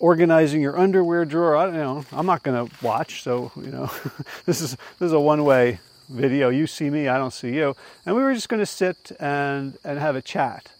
organizing 0.00 0.62
your 0.62 0.76
underwear 0.76 1.24
drawer. 1.24 1.56
I 1.56 1.66
don't 1.66 1.76
know. 1.76 2.04
I'm 2.10 2.26
not 2.26 2.42
going 2.42 2.66
to 2.66 2.84
watch, 2.84 3.22
so 3.22 3.52
you 3.56 3.70
know, 3.70 3.90
this 4.46 4.60
is 4.60 4.76
this 4.98 5.06
is 5.06 5.12
a 5.12 5.20
one-way 5.20 5.78
video. 6.10 6.48
You 6.48 6.66
see 6.66 6.90
me, 6.90 7.08
I 7.08 7.18
don't 7.18 7.32
see 7.32 7.54
you. 7.54 7.74
And 8.04 8.16
we 8.16 8.22
were 8.22 8.34
just 8.34 8.48
going 8.48 8.60
to 8.60 8.66
sit 8.66 9.12
and, 9.20 9.78
and 9.84 9.98
have 9.98 10.16
a 10.16 10.22
chat. 10.22 10.70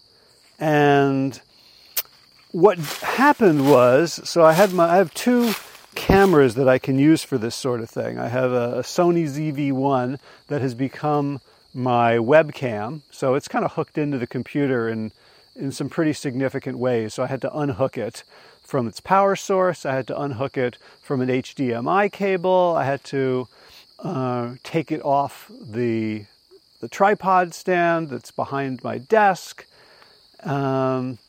And 0.59 1.39
what 2.51 2.77
happened 2.77 3.69
was, 3.69 4.21
so 4.29 4.43
I 4.43 4.53
had 4.53 4.73
my, 4.73 4.93
I 4.93 4.97
have 4.97 5.13
two 5.13 5.53
cameras 5.95 6.55
that 6.55 6.67
I 6.67 6.77
can 6.77 6.99
use 6.99 7.23
for 7.23 7.37
this 7.37 7.55
sort 7.55 7.81
of 7.81 7.89
thing. 7.89 8.17
I 8.19 8.27
have 8.27 8.51
a, 8.51 8.79
a 8.79 8.81
Sony 8.81 9.23
ZV-1 9.23 10.19
that 10.47 10.61
has 10.61 10.75
become 10.75 11.39
my 11.73 12.17
webcam, 12.17 13.01
so 13.09 13.35
it's 13.35 13.47
kind 13.47 13.63
of 13.63 13.73
hooked 13.73 13.97
into 13.97 14.17
the 14.17 14.27
computer 14.27 14.89
in 14.89 15.11
in 15.55 15.71
some 15.71 15.89
pretty 15.89 16.13
significant 16.13 16.77
ways. 16.77 17.13
So 17.13 17.23
I 17.23 17.27
had 17.27 17.41
to 17.41 17.57
unhook 17.57 17.97
it 17.97 18.23
from 18.61 18.87
its 18.87 18.99
power 18.99 19.35
source. 19.35 19.85
I 19.85 19.93
had 19.93 20.07
to 20.07 20.19
unhook 20.19 20.57
it 20.57 20.77
from 21.01 21.21
an 21.21 21.29
HDMI 21.29 22.11
cable. 22.11 22.73
I 22.77 22.85
had 22.85 23.03
to 23.05 23.47
uh, 24.03 24.55
take 24.63 24.91
it 24.91 25.03
off 25.03 25.51
the 25.61 26.25
the 26.79 26.87
tripod 26.87 27.53
stand 27.53 28.09
that's 28.09 28.31
behind 28.31 28.83
my 28.83 28.97
desk. 28.97 29.65
Um, 30.43 31.19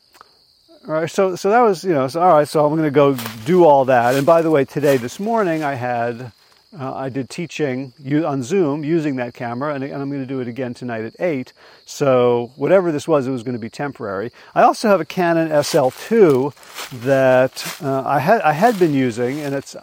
all 0.87 0.95
right, 0.95 1.09
so 1.09 1.35
so 1.35 1.49
that 1.49 1.61
was 1.61 1.83
you 1.83 1.93
know 1.93 2.07
so, 2.07 2.21
all 2.21 2.33
right. 2.33 2.47
So 2.47 2.65
I'm 2.65 2.71
going 2.71 2.83
to 2.83 2.91
go 2.91 3.15
do 3.45 3.63
all 3.63 3.85
that. 3.85 4.15
And 4.15 4.25
by 4.25 4.41
the 4.41 4.49
way, 4.51 4.65
today 4.65 4.97
this 4.97 5.19
morning 5.19 5.63
I 5.63 5.75
had 5.75 6.31
uh, 6.77 6.93
I 6.93 7.09
did 7.09 7.29
teaching 7.29 7.93
you 7.99 8.25
on 8.25 8.41
Zoom 8.41 8.83
using 8.83 9.17
that 9.17 9.33
camera, 9.33 9.75
and, 9.75 9.83
and 9.83 10.01
I'm 10.01 10.09
going 10.09 10.21
to 10.21 10.27
do 10.27 10.39
it 10.39 10.47
again 10.47 10.73
tonight 10.73 11.05
at 11.05 11.15
eight. 11.19 11.53
So 11.85 12.51
whatever 12.55 12.91
this 12.91 13.07
was, 13.07 13.27
it 13.27 13.31
was 13.31 13.43
going 13.43 13.53
to 13.53 13.59
be 13.59 13.69
temporary. 13.69 14.31
I 14.55 14.63
also 14.63 14.89
have 14.89 14.99
a 14.99 15.05
Canon 15.05 15.49
SL2 15.49 17.01
that 17.03 17.77
uh, 17.83 18.03
I 18.05 18.19
had 18.19 18.41
I 18.41 18.53
had 18.53 18.79
been 18.79 18.93
using, 18.93 19.39
and 19.39 19.53
it's 19.53 19.75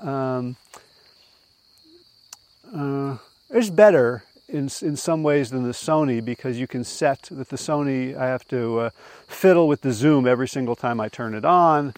um, 0.00 0.56
uh, 2.74 3.18
it's 3.50 3.70
better 3.70 4.24
in 4.48 4.68
in 4.82 4.96
some 4.96 5.22
ways 5.22 5.50
than 5.50 5.64
the 5.64 5.72
Sony 5.72 6.24
because 6.24 6.58
you 6.58 6.66
can 6.66 6.84
set 6.84 7.22
that 7.30 7.48
the 7.48 7.56
Sony 7.56 8.16
I 8.16 8.26
have 8.26 8.46
to 8.48 8.78
uh, 8.78 8.90
fiddle 9.26 9.68
with 9.68 9.82
the 9.82 9.92
zoom 9.92 10.26
every 10.26 10.48
single 10.48 10.76
time 10.76 11.00
I 11.00 11.08
turn 11.08 11.34
it 11.34 11.44
on, 11.44 11.94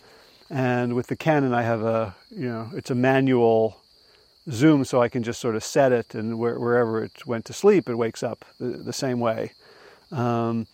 and 0.48 0.94
with 0.94 1.06
the 1.06 1.16
Canon 1.16 1.54
I 1.54 1.62
have 1.62 1.82
a 1.82 2.14
you 2.30 2.48
know 2.48 2.70
it's 2.74 2.90
a 2.90 2.94
manual 2.94 3.80
zoom 4.50 4.84
so 4.84 5.00
I 5.00 5.08
can 5.08 5.22
just 5.22 5.40
sort 5.40 5.54
of 5.54 5.62
set 5.62 5.92
it 5.92 6.14
and 6.14 6.38
where, 6.38 6.58
wherever 6.58 7.04
it 7.04 7.26
went 7.26 7.44
to 7.44 7.52
sleep 7.52 7.88
it 7.88 7.94
wakes 7.94 8.22
up 8.22 8.44
the, 8.58 8.68
the 8.68 8.92
same 8.92 9.20
way. 9.20 9.52
Um, 10.10 10.66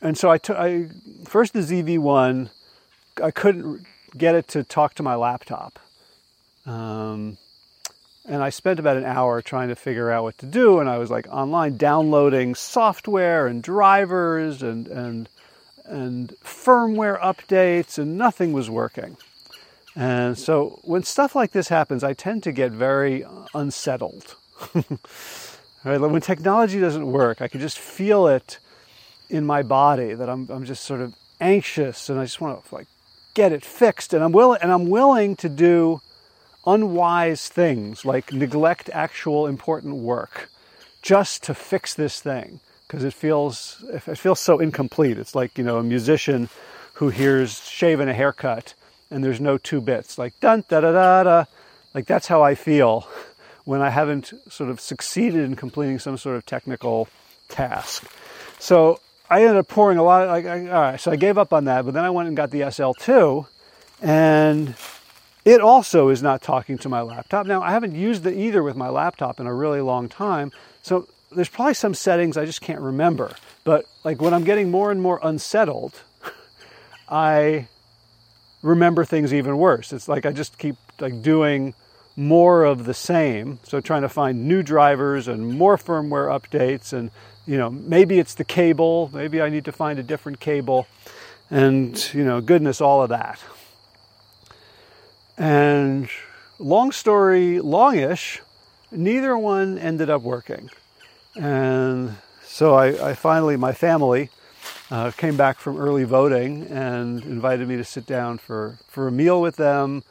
and 0.00 0.16
so 0.16 0.30
I 0.30 0.38
took 0.38 0.56
I 0.56 0.88
first 1.24 1.52
the 1.52 1.60
ZV1 1.60 2.50
I 3.22 3.30
couldn't 3.30 3.86
get 4.16 4.34
it 4.34 4.48
to 4.48 4.62
talk 4.62 4.94
to 4.94 5.02
my 5.02 5.14
laptop. 5.14 5.78
Um, 6.64 7.38
and 8.24 8.42
I 8.42 8.50
spent 8.50 8.78
about 8.78 8.96
an 8.96 9.04
hour 9.04 9.42
trying 9.42 9.68
to 9.68 9.76
figure 9.76 10.10
out 10.10 10.22
what 10.22 10.38
to 10.38 10.46
do. 10.46 10.78
And 10.78 10.88
I 10.88 10.98
was 10.98 11.10
like 11.10 11.26
online 11.28 11.76
downloading 11.76 12.54
software 12.54 13.46
and 13.46 13.62
drivers 13.62 14.62
and, 14.62 14.86
and, 14.86 15.28
and 15.84 16.28
firmware 16.44 17.20
updates, 17.20 17.98
and 17.98 18.16
nothing 18.16 18.52
was 18.52 18.70
working. 18.70 19.16
And 19.94 20.38
so 20.38 20.80
when 20.84 21.02
stuff 21.02 21.34
like 21.34 21.50
this 21.50 21.68
happens, 21.68 22.02
I 22.04 22.14
tend 22.14 22.44
to 22.44 22.52
get 22.52 22.72
very 22.72 23.24
unsettled. 23.54 24.36
right? 25.84 26.00
When 26.00 26.20
technology 26.20 26.80
doesn't 26.80 27.10
work, 27.10 27.42
I 27.42 27.48
can 27.48 27.60
just 27.60 27.78
feel 27.78 28.28
it 28.28 28.58
in 29.28 29.44
my 29.44 29.62
body 29.62 30.14
that 30.14 30.28
I'm, 30.28 30.48
I'm 30.50 30.64
just 30.64 30.84
sort 30.84 31.00
of 31.00 31.14
anxious 31.40 32.08
and 32.08 32.20
I 32.20 32.24
just 32.24 32.40
want 32.40 32.64
to 32.64 32.74
like 32.74 32.86
get 33.34 33.50
it 33.50 33.64
fixed 33.64 34.14
and 34.14 34.22
I'm 34.22 34.30
willing 34.30 34.60
and 34.62 34.70
I'm 34.70 34.88
willing 34.88 35.34
to 35.36 35.48
do 35.48 36.00
unwise 36.66 37.48
things 37.48 38.04
like 38.04 38.32
neglect 38.32 38.88
actual 38.92 39.46
important 39.46 39.96
work 39.96 40.48
just 41.02 41.42
to 41.42 41.54
fix 41.54 41.94
this 41.94 42.20
thing 42.20 42.60
because 42.86 43.04
it 43.04 43.12
feels 43.12 43.84
it 43.92 44.18
feels 44.18 44.40
so 44.40 44.58
incomplete. 44.58 45.18
It's 45.18 45.34
like 45.34 45.58
you 45.58 45.64
know 45.64 45.78
a 45.78 45.82
musician 45.82 46.48
who 46.94 47.08
hears 47.08 47.60
shaving 47.68 48.08
a 48.08 48.14
haircut 48.14 48.74
and 49.10 49.24
there's 49.24 49.40
no 49.40 49.58
two 49.58 49.80
bits 49.80 50.18
like 50.18 50.38
dun 50.40 50.64
da 50.68 50.80
da 50.80 50.92
da 50.92 51.22
da. 51.22 51.44
Like 51.94 52.06
that's 52.06 52.26
how 52.26 52.42
I 52.42 52.54
feel 52.54 53.06
when 53.64 53.80
I 53.80 53.90
haven't 53.90 54.32
sort 54.48 54.70
of 54.70 54.80
succeeded 54.80 55.44
in 55.44 55.56
completing 55.56 55.98
some 55.98 56.16
sort 56.16 56.36
of 56.36 56.46
technical 56.46 57.08
task. 57.48 58.04
So 58.58 59.00
I 59.30 59.42
ended 59.42 59.56
up 59.56 59.68
pouring 59.68 59.98
a 59.98 60.02
lot. 60.02 60.24
Of, 60.24 60.28
like, 60.28 60.46
I, 60.46 60.68
all 60.68 60.80
right, 60.80 61.00
so 61.00 61.10
I 61.10 61.16
gave 61.16 61.38
up 61.38 61.52
on 61.52 61.64
that, 61.64 61.84
but 61.84 61.94
then 61.94 62.04
I 62.04 62.10
went 62.10 62.28
and 62.28 62.36
got 62.36 62.50
the 62.50 62.60
SL2, 62.60 63.46
and 64.02 64.74
it 65.44 65.60
also 65.60 66.08
is 66.08 66.22
not 66.22 66.42
talking 66.42 66.78
to 66.78 66.88
my 66.88 67.00
laptop. 67.00 67.46
Now, 67.46 67.62
I 67.62 67.70
haven't 67.70 67.94
used 67.94 68.24
it 68.26 68.34
either 68.34 68.62
with 68.62 68.76
my 68.76 68.88
laptop 68.88 69.40
in 69.40 69.46
a 69.46 69.54
really 69.54 69.80
long 69.80 70.08
time, 70.08 70.52
so 70.82 71.08
there's 71.34 71.48
probably 71.48 71.74
some 71.74 71.94
settings 71.94 72.36
I 72.36 72.44
just 72.44 72.60
can't 72.60 72.80
remember. 72.80 73.34
But 73.64 73.86
like 74.04 74.20
when 74.20 74.34
I'm 74.34 74.44
getting 74.44 74.70
more 74.70 74.90
and 74.90 75.00
more 75.00 75.18
unsettled, 75.22 76.00
I 77.08 77.68
remember 78.62 79.04
things 79.04 79.34
even 79.34 79.58
worse. 79.58 79.92
It's 79.92 80.08
like 80.08 80.26
I 80.26 80.32
just 80.32 80.58
keep 80.58 80.76
like 81.00 81.22
doing 81.22 81.74
more 82.16 82.64
of 82.64 82.84
the 82.84 82.94
same. 82.94 83.58
So 83.62 83.80
trying 83.80 84.02
to 84.02 84.08
find 84.08 84.46
new 84.46 84.62
drivers 84.62 85.28
and 85.28 85.58
more 85.58 85.76
firmware 85.76 86.28
updates 86.28 86.92
and 86.92 87.10
you 87.46 87.58
know, 87.58 87.70
maybe 87.70 88.20
it's 88.20 88.34
the 88.34 88.44
cable, 88.44 89.10
maybe 89.12 89.42
I 89.42 89.48
need 89.48 89.64
to 89.64 89.72
find 89.72 89.98
a 89.98 90.02
different 90.02 90.38
cable 90.38 90.86
and 91.50 92.12
you 92.14 92.24
know, 92.24 92.40
goodness 92.40 92.80
all 92.80 93.02
of 93.02 93.08
that. 93.08 93.40
And 95.36 96.08
long 96.58 96.92
story 96.92 97.60
longish, 97.60 98.40
neither 98.90 99.36
one 99.36 99.78
ended 99.78 100.10
up 100.10 100.22
working. 100.22 100.70
And 101.34 102.16
so 102.44 102.74
I, 102.74 103.10
I 103.10 103.14
finally, 103.14 103.56
my 103.56 103.72
family 103.72 104.28
uh, 104.90 105.10
came 105.12 105.36
back 105.36 105.58
from 105.58 105.78
early 105.78 106.04
voting 106.04 106.66
and 106.66 107.22
invited 107.24 107.66
me 107.66 107.76
to 107.76 107.84
sit 107.84 108.06
down 108.06 108.38
for, 108.38 108.78
for 108.86 109.08
a 109.08 109.12
meal 109.12 109.40
with 109.40 109.56
them 109.56 110.02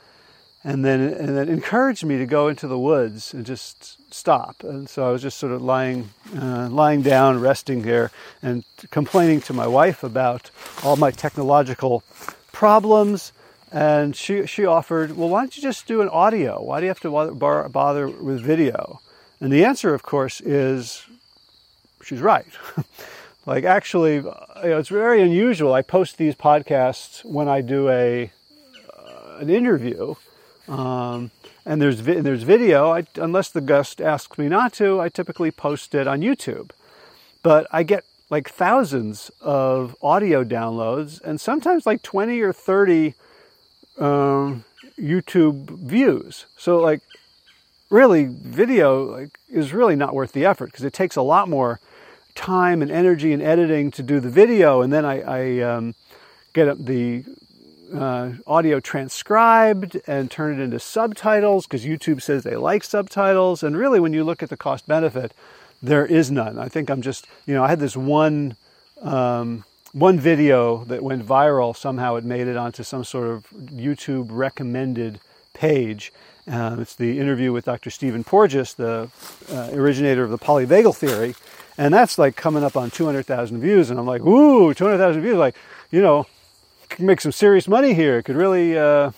and 0.63 0.85
then, 0.85 1.01
and 1.01 1.37
then 1.37 1.49
encouraged 1.49 2.03
me 2.05 2.17
to 2.17 2.25
go 2.25 2.47
into 2.47 2.67
the 2.67 2.77
woods 2.77 3.33
and 3.33 3.45
just 3.45 3.97
stop. 4.13 4.63
And 4.63 4.89
so 4.89 5.07
I 5.07 5.11
was 5.11 5.21
just 5.21 5.37
sort 5.37 5.51
of 5.51 5.61
lying, 5.61 6.09
uh, 6.35 6.69
lying 6.69 7.01
down, 7.01 7.39
resting 7.39 7.83
here, 7.83 8.11
and 8.41 8.63
complaining 8.91 9.41
to 9.41 9.53
my 9.53 9.67
wife 9.67 10.03
about 10.03 10.51
all 10.83 10.95
my 10.97 11.11
technological 11.11 12.03
problems 12.51 13.33
and 13.71 14.15
she, 14.15 14.45
she 14.45 14.65
offered, 14.65 15.15
well, 15.15 15.29
why 15.29 15.41
don't 15.41 15.55
you 15.55 15.63
just 15.63 15.87
do 15.87 16.01
an 16.01 16.09
audio? 16.09 16.61
Why 16.61 16.79
do 16.79 16.85
you 16.85 16.89
have 16.89 16.99
to 17.01 17.69
bother, 17.69 18.09
with 18.09 18.41
video? 18.41 18.99
And 19.39 19.51
the 19.51 19.63
answer, 19.63 19.93
of 19.93 20.03
course, 20.03 20.41
is 20.41 21.05
she's 22.03 22.19
right. 22.19 22.45
like, 23.45 23.63
actually, 23.63 24.15
you 24.15 24.23
know, 24.23 24.77
it's 24.77 24.89
very 24.89 25.21
unusual. 25.21 25.73
I 25.73 25.83
post 25.83 26.17
these 26.17 26.35
podcasts 26.35 27.23
when 27.23 27.47
I 27.47 27.61
do 27.61 27.89
a 27.89 28.31
uh, 28.93 29.37
an 29.39 29.49
interview, 29.49 30.15
um, 30.67 31.31
and 31.65 31.81
there's 31.81 32.01
vi- 32.01 32.19
there's 32.19 32.43
video. 32.43 32.91
I, 32.91 33.05
unless 33.15 33.49
the 33.49 33.61
guest 33.61 34.01
asks 34.01 34.37
me 34.37 34.49
not 34.49 34.73
to, 34.73 34.99
I 34.99 35.09
typically 35.09 35.49
post 35.49 35.95
it 35.95 36.07
on 36.07 36.19
YouTube. 36.19 36.71
But 37.41 37.65
I 37.71 37.83
get 37.83 38.03
like 38.29 38.49
thousands 38.49 39.31
of 39.41 39.95
audio 40.03 40.43
downloads, 40.43 41.21
and 41.21 41.41
sometimes 41.41 41.85
like 41.85 42.03
twenty 42.03 42.41
or 42.41 42.53
thirty 42.53 43.15
um, 44.01 44.65
YouTube 44.99 45.69
views. 45.69 46.45
So 46.57 46.79
like 46.79 47.01
really 47.89 48.25
video 48.25 49.03
like 49.03 49.37
is 49.49 49.73
really 49.73 49.95
not 49.95 50.13
worth 50.13 50.31
the 50.31 50.45
effort 50.45 50.67
because 50.67 50.85
it 50.85 50.93
takes 50.93 51.15
a 51.15 51.21
lot 51.21 51.49
more 51.49 51.79
time 52.35 52.81
and 52.81 52.89
energy 52.89 53.33
and 53.33 53.41
editing 53.41 53.91
to 53.91 54.01
do 54.01 54.19
the 54.21 54.29
video 54.29 54.81
and 54.81 54.93
then 54.93 55.03
I, 55.03 55.21
I 55.21 55.59
um, 55.59 55.95
get 56.53 56.85
the 56.85 57.25
uh, 57.93 58.31
audio 58.47 58.79
transcribed 58.79 59.99
and 60.07 60.31
turn 60.31 60.57
it 60.57 60.63
into 60.63 60.79
subtitles 60.79 61.67
because 61.67 61.83
YouTube 61.83 62.21
says 62.21 62.43
they 62.43 62.55
like 62.55 62.85
subtitles 62.85 63.61
and 63.61 63.75
really 63.75 63.99
when 63.99 64.13
you 64.13 64.23
look 64.23 64.41
at 64.41 64.49
the 64.49 64.55
cost 64.55 64.87
benefit 64.87 65.33
there 65.83 66.05
is 66.05 66.31
none. 66.31 66.57
I 66.57 66.69
think 66.69 66.89
I'm 66.89 67.01
just 67.01 67.27
you 67.45 67.53
know 67.53 67.63
I 67.63 67.67
had 67.67 67.79
this 67.81 67.97
one 67.97 68.55
um, 69.01 69.65
one 69.93 70.19
video 70.19 70.83
that 70.85 71.03
went 71.03 71.25
viral, 71.25 71.75
somehow 71.75 72.15
it 72.15 72.23
made 72.23 72.47
it 72.47 72.57
onto 72.57 72.83
some 72.83 73.03
sort 73.03 73.27
of 73.27 73.49
YouTube 73.51 74.27
recommended 74.29 75.19
page. 75.53 76.13
Uh, 76.49 76.77
it's 76.79 76.95
the 76.95 77.19
interview 77.19 77.51
with 77.51 77.65
Dr. 77.65 77.89
Stephen 77.89 78.23
Porges, 78.23 78.73
the 78.73 79.09
uh, 79.51 79.69
originator 79.73 80.23
of 80.23 80.31
the 80.31 80.39
polyvagal 80.39 80.95
theory. 80.95 81.35
And 81.77 81.93
that's 81.93 82.17
like 82.17 82.35
coming 82.35 82.63
up 82.63 82.75
on 82.75 82.89
200,000 82.91 83.59
views. 83.59 83.89
And 83.89 83.99
I'm 83.99 84.05
like, 84.05 84.21
ooh, 84.21 84.73
200,000 84.73 85.21
views. 85.21 85.37
Like, 85.37 85.55
you 85.91 86.01
know, 86.01 86.25
can 86.89 87.05
make 87.05 87.21
some 87.21 87.31
serious 87.31 87.67
money 87.67 87.93
here. 87.93 88.17
It 88.17 88.23
could 88.23 88.35
really, 88.35 88.77
uh, 88.77 89.11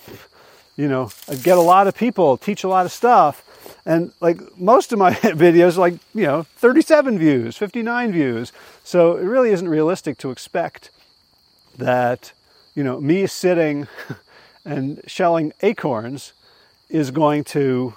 you 0.75 0.87
know, 0.87 1.11
get 1.43 1.57
a 1.57 1.61
lot 1.61 1.87
of 1.87 1.95
people, 1.95 2.37
teach 2.37 2.63
a 2.63 2.67
lot 2.67 2.85
of 2.85 2.91
stuff. 2.91 3.43
And 3.85 4.11
like 4.21 4.39
most 4.57 4.93
of 4.93 4.99
my 4.99 5.11
videos, 5.13 5.77
like, 5.77 5.95
you 6.13 6.23
know, 6.23 6.43
37 6.43 7.19
views, 7.19 7.57
59 7.57 8.11
views. 8.11 8.51
So 8.83 9.17
it 9.17 9.23
really 9.23 9.51
isn't 9.51 9.67
realistic 9.67 10.17
to 10.19 10.31
expect 10.31 10.89
that, 11.77 12.31
you 12.75 12.83
know, 12.83 12.99
me 13.01 13.27
sitting 13.27 13.87
and 14.65 15.01
shelling 15.07 15.53
acorns 15.61 16.33
is 16.89 17.11
going 17.11 17.43
to, 17.43 17.95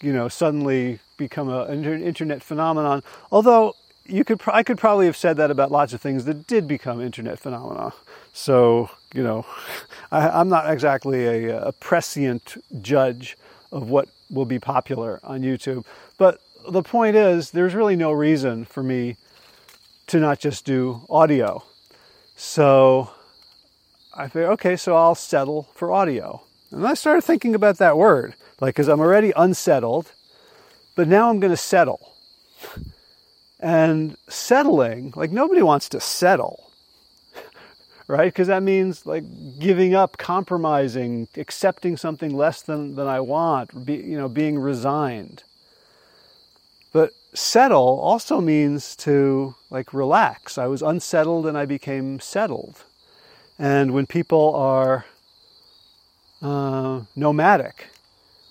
you 0.00 0.12
know, 0.12 0.28
suddenly 0.28 0.98
become 1.16 1.48
an 1.48 1.84
internet 2.02 2.42
phenomenon. 2.42 3.02
Although 3.30 3.74
you 4.06 4.24
could, 4.24 4.40
I 4.46 4.62
could 4.62 4.78
probably 4.78 5.06
have 5.06 5.16
said 5.16 5.36
that 5.36 5.50
about 5.50 5.70
lots 5.70 5.92
of 5.92 6.00
things 6.00 6.24
that 6.24 6.46
did 6.46 6.66
become 6.66 7.00
internet 7.00 7.38
phenomena. 7.38 7.92
So, 8.32 8.90
you 9.14 9.22
know, 9.22 9.46
I, 10.10 10.40
am 10.40 10.48
not 10.48 10.70
exactly 10.70 11.46
a, 11.46 11.60
a 11.60 11.72
prescient 11.72 12.56
judge 12.80 13.36
of 13.70 13.90
what 13.90 14.08
will 14.30 14.44
be 14.44 14.58
popular 14.58 15.20
on 15.22 15.42
YouTube. 15.42 15.84
But 16.18 16.40
the 16.68 16.82
point 16.82 17.16
is, 17.16 17.50
there's 17.50 17.74
really 17.74 17.96
no 17.96 18.12
reason 18.12 18.64
for 18.64 18.82
me 18.82 19.16
to 20.08 20.18
not 20.18 20.38
just 20.38 20.64
do 20.64 21.02
audio. 21.08 21.62
So 22.36 23.10
I 24.14 24.28
figured, 24.28 24.50
okay, 24.52 24.76
so 24.76 24.96
I'll 24.96 25.14
settle 25.14 25.68
for 25.74 25.92
audio. 25.92 26.42
And 26.70 26.86
I 26.86 26.94
started 26.94 27.22
thinking 27.22 27.54
about 27.54 27.78
that 27.78 27.96
word, 27.96 28.34
like, 28.60 28.74
because 28.74 28.88
I'm 28.88 29.00
already 29.00 29.32
unsettled, 29.36 30.12
but 30.96 31.08
now 31.08 31.30
I'm 31.30 31.40
going 31.40 31.52
to 31.52 31.56
settle. 31.56 32.14
And 33.60 34.16
settling, 34.28 35.12
like, 35.16 35.32
nobody 35.32 35.62
wants 35.62 35.88
to 35.88 36.00
settle 36.00 36.67
right? 38.08 38.32
Because 38.32 38.48
that 38.48 38.62
means 38.62 39.06
like 39.06 39.22
giving 39.60 39.94
up, 39.94 40.16
compromising, 40.16 41.28
accepting 41.36 41.96
something 41.96 42.34
less 42.34 42.62
than, 42.62 42.96
than 42.96 43.06
I 43.06 43.20
want, 43.20 43.84
be, 43.86 43.96
you 43.96 44.16
know, 44.16 44.28
being 44.28 44.58
resigned. 44.58 45.44
But 46.90 47.12
settle 47.34 48.00
also 48.00 48.40
means 48.40 48.96
to 48.96 49.54
like 49.70 49.92
relax. 49.92 50.56
I 50.56 50.66
was 50.66 50.80
unsettled 50.80 51.46
and 51.46 51.56
I 51.56 51.66
became 51.66 52.18
settled. 52.18 52.82
And 53.58 53.92
when 53.92 54.06
people 54.06 54.54
are 54.54 55.04
uh, 56.40 57.02
nomadic 57.14 57.88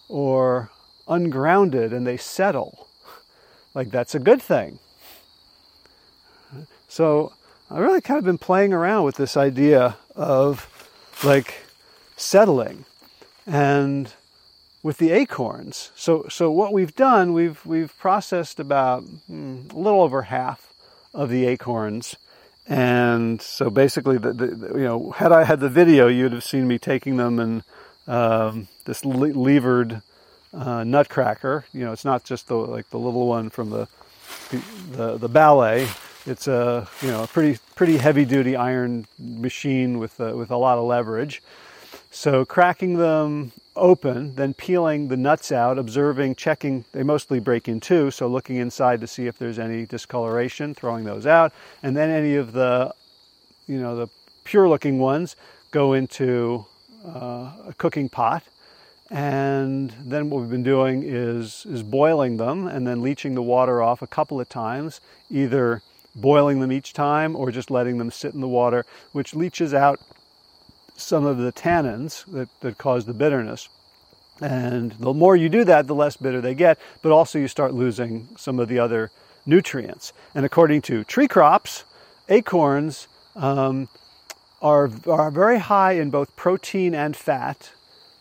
or 0.08 0.70
ungrounded 1.08 1.94
and 1.94 2.06
they 2.06 2.18
settle, 2.18 2.88
like 3.74 3.90
that's 3.90 4.14
a 4.14 4.20
good 4.20 4.42
thing. 4.42 4.78
So 6.88 7.34
I've 7.70 7.80
really 7.80 8.02
kind 8.02 8.18
of 8.18 8.24
been 8.24 8.38
playing 8.38 8.72
around 8.72 9.04
with 9.04 9.16
this 9.16 9.36
idea 9.36 9.98
of 10.16 10.70
like 11.24 11.66
settling 12.16 12.86
and 13.46 14.14
with 14.84 14.98
the 15.00 15.12
acorns. 15.12 15.92
So, 15.96 16.28
so 16.30 16.50
what 16.50 16.72
we've 16.72 16.96
done, 16.96 17.34
we've, 17.34 17.66
we've 17.66 17.98
processed 17.98 18.60
about 18.60 19.04
hmm, 19.04 19.64
a 19.72 19.78
little 19.78 20.02
over 20.02 20.24
half 20.24 20.72
of 21.14 21.30
the 21.30 21.46
acorns. 21.46 22.16
And 22.68 23.42
so 23.42 23.70
basically, 23.70 24.18
the, 24.18 24.32
the, 24.32 24.68
you 24.78 24.86
know, 24.86 25.12
had 25.12 25.32
I 25.32 25.44
had 25.44 25.60
the 25.60 25.70
video, 25.70 26.08
you'd 26.08 26.34
have 26.34 26.44
seen 26.44 26.68
me 26.68 26.78
taking 26.78 27.18
them 27.18 27.40
and 27.40 27.64
um, 28.08 28.68
this 28.86 29.04
le- 29.04 29.28
levered 29.28 30.02
uh, 30.54 30.84
nutcracker. 30.84 31.66
You 31.74 31.86
know, 31.86 31.92
it's 31.92 32.06
not 32.06 32.24
just 32.24 32.48
the 32.48 32.56
like 32.56 32.90
the 32.90 33.00
little 33.00 33.28
one 33.28 33.50
from 33.50 33.70
the 33.70 33.88
the, 34.92 35.18
the 35.18 35.30
ballet. 35.30 35.88
It's 36.28 36.46
a 36.46 36.86
you 37.02 37.08
know 37.08 37.24
a 37.24 37.28
pretty 37.28 37.58
pretty 37.76 37.98
heavy 37.98 38.26
duty 38.26 38.58
iron 38.58 39.08
machine 39.18 39.98
with 39.98 40.20
uh, 40.20 40.34
with 40.36 40.52
a 40.52 40.58
lot 40.58 40.78
of 40.78 40.84
leverage. 40.84 41.42
So 42.12 42.44
cracking 42.44 42.98
them 42.98 43.54
open, 43.78 44.36
then 44.36 44.54
peeling 44.54 45.08
the 45.08 45.16
nuts 45.16 45.54
out, 45.54 45.78
observing, 45.78 46.36
checking. 46.36 46.84
They 46.92 47.04
mostly 47.04 47.40
break 47.40 47.70
in 47.70 47.80
two, 47.80 48.12
so 48.12 48.28
looking 48.28 48.58
inside 48.58 49.00
to 49.02 49.08
see 49.08 49.28
if 49.28 49.38
there's 49.38 49.58
any 49.58 49.86
discoloration, 49.86 50.74
throwing 50.74 51.06
those 51.06 51.26
out, 51.26 51.54
and 51.82 51.96
then 51.96 52.10
any 52.10 52.36
of 52.36 52.52
the, 52.52 52.94
you 53.68 53.80
know, 53.80 53.96
the 53.96 54.08
pure-looking 54.44 55.00
ones 55.00 55.38
go 55.72 55.94
into 55.94 56.66
uh, 57.06 57.52
a 57.68 57.74
cooking 57.78 58.10
pot. 58.10 58.44
And 59.10 59.94
then 60.04 60.30
what 60.30 60.42
we've 60.42 60.50
been 60.50 60.64
doing 60.64 61.04
is 61.04 61.66
is 61.70 61.84
boiling 61.84 62.36
them 62.36 62.68
and 62.68 62.86
then 62.86 63.02
leaching 63.02 63.34
the 63.34 63.42
water 63.42 63.82
off 63.82 64.02
a 64.02 64.08
couple 64.08 64.42
of 64.42 64.50
times, 64.50 65.00
either 65.32 65.82
boiling 66.22 66.60
them 66.60 66.72
each 66.72 66.94
time 66.94 67.36
or 67.36 67.52
just 67.52 67.72
letting 67.72 67.98
them 67.98 68.12
sit 68.12 68.34
in 68.34 68.42
the 68.42 68.48
water, 68.48 68.86
which 69.12 69.36
leaches 69.36 69.74
out 69.74 70.00
some 70.96 71.26
of 71.26 71.38
the 71.38 71.52
tannins 71.52 72.26
that, 72.26 72.50
that 72.62 72.78
cause 72.78 73.06
the 73.06 73.14
bitterness. 73.14 73.70
And 74.42 74.92
the 74.94 75.14
more 75.14 75.36
you 75.36 75.50
do 75.50 75.64
that, 75.64 75.88
the 75.88 75.96
less 75.96 76.18
bitter 76.18 76.42
they 76.42 76.54
get, 76.54 76.80
but 77.02 77.12
also 77.12 77.40
you 77.40 77.48
start 77.48 77.74
losing 77.74 78.28
some 78.38 78.60
of 78.60 78.68
the 78.68 78.80
other 78.80 79.12
nutrients. 79.46 80.14
And 80.36 80.46
according 80.46 80.82
to 80.84 81.04
tree 81.04 81.28
crops, 81.28 81.86
acorns 82.30 83.08
um, 83.36 83.88
are, 84.62 84.90
are 85.08 85.32
very 85.32 85.60
high 85.60 85.94
in 85.94 86.10
both 86.10 86.36
protein 86.36 86.94
and 86.94 87.16
fat. 87.16 87.72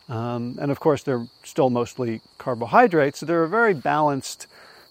Um, 0.08 0.56
and 0.60 0.70
of 0.70 0.80
course, 0.80 1.02
they're 1.02 1.26
still 1.42 1.68
mostly 1.68 2.20
carbohydrates, 2.38 3.18
so 3.18 3.26
they're 3.26 3.42
a 3.42 3.48
very 3.48 3.74
balanced 3.74 4.46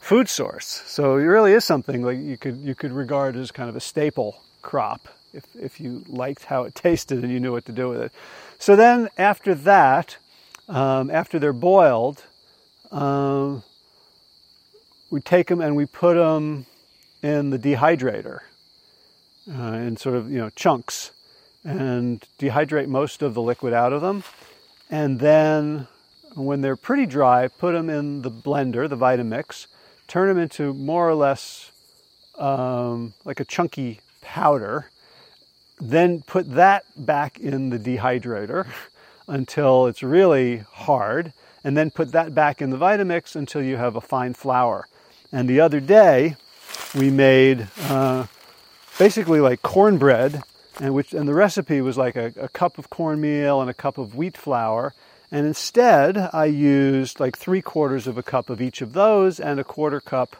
food 0.05 0.29
source. 0.29 0.83
So 0.85 1.17
it 1.17 1.23
really 1.23 1.53
is 1.53 1.65
something 1.65 2.03
like 2.03 2.19
you 2.19 2.37
could, 2.37 2.57
you 2.57 2.75
could 2.75 2.91
regard 2.91 3.35
as 3.35 3.49
kind 3.49 3.69
of 3.69 3.75
a 3.75 3.79
staple 3.79 4.39
crop 4.61 5.07
if, 5.33 5.43
if 5.55 5.79
you 5.79 6.03
liked 6.07 6.45
how 6.45 6.61
it 6.61 6.75
tasted 6.85 7.23
and 7.23 7.33
you 7.33 7.39
knew 7.39 7.51
what 7.51 7.65
to 7.65 7.71
do 7.71 7.89
with 7.89 8.01
it. 8.01 8.11
So 8.59 8.75
then 8.75 9.09
after 9.17 9.55
that, 9.55 10.17
um, 10.69 11.09
after 11.09 11.39
they're 11.39 11.53
boiled, 11.53 12.23
um, 12.91 13.63
we 15.09 15.21
take 15.21 15.47
them 15.47 15.59
and 15.59 15.75
we 15.75 15.87
put 15.87 16.13
them 16.13 16.67
in 17.23 17.49
the 17.49 17.57
dehydrator 17.57 18.41
uh, 19.51 19.73
in 19.73 19.97
sort 19.97 20.15
of 20.15 20.29
you 20.29 20.37
know 20.37 20.51
chunks 20.51 21.11
and 21.63 22.23
dehydrate 22.37 22.87
most 22.87 23.23
of 23.23 23.33
the 23.33 23.41
liquid 23.41 23.73
out 23.73 23.91
of 23.91 24.01
them 24.01 24.23
and 24.91 25.19
then 25.19 25.87
when 26.35 26.61
they're 26.61 26.75
pretty 26.75 27.07
dry 27.07 27.47
put 27.47 27.71
them 27.71 27.89
in 27.89 28.21
the 28.21 28.29
blender 28.29 28.87
the 28.87 28.97
vitamix 28.97 29.65
turn 30.07 30.27
them 30.27 30.37
into 30.37 30.73
more 30.73 31.07
or 31.07 31.15
less 31.15 31.71
um, 32.37 33.13
like 33.23 33.39
a 33.39 33.45
chunky 33.45 34.01
powder 34.21 34.89
then 35.79 36.21
put 36.21 36.51
that 36.53 36.85
back 36.95 37.39
in 37.39 37.69
the 37.69 37.79
dehydrator 37.79 38.67
until 39.27 39.87
it's 39.87 40.03
really 40.03 40.57
hard, 40.57 41.33
and 41.63 41.75
then 41.75 41.89
put 41.89 42.11
that 42.11 42.35
back 42.35 42.61
in 42.61 42.69
the 42.69 42.77
Vitamix 42.77 43.35
until 43.35 43.61
you 43.61 43.77
have 43.77 43.95
a 43.95 44.01
fine 44.01 44.33
flour. 44.33 44.87
And 45.31 45.49
the 45.49 45.59
other 45.59 45.79
day, 45.79 46.37
we 46.93 47.09
made 47.09 47.67
uh, 47.81 48.27
basically 48.97 49.39
like 49.39 49.61
cornbread, 49.61 50.43
and 50.79 50.93
which 50.93 51.13
and 51.13 51.27
the 51.27 51.33
recipe 51.33 51.81
was 51.81 51.97
like 51.97 52.15
a, 52.15 52.31
a 52.39 52.49
cup 52.49 52.77
of 52.77 52.89
cornmeal 52.89 53.61
and 53.61 53.69
a 53.69 53.73
cup 53.73 53.97
of 53.97 54.15
wheat 54.15 54.37
flour. 54.37 54.93
And 55.35 55.45
instead, 55.45 56.29
I 56.31 56.45
used 56.45 57.19
like 57.19 57.37
three 57.37 57.61
quarters 57.61 58.07
of 58.07 58.17
a 58.17 58.23
cup 58.23 58.49
of 58.49 58.61
each 58.61 58.81
of 58.81 58.93
those 58.93 59.37
and 59.37 59.59
a 59.59 59.65
quarter 59.65 59.99
cup 59.99 60.37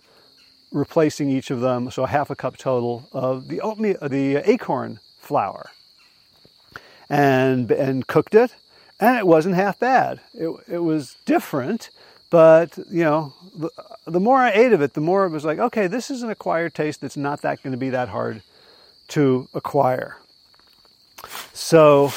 replacing 0.71 1.29
each 1.29 1.51
of 1.51 1.59
them, 1.59 1.91
so 1.91 2.03
a 2.03 2.07
half 2.07 2.29
a 2.29 2.35
cup 2.35 2.55
total 2.55 3.09
of 3.11 3.49
the 3.49 3.59
oatmeal, 3.59 3.97
uh, 4.01 4.07
the 4.07 4.37
acorn 4.49 5.01
flour 5.19 5.69
and, 7.09 7.71
and 7.71 8.07
cooked 8.07 8.35
it, 8.35 8.55
and 8.97 9.17
it 9.17 9.27
wasn't 9.27 9.55
half 9.55 9.77
bad. 9.77 10.21
It, 10.33 10.49
it 10.65 10.77
was 10.77 11.17
different, 11.25 11.89
but 12.29 12.77
you 12.89 13.03
know, 13.03 13.33
the, 13.53 13.69
the 14.07 14.21
more 14.21 14.37
I 14.37 14.51
ate 14.51 14.71
of 14.71 14.81
it, 14.81 14.93
the 14.93 15.01
more 15.01 15.25
it 15.25 15.31
was 15.31 15.43
like, 15.43 15.59
okay, 15.59 15.87
this 15.87 16.09
is 16.09 16.23
an 16.23 16.29
acquired 16.29 16.73
taste 16.73 17.01
that's 17.01 17.17
not 17.17 17.41
that 17.41 17.61
going 17.61 17.73
to 17.73 17.77
be 17.77 17.89
that 17.89 18.07
hard 18.07 18.43
to 19.09 19.49
acquire. 19.53 20.19
So 21.51 22.13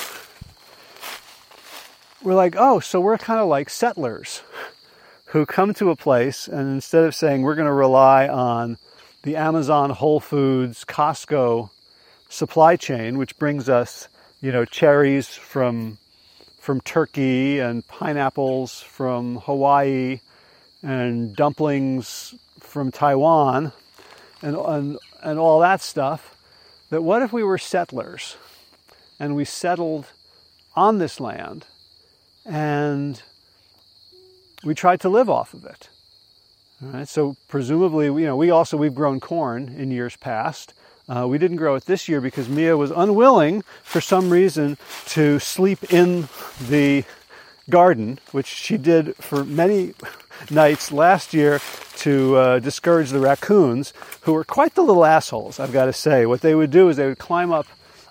we're 2.22 2.35
like, 2.35 2.54
oh, 2.59 2.81
so 2.81 3.00
we're 3.00 3.18
kind 3.18 3.40
of 3.40 3.48
like 3.48 3.70
settlers 3.70 4.42
who 5.26 5.46
come 5.46 5.74
to 5.74 5.90
a 5.90 5.96
place 5.96 6.48
and 6.48 6.72
instead 6.72 7.04
of 7.04 7.14
saying 7.14 7.42
we're 7.42 7.54
going 7.54 7.66
to 7.66 7.72
rely 7.72 8.28
on 8.28 8.78
the 9.22 9.37
Amazon, 9.37 9.90
Whole 9.90 10.20
Foods, 10.20 10.85
Costco 10.85 11.70
supply 12.28 12.76
chain, 12.76 13.18
which 13.18 13.38
brings 13.38 13.68
us, 13.68 14.09
you 14.40 14.52
know, 14.52 14.64
cherries 14.64 15.28
from 15.28 15.98
from 16.61 16.81
Turkey 16.83 17.61
and 17.61 17.87
pineapples 17.88 18.83
from 18.83 19.37
Hawaii 19.38 20.20
and 20.83 21.35
dumplings 21.35 22.35
from 22.61 22.92
Taiwan 22.92 23.72
and, 24.42 24.54
and, 24.54 24.98
and 25.22 25.38
all 25.38 25.61
that 25.61 25.81
stuff. 25.81 26.37
That 26.90 27.02
what 27.02 27.22
if 27.22 27.33
we 27.33 27.42
were 27.42 27.57
settlers 27.57 28.37
and 29.18 29.35
we 29.35 29.46
settled 29.46 30.07
on 30.76 30.98
this 30.98 31.20
land 31.20 31.64
and 32.49 33.23
we 34.65 34.75
tried 34.75 35.01
to 35.03 35.09
live 35.09 35.31
off 35.31 35.55
of 35.55 35.65
it? 35.65 35.89
All 36.83 36.91
right, 36.91 37.09
so 37.09 37.37
presumably, 37.49 38.07
you 38.07 38.27
know, 38.27 38.37
we 38.37 38.51
also 38.51 38.77
we've 38.77 38.95
grown 38.95 39.21
corn 39.21 39.75
in 39.77 39.91
years 39.91 40.17
past, 40.17 40.75
uh, 41.09 41.27
we 41.27 41.39
didn't 41.39 41.57
grow 41.57 41.75
it 41.75 41.87
this 41.87 42.07
year 42.07 42.21
because 42.21 42.49
Mia 42.49 42.77
was 42.77 42.91
unwilling, 42.91 43.63
for 43.83 44.01
some 44.01 44.29
reason, 44.29 44.77
to 45.07 45.39
sleep 45.39 45.91
in 45.91 46.29
the 46.69 47.05
garden, 47.71 48.19
which 48.33 48.47
she 48.47 48.77
did 48.77 49.17
for 49.17 49.43
many 49.43 49.95
nights 50.51 50.93
last 50.93 51.33
year 51.33 51.61
to 51.97 52.37
uh, 52.37 52.59
discourage 52.59 53.11
the 53.11 53.21
raccoons, 53.21 53.95
who 54.23 54.35
were 54.35 54.45
quite 54.45 54.75
the 54.75 54.83
little 54.83 55.05
assholes, 55.05 55.59
I've 55.59 55.73
got 55.73 55.87
to 55.87 55.93
say. 55.95 56.27
What 56.27 56.43
they 56.43 56.55
would 56.55 56.71
do 56.71 56.91
is 56.91 56.99
they 56.99 57.07
would 57.07 57.19
climb 57.19 57.53
up 57.53 57.67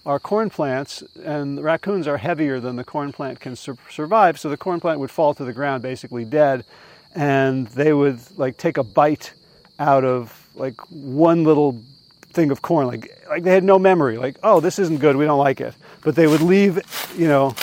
our 0.07 0.19
corn 0.19 0.49
plants, 0.49 1.03
and 1.23 1.61
raccoons 1.61 2.07
are 2.07 2.17
heavier 2.17 2.61
than 2.61 2.77
the 2.77 2.83
corn 2.85 3.11
plant 3.11 3.41
can 3.41 3.57
sur- 3.57 3.77
survive, 3.89 4.39
so 4.39 4.47
the 4.47 4.55
corn 4.55 4.79
plant 4.79 5.01
would 5.01 5.11
fall 5.11 5.33
to 5.33 5.43
the 5.43 5.51
ground 5.51 5.83
basically 5.83 6.23
dead, 6.23 6.63
and 7.13 7.67
they 7.67 7.91
would 7.91 8.19
like 8.37 8.55
take 8.55 8.77
a 8.77 8.83
bite 8.83 9.33
out 9.77 10.05
of 10.05 10.47
like 10.55 10.79
one 10.89 11.43
little 11.43 11.81
thing 12.31 12.51
of 12.51 12.61
corn. 12.61 12.87
Like, 12.87 13.21
like 13.27 13.43
they 13.43 13.51
had 13.51 13.65
no 13.65 13.77
memory. 13.77 14.17
Like, 14.17 14.37
oh, 14.43 14.61
this 14.61 14.79
isn't 14.79 14.99
good. 14.99 15.17
We 15.17 15.25
don't 15.25 15.39
like 15.39 15.59
it. 15.59 15.75
But 16.03 16.15
they 16.15 16.25
would 16.25 16.41
leave, 16.41 16.79
you 17.17 17.27
know, 17.27 17.53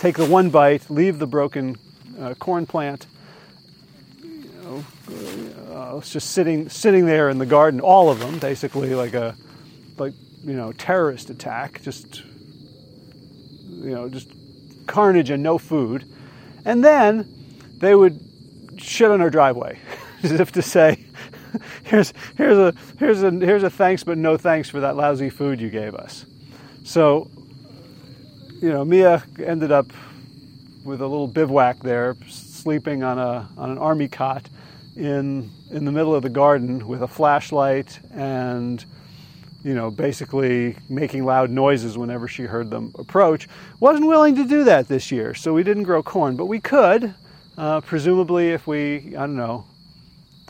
take 0.00 0.16
the 0.16 0.26
one 0.26 0.50
bite, 0.50 0.90
leave 0.90 1.20
the 1.20 1.26
broken 1.28 1.76
uh, 2.18 2.34
corn 2.34 2.66
plant. 2.66 3.06
You 4.24 4.50
know, 4.64 4.84
uh, 5.72 5.98
it's 5.98 6.12
just 6.12 6.32
sitting 6.32 6.68
sitting 6.68 7.06
there 7.06 7.30
in 7.30 7.38
the 7.38 7.46
garden. 7.46 7.78
All 7.80 8.10
of 8.10 8.18
them, 8.18 8.40
basically, 8.40 8.96
like 8.96 9.14
a 9.14 9.36
like 9.98 10.14
you 10.42 10.54
know 10.54 10.72
terrorist 10.72 11.30
attack. 11.30 11.82
Just 11.82 12.22
you 13.80 13.94
know, 13.94 14.08
just 14.08 14.30
carnage 14.86 15.30
and 15.30 15.42
no 15.42 15.58
food. 15.58 16.04
And 16.64 16.84
then 16.84 17.32
they 17.78 17.94
would 17.94 18.20
shit 18.76 19.10
on 19.10 19.20
our 19.20 19.30
driveway, 19.30 19.78
as 20.22 20.32
if 20.32 20.52
to 20.52 20.62
say, 20.62 21.04
here's 21.84 22.12
here's 22.36 22.58
a 22.58 22.74
here's 22.98 23.22
a 23.22 23.30
here's 23.30 23.62
a 23.62 23.70
thanks 23.70 24.04
but 24.04 24.18
no 24.18 24.36
thanks 24.36 24.68
for 24.68 24.80
that 24.80 24.96
lousy 24.96 25.30
food 25.30 25.60
you 25.60 25.70
gave 25.70 25.94
us. 25.94 26.26
So, 26.84 27.30
you 28.60 28.68
know, 28.70 28.84
Mia 28.84 29.22
ended 29.44 29.72
up 29.72 29.86
with 30.84 31.00
a 31.00 31.06
little 31.06 31.28
bivouac 31.28 31.80
there, 31.80 32.16
sleeping 32.28 33.02
on 33.02 33.18
a 33.18 33.48
on 33.56 33.70
an 33.70 33.78
army 33.78 34.08
cot 34.08 34.48
in 34.96 35.50
in 35.70 35.84
the 35.84 35.92
middle 35.92 36.14
of 36.14 36.22
the 36.22 36.30
garden 36.30 36.86
with 36.86 37.02
a 37.02 37.08
flashlight 37.08 38.00
and 38.12 38.84
you 39.62 39.74
know, 39.74 39.90
basically 39.90 40.76
making 40.88 41.24
loud 41.24 41.50
noises 41.50 41.98
whenever 41.98 42.26
she 42.28 42.44
heard 42.44 42.70
them 42.70 42.92
approach. 42.98 43.48
Wasn't 43.78 44.06
willing 44.06 44.34
to 44.36 44.44
do 44.46 44.64
that 44.64 44.88
this 44.88 45.12
year, 45.12 45.34
so 45.34 45.52
we 45.52 45.62
didn't 45.62 45.82
grow 45.84 46.02
corn, 46.02 46.36
but 46.36 46.46
we 46.46 46.60
could. 46.60 47.14
Uh, 47.58 47.80
presumably, 47.80 48.50
if 48.50 48.66
we, 48.66 49.14
I 49.16 49.26
don't 49.26 49.36
know, 49.36 49.66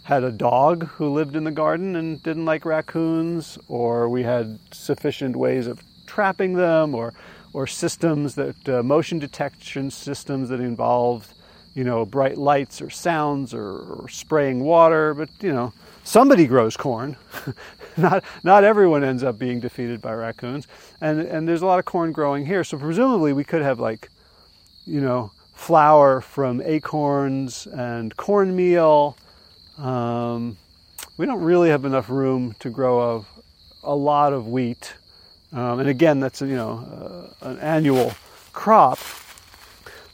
had 0.04 0.22
a 0.22 0.30
dog 0.30 0.86
who 0.86 1.08
lived 1.08 1.36
in 1.36 1.44
the 1.44 1.50
garden 1.50 1.96
and 1.96 2.22
didn't 2.22 2.44
like 2.44 2.64
raccoons, 2.64 3.58
or 3.68 4.08
we 4.08 4.22
had 4.22 4.58
sufficient 4.72 5.36
ways 5.36 5.66
of 5.66 5.82
trapping 6.06 6.54
them, 6.54 6.94
or 6.94 7.12
or 7.52 7.66
systems 7.66 8.36
that 8.36 8.68
uh, 8.68 8.82
motion 8.82 9.18
detection 9.18 9.90
systems 9.90 10.48
that 10.50 10.60
involved, 10.60 11.32
you 11.74 11.82
know, 11.82 12.04
bright 12.04 12.38
lights 12.38 12.80
or 12.80 12.90
sounds 12.90 13.52
or, 13.52 13.64
or 13.64 14.08
spraying 14.08 14.60
water. 14.60 15.14
But 15.14 15.30
you 15.40 15.52
know, 15.52 15.72
somebody 16.10 16.46
grows 16.46 16.76
corn. 16.76 17.16
not 17.96 18.24
not 18.42 18.64
everyone 18.64 19.04
ends 19.04 19.22
up 19.22 19.38
being 19.38 19.60
defeated 19.60 20.00
by 20.00 20.12
raccoons, 20.12 20.66
and 21.00 21.20
and 21.20 21.48
there's 21.48 21.62
a 21.62 21.66
lot 21.66 21.78
of 21.78 21.84
corn 21.84 22.12
growing 22.12 22.46
here. 22.46 22.64
So 22.64 22.78
presumably 22.78 23.32
we 23.32 23.44
could 23.44 23.62
have 23.62 23.78
like, 23.78 24.08
you 24.86 25.00
know, 25.00 25.32
flour 25.54 26.20
from 26.20 26.60
acorns 26.60 27.66
and 27.66 28.16
cornmeal 28.16 29.16
um, 29.80 30.58
we 31.16 31.26
don't 31.26 31.42
really 31.42 31.70
have 31.70 31.84
enough 31.84 32.10
room 32.10 32.54
to 32.60 32.70
grow 32.70 33.18
a, 33.18 33.24
a 33.84 33.94
lot 33.94 34.32
of 34.32 34.46
wheat. 34.46 34.94
Um, 35.52 35.80
and 35.80 35.88
again, 35.88 36.20
that's 36.20 36.40
you 36.40 36.54
know 36.54 37.32
uh, 37.42 37.48
an 37.48 37.58
annual 37.58 38.12
crop. 38.52 38.98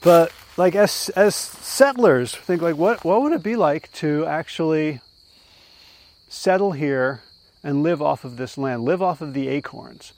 But 0.00 0.32
like 0.56 0.74
as 0.74 1.10
as 1.10 1.34
settlers, 1.34 2.34
think 2.34 2.62
like 2.62 2.76
what 2.76 3.04
what 3.04 3.22
would 3.22 3.32
it 3.32 3.42
be 3.42 3.56
like 3.56 3.92
to 3.94 4.24
actually 4.26 5.00
settle 6.36 6.72
here 6.72 7.22
and 7.62 7.82
live 7.82 8.02
off 8.02 8.24
of 8.24 8.36
this 8.36 8.58
land, 8.58 8.84
live 8.84 9.02
off 9.02 9.20
of 9.20 9.34
the 9.34 9.48
acorns. 9.48 10.12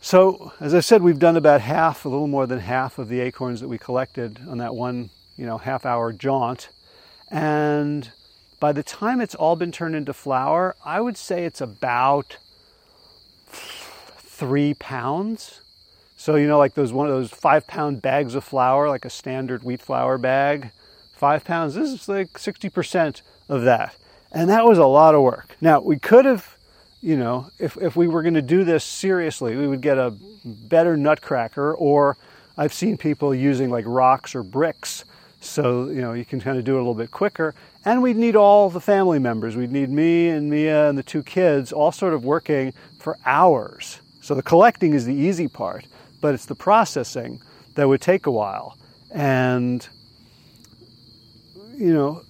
So, 0.00 0.52
as 0.60 0.74
I 0.74 0.80
said, 0.80 1.02
we've 1.02 1.18
done 1.18 1.36
about 1.36 1.60
half, 1.60 2.04
a 2.04 2.08
little 2.08 2.26
more 2.26 2.46
than 2.46 2.58
half 2.58 2.98
of 2.98 3.08
the 3.08 3.20
acorns 3.20 3.60
that 3.60 3.68
we 3.68 3.78
collected 3.78 4.40
on 4.48 4.58
that 4.58 4.74
one, 4.74 5.10
you 5.36 5.46
know, 5.46 5.58
half 5.58 5.86
hour 5.86 6.12
jaunt. 6.12 6.68
And 7.30 8.10
by 8.60 8.72
the 8.72 8.82
time 8.82 9.20
it's 9.20 9.34
all 9.34 9.56
been 9.56 9.72
turned 9.72 9.94
into 9.94 10.12
flour, 10.12 10.76
I 10.84 11.00
would 11.00 11.16
say 11.16 11.44
it's 11.44 11.60
about 11.60 12.36
three 13.46 14.74
pounds. 14.74 15.60
So, 16.16 16.36
you 16.36 16.46
know, 16.46 16.58
like 16.58 16.74
those 16.74 16.92
one 16.92 17.06
of 17.06 17.12
those 17.12 17.30
five 17.30 17.66
pound 17.66 18.02
bags 18.02 18.34
of 18.34 18.44
flour, 18.44 18.88
like 18.88 19.04
a 19.04 19.10
standard 19.10 19.62
wheat 19.62 19.80
flour 19.80 20.18
bag, 20.18 20.72
five 21.12 21.44
pounds, 21.44 21.74
this 21.74 21.90
is 21.90 22.08
like 22.08 22.34
60% 22.34 23.22
of 23.48 23.62
that. 23.62 23.96
And 24.32 24.48
that 24.48 24.64
was 24.64 24.78
a 24.78 24.86
lot 24.86 25.14
of 25.14 25.22
work. 25.22 25.56
Now, 25.60 25.80
we 25.80 25.98
could 25.98 26.24
have, 26.24 26.56
you 27.02 27.16
know, 27.16 27.50
if, 27.58 27.76
if 27.76 27.94
we 27.94 28.08
were 28.08 28.22
going 28.22 28.34
to 28.34 28.42
do 28.42 28.64
this 28.64 28.82
seriously, 28.82 29.56
we 29.56 29.66
would 29.66 29.82
get 29.82 29.98
a 29.98 30.16
better 30.44 30.96
nutcracker, 30.96 31.74
or 31.74 32.16
I've 32.56 32.72
seen 32.72 32.96
people 32.96 33.34
using 33.34 33.70
like 33.70 33.84
rocks 33.86 34.34
or 34.34 34.42
bricks. 34.42 35.04
So, 35.40 35.88
you 35.88 36.00
know, 36.00 36.14
you 36.14 36.24
can 36.24 36.40
kind 36.40 36.58
of 36.58 36.64
do 36.64 36.74
it 36.74 36.76
a 36.76 36.78
little 36.78 36.94
bit 36.94 37.10
quicker. 37.10 37.54
And 37.84 38.00
we'd 38.00 38.16
need 38.16 38.36
all 38.36 38.70
the 38.70 38.80
family 38.80 39.18
members. 39.18 39.56
We'd 39.56 39.72
need 39.72 39.90
me 39.90 40.28
and 40.28 40.48
Mia 40.48 40.88
and 40.88 40.96
the 40.96 41.02
two 41.02 41.22
kids 41.22 41.72
all 41.72 41.92
sort 41.92 42.14
of 42.14 42.24
working 42.24 42.72
for 42.98 43.18
hours. 43.26 44.00
So 44.20 44.34
the 44.34 44.42
collecting 44.42 44.94
is 44.94 45.04
the 45.04 45.14
easy 45.14 45.48
part, 45.48 45.84
but 46.20 46.32
it's 46.32 46.46
the 46.46 46.54
processing 46.54 47.42
that 47.74 47.88
would 47.88 48.00
take 48.00 48.26
a 48.26 48.30
while. 48.30 48.78
And, 49.10 49.86
you 51.76 51.92
know, 51.92 52.22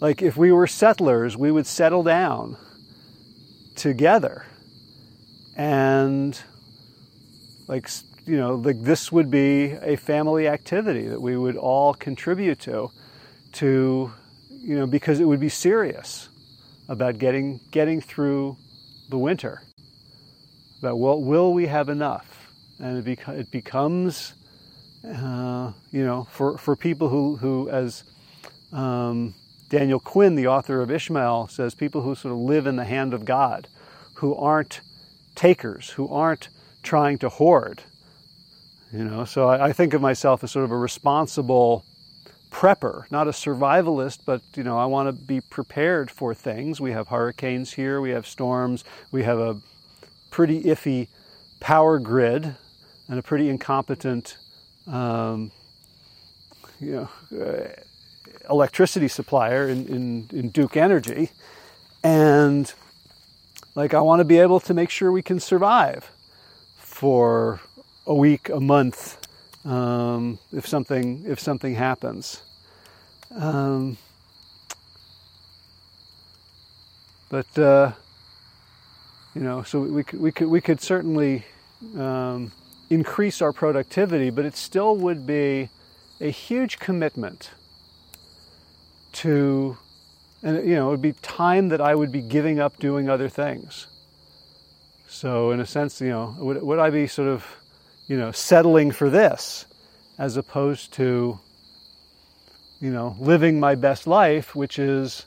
like 0.00 0.22
if 0.22 0.36
we 0.36 0.52
were 0.52 0.66
settlers, 0.66 1.36
we 1.36 1.50
would 1.50 1.66
settle 1.66 2.02
down 2.02 2.56
together. 3.74 4.46
And 5.56 6.38
like 7.68 7.88
you 8.26 8.36
know, 8.36 8.56
like 8.56 8.82
this 8.82 9.10
would 9.12 9.30
be 9.30 9.72
a 9.72 9.96
family 9.96 10.48
activity 10.48 11.08
that 11.08 11.20
we 11.20 11.36
would 11.36 11.56
all 11.56 11.94
contribute 11.94 12.60
to 12.60 12.90
to 13.52 14.12
you 14.50 14.76
know, 14.76 14.86
because 14.86 15.20
it 15.20 15.24
would 15.24 15.38
be 15.38 15.48
serious 15.48 16.28
about 16.88 17.18
getting 17.18 17.60
getting 17.70 18.00
through 18.00 18.56
the 19.10 19.18
winter. 19.18 19.62
About 20.80 20.98
well, 20.98 21.20
will 21.20 21.54
we 21.54 21.66
have 21.66 21.88
enough? 21.88 22.52
And 22.78 23.06
it, 23.06 23.18
it 23.28 23.50
becomes, 23.50 24.34
uh, 25.08 25.72
you 25.90 26.04
know, 26.04 26.26
for, 26.30 26.58
for 26.58 26.76
people 26.76 27.08
who, 27.08 27.36
who 27.36 27.70
as 27.70 28.04
um, 28.72 29.34
Daniel 29.68 29.98
Quinn, 29.98 30.34
the 30.36 30.46
author 30.46 30.80
of 30.80 30.90
Ishmael, 30.90 31.48
says 31.48 31.74
people 31.74 32.02
who 32.02 32.14
sort 32.14 32.32
of 32.32 32.38
live 32.38 32.66
in 32.66 32.76
the 32.76 32.84
hand 32.84 33.12
of 33.12 33.24
God, 33.24 33.68
who 34.16 34.34
aren't 34.34 34.80
takers, 35.34 35.90
who 35.90 36.08
aren't 36.08 36.48
trying 36.82 37.18
to 37.18 37.28
hoard. 37.28 37.82
You 38.92 39.04
know, 39.04 39.24
so 39.24 39.48
I, 39.48 39.66
I 39.66 39.72
think 39.72 39.94
of 39.94 40.00
myself 40.00 40.44
as 40.44 40.52
sort 40.52 40.64
of 40.64 40.70
a 40.70 40.76
responsible 40.76 41.84
prepper, 42.50 43.10
not 43.10 43.26
a 43.26 43.32
survivalist, 43.32 44.20
but 44.24 44.40
you 44.54 44.62
know, 44.62 44.78
I 44.78 44.86
want 44.86 45.08
to 45.08 45.24
be 45.24 45.40
prepared 45.40 46.10
for 46.10 46.34
things. 46.34 46.80
We 46.80 46.92
have 46.92 47.08
hurricanes 47.08 47.72
here, 47.72 48.00
we 48.00 48.10
have 48.10 48.26
storms, 48.26 48.84
we 49.10 49.24
have 49.24 49.38
a 49.38 49.60
pretty 50.30 50.62
iffy 50.62 51.08
power 51.60 51.98
grid 51.98 52.54
and 53.08 53.18
a 53.18 53.22
pretty 53.22 53.48
incompetent, 53.48 54.36
um, 54.86 55.50
you 56.80 57.08
know, 57.32 57.44
uh, 57.44 57.68
electricity 58.48 59.08
supplier 59.08 59.68
in, 59.68 59.86
in, 59.86 60.28
in 60.32 60.48
Duke 60.50 60.76
Energy. 60.76 61.30
And 62.02 62.72
like, 63.74 63.94
I 63.94 64.00
want 64.00 64.20
to 64.20 64.24
be 64.24 64.38
able 64.38 64.60
to 64.60 64.74
make 64.74 64.90
sure 64.90 65.10
we 65.12 65.22
can 65.22 65.40
survive 65.40 66.10
for 66.76 67.60
a 68.06 68.14
week, 68.14 68.48
a 68.48 68.60
month, 68.60 69.18
um, 69.64 70.38
if 70.52 70.66
something 70.66 71.24
if 71.26 71.40
something 71.40 71.74
happens. 71.74 72.42
Um, 73.34 73.98
but 77.28 77.58
uh, 77.58 77.92
you 79.34 79.42
know, 79.42 79.62
so 79.62 79.80
we 79.80 80.04
could 80.04 80.20
we 80.20 80.32
could 80.32 80.48
we 80.48 80.60
could 80.60 80.80
certainly 80.80 81.44
um, 81.98 82.52
increase 82.88 83.42
our 83.42 83.52
productivity, 83.52 84.30
but 84.30 84.44
it 84.44 84.56
still 84.56 84.96
would 84.96 85.26
be 85.26 85.68
a 86.20 86.30
huge 86.30 86.78
commitment 86.78 87.50
to, 89.16 89.76
and 90.42 90.66
you 90.68 90.74
know, 90.74 90.88
it 90.88 90.90
would 90.90 91.02
be 91.02 91.12
time 91.12 91.68
that 91.68 91.80
I 91.80 91.94
would 91.94 92.12
be 92.12 92.22
giving 92.22 92.60
up 92.60 92.78
doing 92.78 93.08
other 93.08 93.28
things. 93.28 93.86
So, 95.08 95.50
in 95.50 95.60
a 95.60 95.66
sense, 95.66 96.00
you 96.00 96.10
know, 96.10 96.34
would, 96.38 96.62
would 96.62 96.78
I 96.78 96.90
be 96.90 97.06
sort 97.06 97.28
of, 97.28 97.46
you 98.06 98.16
know, 98.16 98.32
settling 98.32 98.90
for 98.90 99.08
this 99.08 99.66
as 100.18 100.36
opposed 100.36 100.92
to, 100.94 101.38
you 102.80 102.90
know, 102.90 103.16
living 103.18 103.60
my 103.60 103.74
best 103.74 104.06
life, 104.06 104.54
which 104.54 104.78
is 104.78 105.26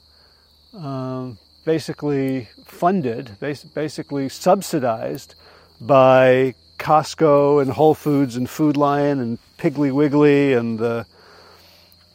um, 0.73 1.37
basically 1.65 2.49
funded, 2.65 3.31
basically 3.39 4.29
subsidized 4.29 5.35
by 5.81 6.53
Costco 6.77 7.61
and 7.61 7.71
Whole 7.71 7.93
Foods 7.93 8.35
and 8.35 8.49
Food 8.49 8.77
Lion 8.77 9.19
and 9.19 9.37
Piggly 9.57 9.91
Wiggly 9.91 10.53
and 10.53 10.79
the 10.79 11.05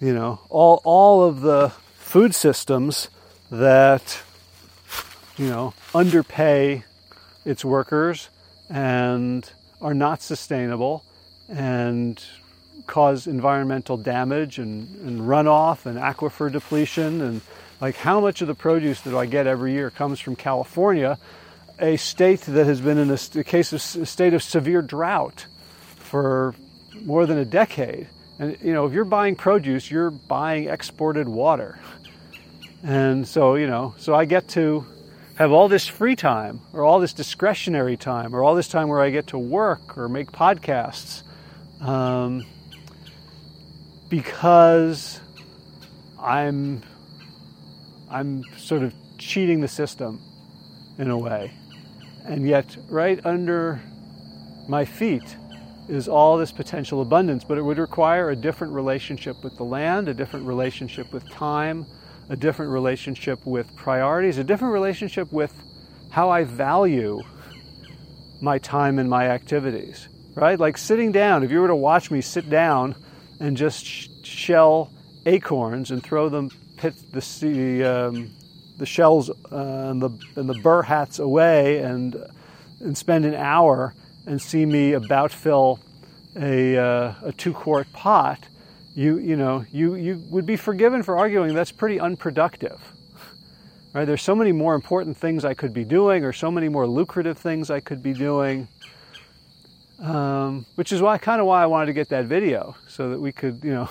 you 0.01 0.13
know, 0.13 0.41
all, 0.49 0.81
all 0.85 1.25
of 1.25 1.41
the 1.41 1.73
food 1.97 2.35
systems 2.35 3.09
that, 3.51 4.21
you 5.37 5.49
know, 5.49 5.75
underpay 5.95 6.85
its 7.45 7.65
workers 7.65 8.29
and 8.71 9.51
are 9.81 9.95
not 9.95 10.23
sustainable 10.23 11.05
and 11.49 12.23
cause 12.87 13.27
environmental 13.27 13.97
damage 13.97 14.59
and, 14.59 14.89
and 15.07 15.21
runoff 15.21 15.87
and 15.87 15.99
aquifer 15.99 16.51
depletion 16.51 17.21
and 17.21 17.41
like 17.81 17.97
how 17.97 18.21
much 18.21 18.41
of 18.41 18.49
the 18.49 18.55
produce 18.55 19.01
that 19.03 19.15
I 19.15 19.27
get 19.27 19.47
every 19.47 19.73
year 19.73 19.91
comes 19.91 20.21
from 20.21 20.37
California, 20.37 21.19
a 21.79 21.97
state 21.97 22.41
that 22.43 22.67
has 22.67 22.81
been 22.81 22.99
in 22.99 23.11
a, 23.11 23.19
a 23.37 23.45
case 23.45 23.73
of 23.73 24.03
a 24.03 24.07
state 24.07 24.33
of 24.33 24.43
severe 24.43 24.81
drought 24.81 25.47
for 25.97 26.55
more 27.03 27.27
than 27.27 27.39
a 27.39 27.45
decade. 27.45 28.09
And 28.39 28.59
you 28.63 28.73
know, 28.73 28.87
if 28.87 28.93
you're 28.93 29.05
buying 29.05 29.37
produce, 29.37 29.91
you're 29.91 30.11
buying 30.11 30.69
exported 30.69 31.29
water. 31.29 31.79
And 32.83 33.27
so, 33.27 33.55
you 33.55 33.67
know, 33.67 33.95
so 33.97 34.15
I 34.15 34.25
get 34.25 34.49
to 34.49 34.87
have 35.37 35.53
all 35.53 35.69
this 35.69 35.87
free 35.87 36.17
time 36.17 36.61
or 36.73 36.85
all 36.85 37.01
this 37.01 37.13
discretionary 37.13 37.97
time 37.97 38.35
or 38.35 38.45
all 38.45 38.55
this 38.55 38.69
time 38.69 38.89
where 38.89 39.01
I 39.01 39.11
get 39.11 39.29
to 39.29 39.39
work 39.39 39.97
or 39.99 40.09
make 40.09 40.31
podcasts 40.31 41.23
um, 41.81 42.47
because 44.09 45.21
I'm 46.21 46.83
I'm 48.11 48.45
sort 48.57 48.83
of 48.83 48.95
cheating 49.19 49.61
the 49.61 49.69
system 49.69 50.21
in 50.99 51.11
a 51.11 51.19
way. 51.19 51.53
And 52.25 52.47
yet 52.47 52.77
right 52.89 53.25
under 53.27 53.81
my 54.69 54.85
feet 54.85 55.37
is 55.89 56.09
all 56.09 56.37
this 56.37 56.53
potential 56.53 57.03
abundance, 57.03 57.45
but 57.45 57.59
it 57.59 57.63
would 57.63 57.79
require 57.79 58.31
a 58.31 58.37
different 58.37 58.73
relationship 58.73 59.43
with 59.45 59.57
the 59.57 59.65
land, 59.65 60.09
a 60.09 60.15
different 60.15 60.47
relationship 60.47 61.13
with 61.13 61.29
time, 61.31 61.87
a 62.29 62.37
different 62.37 62.71
relationship 62.73 63.45
with 63.45 63.75
priorities, 63.77 64.39
a 64.39 64.45
different 64.45 64.73
relationship 64.73 65.31
with 65.33 65.53
how 66.11 66.31
I 66.31 66.45
value 66.45 67.21
my 68.41 68.59
time 68.59 68.99
and 68.99 69.09
my 69.09 69.29
activities, 69.29 70.09
right? 70.35 70.59
Like 70.59 70.79
sitting 70.79 71.13
down, 71.13 71.43
if 71.43 71.51
you 71.51 71.61
were 71.61 71.69
to 71.69 71.77
watch 71.77 72.11
me 72.11 72.21
sit 72.21 72.49
down 72.49 72.95
and 73.41 73.57
just 73.57 73.85
sh- 73.85 74.09
shell 74.23 74.93
acorns 75.27 75.91
and 75.91 76.03
throw 76.03 76.29
them, 76.29 76.51
pit 76.77 76.95
the, 77.13 77.85
um, 77.85 78.31
the 78.79 78.87
shells 78.87 79.31
uh, 79.31 79.35
and, 79.51 80.01
the, 80.01 80.11
and 80.37 80.49
the 80.49 80.59
burr 80.63 80.83
hats 80.83 81.19
away 81.19 81.79
and, 81.79 82.17
and 82.81 82.97
spend 82.97 83.25
an 83.25 83.35
hour 83.35 83.95
and 84.27 84.41
see 84.41 84.65
me 84.65 84.93
about 84.93 85.33
fill 85.33 85.81
a, 86.37 86.77
uh, 86.77 87.15
a 87.23 87.33
two 87.33 87.53
quart 87.53 87.93
pot, 87.93 88.49
you, 88.95 89.19
you 89.19 89.37
know, 89.37 89.65
you, 89.73 89.95
you 89.95 90.23
would 90.31 90.47
be 90.47 90.57
forgiven 90.57 91.03
for 91.03 91.17
arguing 91.17 91.55
that's 91.55 91.73
pretty 91.73 92.01
unproductive. 92.01 92.81
Right? 93.93 94.05
There's 94.05 94.23
so 94.23 94.35
many 94.35 94.53
more 94.53 94.75
important 94.75 95.17
things 95.17 95.45
I 95.45 95.55
could 95.55 95.73
be 95.73 95.85
doing, 95.85 96.25
or 96.25 96.33
so 96.33 96.51
many 96.51 96.69
more 96.69 96.87
lucrative 96.87 97.39
things 97.39 97.71
I 97.71 97.81
could 97.81 98.03
be 98.03 98.13
doing. 98.13 98.69
Um, 100.01 100.67
which 100.75 100.93
is 100.93 101.01
why 101.01 101.19
kind 101.19 101.41
of 101.41 101.47
why 101.47 101.63
I 101.63 101.67
wanted 101.67 101.87
to 101.87 101.93
get 101.93 102.09
that 102.09 102.25
video 102.25 102.75
so 102.89 103.11
that 103.11 103.21
we 103.21 103.31
could, 103.31 103.63
you 103.63 103.73
know, 103.73 103.89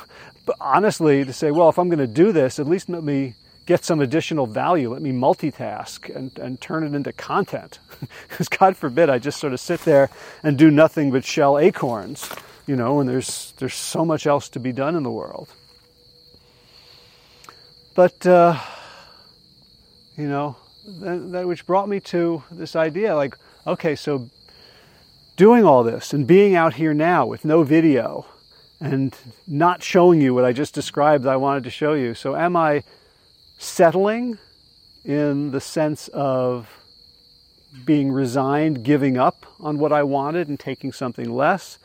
honestly 0.60 1.24
to 1.24 1.32
say, 1.32 1.50
well, 1.50 1.70
if 1.70 1.80
I'm 1.80 1.88
going 1.88 2.00
to 2.00 2.08
do 2.08 2.34
this, 2.34 2.60
at 2.60 2.68
least 2.68 2.90
let 2.90 3.04
me 3.04 3.36
get 3.66 3.86
some 3.86 4.02
additional 4.02 4.46
value. 4.46 4.92
Let 4.92 5.02
me 5.02 5.12
multitask 5.12 6.14
and, 6.14 6.38
and 6.40 6.60
turn 6.60 6.84
it 6.84 6.94
into 6.94 7.14
content. 7.14 7.80
Because 8.28 8.50
God 8.50 8.76
forbid 8.76 9.10
I 9.10 9.18
just 9.18 9.40
sort 9.40 9.54
of 9.54 9.60
sit 9.62 9.82
there 9.82 10.10
and 10.42 10.58
do 10.58 10.70
nothing 10.70 11.12
but 11.12 11.24
shell 11.24 11.58
acorns. 11.58 12.30
you 12.68 12.76
know, 12.76 13.00
and 13.00 13.10
there's 13.10 13.54
there's 13.58 13.76
so 13.76 14.04
much 14.04 14.26
else 14.28 14.50
to 14.50 14.60
be 14.60 14.72
done 14.72 14.96
in 14.96 15.04
the 15.04 15.12
world. 15.12 15.48
But 17.96 18.26
uh, 18.26 18.60
you 20.18 20.28
know, 20.28 20.58
that, 21.00 21.32
that 21.32 21.48
which 21.48 21.66
brought 21.66 21.88
me 21.88 22.00
to 22.02 22.44
this 22.52 22.76
idea, 22.76 23.16
like, 23.16 23.38
okay, 23.66 23.96
so 23.96 24.30
doing 25.36 25.64
all 25.64 25.84
this 25.84 26.14
and 26.14 26.28
being 26.28 26.56
out 26.56 26.76
here 26.76 26.94
now 26.94 27.26
with 27.26 27.44
no 27.46 27.64
video 27.64 28.26
and 28.80 29.16
not 29.48 29.82
showing 29.82 30.22
you 30.22 30.34
what 30.34 30.46
I 30.46 30.54
just 30.54 30.74
described 30.74 31.26
I 31.26 31.38
wanted 31.38 31.64
to 31.64 31.70
show 31.70 31.94
you. 31.94 32.14
So 32.14 32.36
am 32.36 32.56
I 32.56 32.84
settling 33.58 34.38
in 35.04 35.52
the 35.52 35.62
sense 35.62 36.08
of 36.10 36.70
being 37.86 38.12
resigned, 38.12 38.84
giving 38.84 39.18
up 39.18 39.46
on 39.60 39.78
what 39.78 39.92
I 39.92 40.04
wanted 40.04 40.48
and 40.48 40.60
taking 40.60 40.92
something 40.92 41.30
less? 41.30 41.80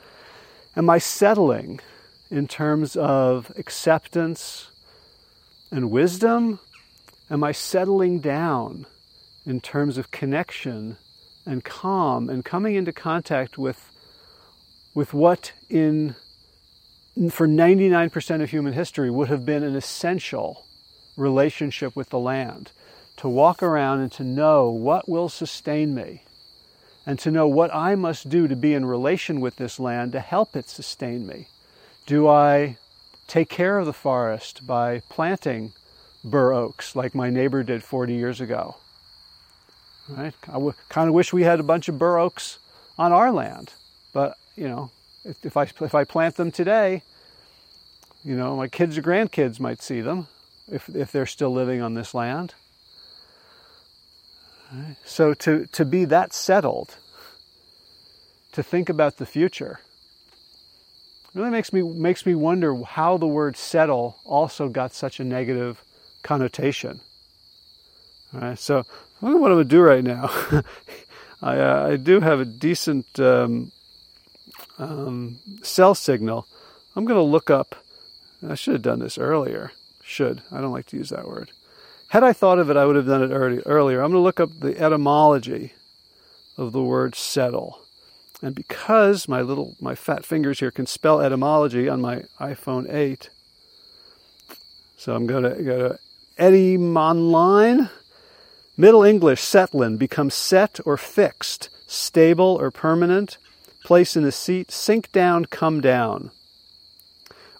Am 0.76 0.88
I 0.90 0.98
settling 0.98 1.80
in 2.30 2.46
terms 2.46 2.94
of 2.96 3.52
acceptance 3.56 4.70
and 5.70 5.90
wisdom? 5.90 6.60
Am 7.30 7.42
I 7.42 7.52
settling 7.52 8.20
down 8.20 8.86
in 9.44 9.60
terms 9.60 9.98
of 9.98 10.10
connection 10.10 10.96
and 11.46 11.64
calm 11.64 12.28
and 12.28 12.44
coming 12.44 12.74
into 12.74 12.92
contact 12.92 13.56
with, 13.56 13.90
with 14.94 15.14
what 15.14 15.52
in 15.68 16.14
for 17.30 17.48
99% 17.48 18.42
of 18.42 18.50
human 18.50 18.72
history 18.72 19.10
would 19.10 19.26
have 19.26 19.44
been 19.44 19.64
an 19.64 19.74
essential 19.74 20.67
relationship 21.18 21.94
with 21.96 22.10
the 22.10 22.18
land 22.18 22.72
to 23.18 23.28
walk 23.28 23.62
around 23.62 24.00
and 24.00 24.12
to 24.12 24.24
know 24.24 24.70
what 24.70 25.08
will 25.08 25.28
sustain 25.28 25.94
me 25.94 26.22
and 27.04 27.18
to 27.18 27.30
know 27.30 27.48
what 27.48 27.74
I 27.74 27.94
must 27.94 28.28
do 28.28 28.46
to 28.46 28.54
be 28.54 28.74
in 28.74 28.86
relation 28.86 29.40
with 29.40 29.56
this 29.56 29.80
land 29.80 30.12
to 30.12 30.20
help 30.20 30.54
it 30.54 30.68
sustain 30.68 31.26
me. 31.26 31.48
Do 32.06 32.28
I 32.28 32.76
take 33.26 33.48
care 33.48 33.78
of 33.78 33.86
the 33.86 33.92
forest 33.92 34.66
by 34.66 35.02
planting 35.08 35.72
bur 36.22 36.52
oaks 36.52 36.94
like 36.94 37.14
my 37.14 37.28
neighbor 37.28 37.62
did 37.62 37.82
40 37.82 38.14
years 38.14 38.40
ago? 38.40 38.76
Right? 40.08 40.34
I 40.48 40.52
w- 40.52 40.74
kind 40.88 41.08
of 41.08 41.14
wish 41.14 41.32
we 41.32 41.42
had 41.42 41.60
a 41.60 41.64
bunch 41.64 41.88
of 41.88 41.98
bur 41.98 42.18
oaks 42.18 42.58
on 42.96 43.12
our 43.12 43.32
land, 43.32 43.72
but 44.12 44.36
you 44.56 44.68
know, 44.68 44.90
if, 45.24 45.44
if 45.44 45.56
I 45.56 45.62
if 45.62 45.94
I 45.94 46.04
plant 46.04 46.36
them 46.36 46.50
today, 46.50 47.02
you 48.24 48.36
know, 48.36 48.56
my 48.56 48.68
kids 48.68 48.96
or 48.96 49.02
grandkids 49.02 49.60
might 49.60 49.82
see 49.82 50.00
them 50.00 50.28
if 50.70 50.88
if 50.88 51.12
they're 51.12 51.26
still 51.26 51.52
living 51.52 51.80
on 51.80 51.94
this 51.94 52.14
land. 52.14 52.54
So 55.04 55.34
to, 55.34 55.66
to 55.66 55.84
be 55.84 56.04
that 56.06 56.32
settled, 56.32 56.96
to 58.52 58.62
think 58.62 58.88
about 58.88 59.16
the 59.16 59.24
future, 59.24 59.80
really 61.34 61.50
makes 61.50 61.72
me 61.72 61.82
makes 61.82 62.26
me 62.26 62.34
wonder 62.34 62.74
how 62.82 63.16
the 63.16 63.26
word 63.26 63.56
settle 63.56 64.18
also 64.24 64.68
got 64.68 64.92
such 64.92 65.20
a 65.20 65.24
negative 65.24 65.82
connotation. 66.22 67.00
All 68.34 68.40
right, 68.40 68.58
so 68.58 68.80
I 68.80 68.84
wonder 69.24 69.38
what 69.38 69.50
I'm 69.50 69.56
going 69.56 69.68
to 69.68 69.76
do 69.76 69.80
right 69.80 70.04
now. 70.04 70.30
I, 71.42 71.58
uh, 71.58 71.88
I 71.92 71.96
do 71.96 72.20
have 72.20 72.40
a 72.40 72.44
decent 72.44 73.18
um, 73.20 73.72
um, 74.78 75.38
cell 75.62 75.94
signal. 75.94 76.46
I'm 76.94 77.04
going 77.04 77.16
to 77.16 77.22
look 77.22 77.48
up. 77.48 77.76
I 78.46 78.54
should 78.54 78.74
have 78.74 78.82
done 78.82 78.98
this 78.98 79.16
earlier. 79.16 79.72
Should 80.08 80.40
I 80.50 80.62
don't 80.62 80.72
like 80.72 80.86
to 80.86 80.96
use 80.96 81.10
that 81.10 81.28
word. 81.28 81.50
Had 82.08 82.24
I 82.24 82.32
thought 82.32 82.58
of 82.58 82.70
it, 82.70 82.78
I 82.78 82.86
would 82.86 82.96
have 82.96 83.04
done 83.04 83.22
it 83.22 83.30
earlier. 83.30 84.00
I'm 84.00 84.10
going 84.10 84.20
to 84.20 84.24
look 84.24 84.40
up 84.40 84.48
the 84.58 84.80
etymology 84.80 85.74
of 86.56 86.72
the 86.72 86.82
word 86.82 87.14
settle. 87.14 87.82
And 88.40 88.54
because 88.54 89.28
my 89.28 89.42
little 89.42 89.76
my 89.82 89.94
fat 89.94 90.24
fingers 90.24 90.60
here 90.60 90.70
can 90.70 90.86
spell 90.86 91.20
etymology 91.20 91.90
on 91.90 92.00
my 92.00 92.22
iPhone 92.40 92.90
8, 92.90 93.28
so 94.96 95.14
I'm 95.14 95.26
going 95.26 95.42
to 95.42 95.62
go 95.62 95.88
to 95.90 95.98
Etymonline. 96.38 97.90
Middle 98.78 99.02
English 99.02 99.42
settlin 99.42 99.98
becomes 99.98 100.32
set 100.32 100.80
or 100.86 100.96
fixed, 100.96 101.68
stable 101.86 102.56
or 102.58 102.70
permanent, 102.70 103.36
place 103.84 104.16
in 104.16 104.24
a 104.24 104.32
seat, 104.32 104.70
sink 104.70 105.12
down, 105.12 105.44
come 105.44 105.82
down. 105.82 106.30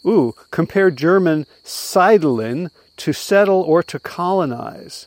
Ooh, 0.07 0.35
compare 0.51 0.91
German 0.91 1.47
siedeln 1.65 2.71
to 2.99 3.13
settle 3.13 3.63
or 3.63 3.83
to 3.85 3.99
colonize. 3.99 5.07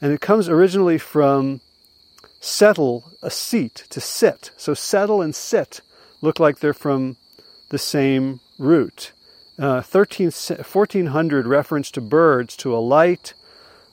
And 0.00 0.12
it 0.12 0.20
comes 0.20 0.48
originally 0.48 0.98
from 0.98 1.60
settle, 2.40 3.04
a 3.22 3.30
seat, 3.30 3.86
to 3.90 4.00
sit. 4.00 4.50
So 4.56 4.74
settle 4.74 5.22
and 5.22 5.34
sit 5.34 5.80
look 6.20 6.38
like 6.38 6.58
they're 6.58 6.74
from 6.74 7.16
the 7.70 7.78
same 7.78 8.40
root. 8.58 9.12
Uh, 9.58 9.80
13, 9.82 10.26
1400 10.26 11.46
reference 11.46 11.90
to 11.92 12.00
birds 12.00 12.56
to 12.56 12.74
alight, 12.74 13.34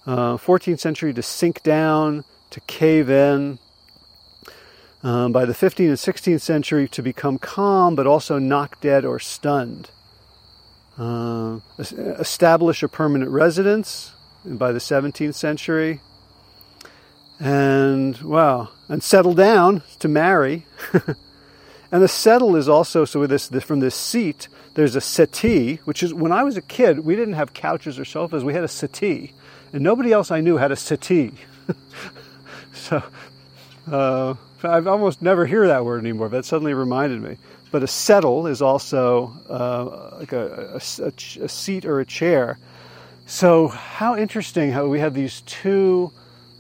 uh, 0.08 0.36
14th 0.38 0.80
century 0.80 1.14
to 1.14 1.22
sink 1.22 1.62
down, 1.62 2.24
to 2.50 2.60
cave 2.62 3.10
in. 3.10 3.60
Um, 5.04 5.32
by 5.32 5.46
the 5.46 5.54
15th 5.54 5.80
and 5.80 5.98
16th 5.98 6.42
century, 6.42 6.88
to 6.90 7.02
become 7.02 7.38
calm 7.38 7.96
but 7.96 8.08
also 8.08 8.38
knock 8.38 8.80
dead 8.82 9.06
or 9.06 9.20
stunned 9.20 9.90
uh, 10.98 11.60
establish 11.80 12.84
a 12.84 12.88
permanent 12.88 13.32
residence 13.32 14.14
by 14.46 14.72
the 14.72 14.80
17th 14.80 15.36
century, 15.36 16.02
and 17.40 18.18
wow, 18.22 18.70
and 18.88 19.02
settle 19.02 19.34
down 19.34 19.84
to 20.00 20.08
marry. 20.08 20.66
and 21.92 22.04
the 22.04 22.08
settle 22.08 22.56
is 22.56 22.70
also 22.70 23.06
so 23.06 23.26
this, 23.26 23.48
this 23.48 23.64
from 23.64 23.80
this 23.80 23.96
seat. 23.96 24.48
There's 24.74 24.96
a 24.96 25.02
settee, 25.02 25.80
which 25.86 26.04
is 26.04 26.14
when 26.14 26.32
I 26.32 26.44
was 26.44 26.56
a 26.58 26.62
kid, 26.62 27.00
we 27.00 27.16
didn't 27.16 27.34
have 27.34 27.54
couches 27.54 28.00
or 28.00 28.06
sofas. 28.06 28.44
We 28.44 28.54
had 28.54 28.64
a 28.64 28.70
settee, 28.70 29.34
and 29.74 29.84
nobody 29.84 30.12
else 30.12 30.32
I 30.32 30.42
knew 30.42 30.58
had 30.58 30.72
a 30.72 30.76
settee. 30.76 31.34
so 32.74 33.04
uh, 33.92 34.36
I've 34.64 34.88
almost 34.88 35.22
never 35.22 35.46
hear 35.46 35.68
that 35.68 35.84
word 35.84 36.00
anymore. 36.00 36.30
But 36.30 36.38
that 36.38 36.46
suddenly 36.46 36.74
reminded 36.74 37.22
me. 37.22 37.38
But 37.72 37.84
a 37.84 37.88
settle 37.88 38.48
is 38.48 38.62
also 38.62 39.34
uh, 39.50 40.18
like 40.20 40.34
a, 40.34 40.74
a, 40.74 41.12
a, 41.44 41.50
seat 41.50 41.86
or 41.86 42.00
a 42.00 42.06
chair. 42.06 42.58
So, 43.26 43.70
how 43.70 44.18
interesting 44.18 44.72
how 44.72 44.88
we 44.88 45.00
have 45.00 45.14
these 45.14 45.42
two 45.42 46.12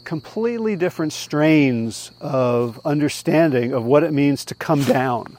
completely 0.03 0.75
different 0.75 1.13
strains 1.13 2.11
of 2.19 2.79
understanding 2.85 3.73
of 3.73 3.85
what 3.85 4.03
it 4.03 4.11
means 4.11 4.45
to 4.45 4.55
come 4.55 4.83
down. 4.83 5.37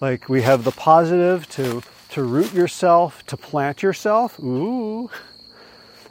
Like 0.00 0.28
we 0.28 0.42
have 0.42 0.64
the 0.64 0.70
positive 0.70 1.48
to, 1.50 1.82
to 2.10 2.22
root 2.22 2.54
yourself, 2.54 3.24
to 3.26 3.36
plant 3.36 3.82
yourself, 3.82 4.38
ooh. 4.40 5.10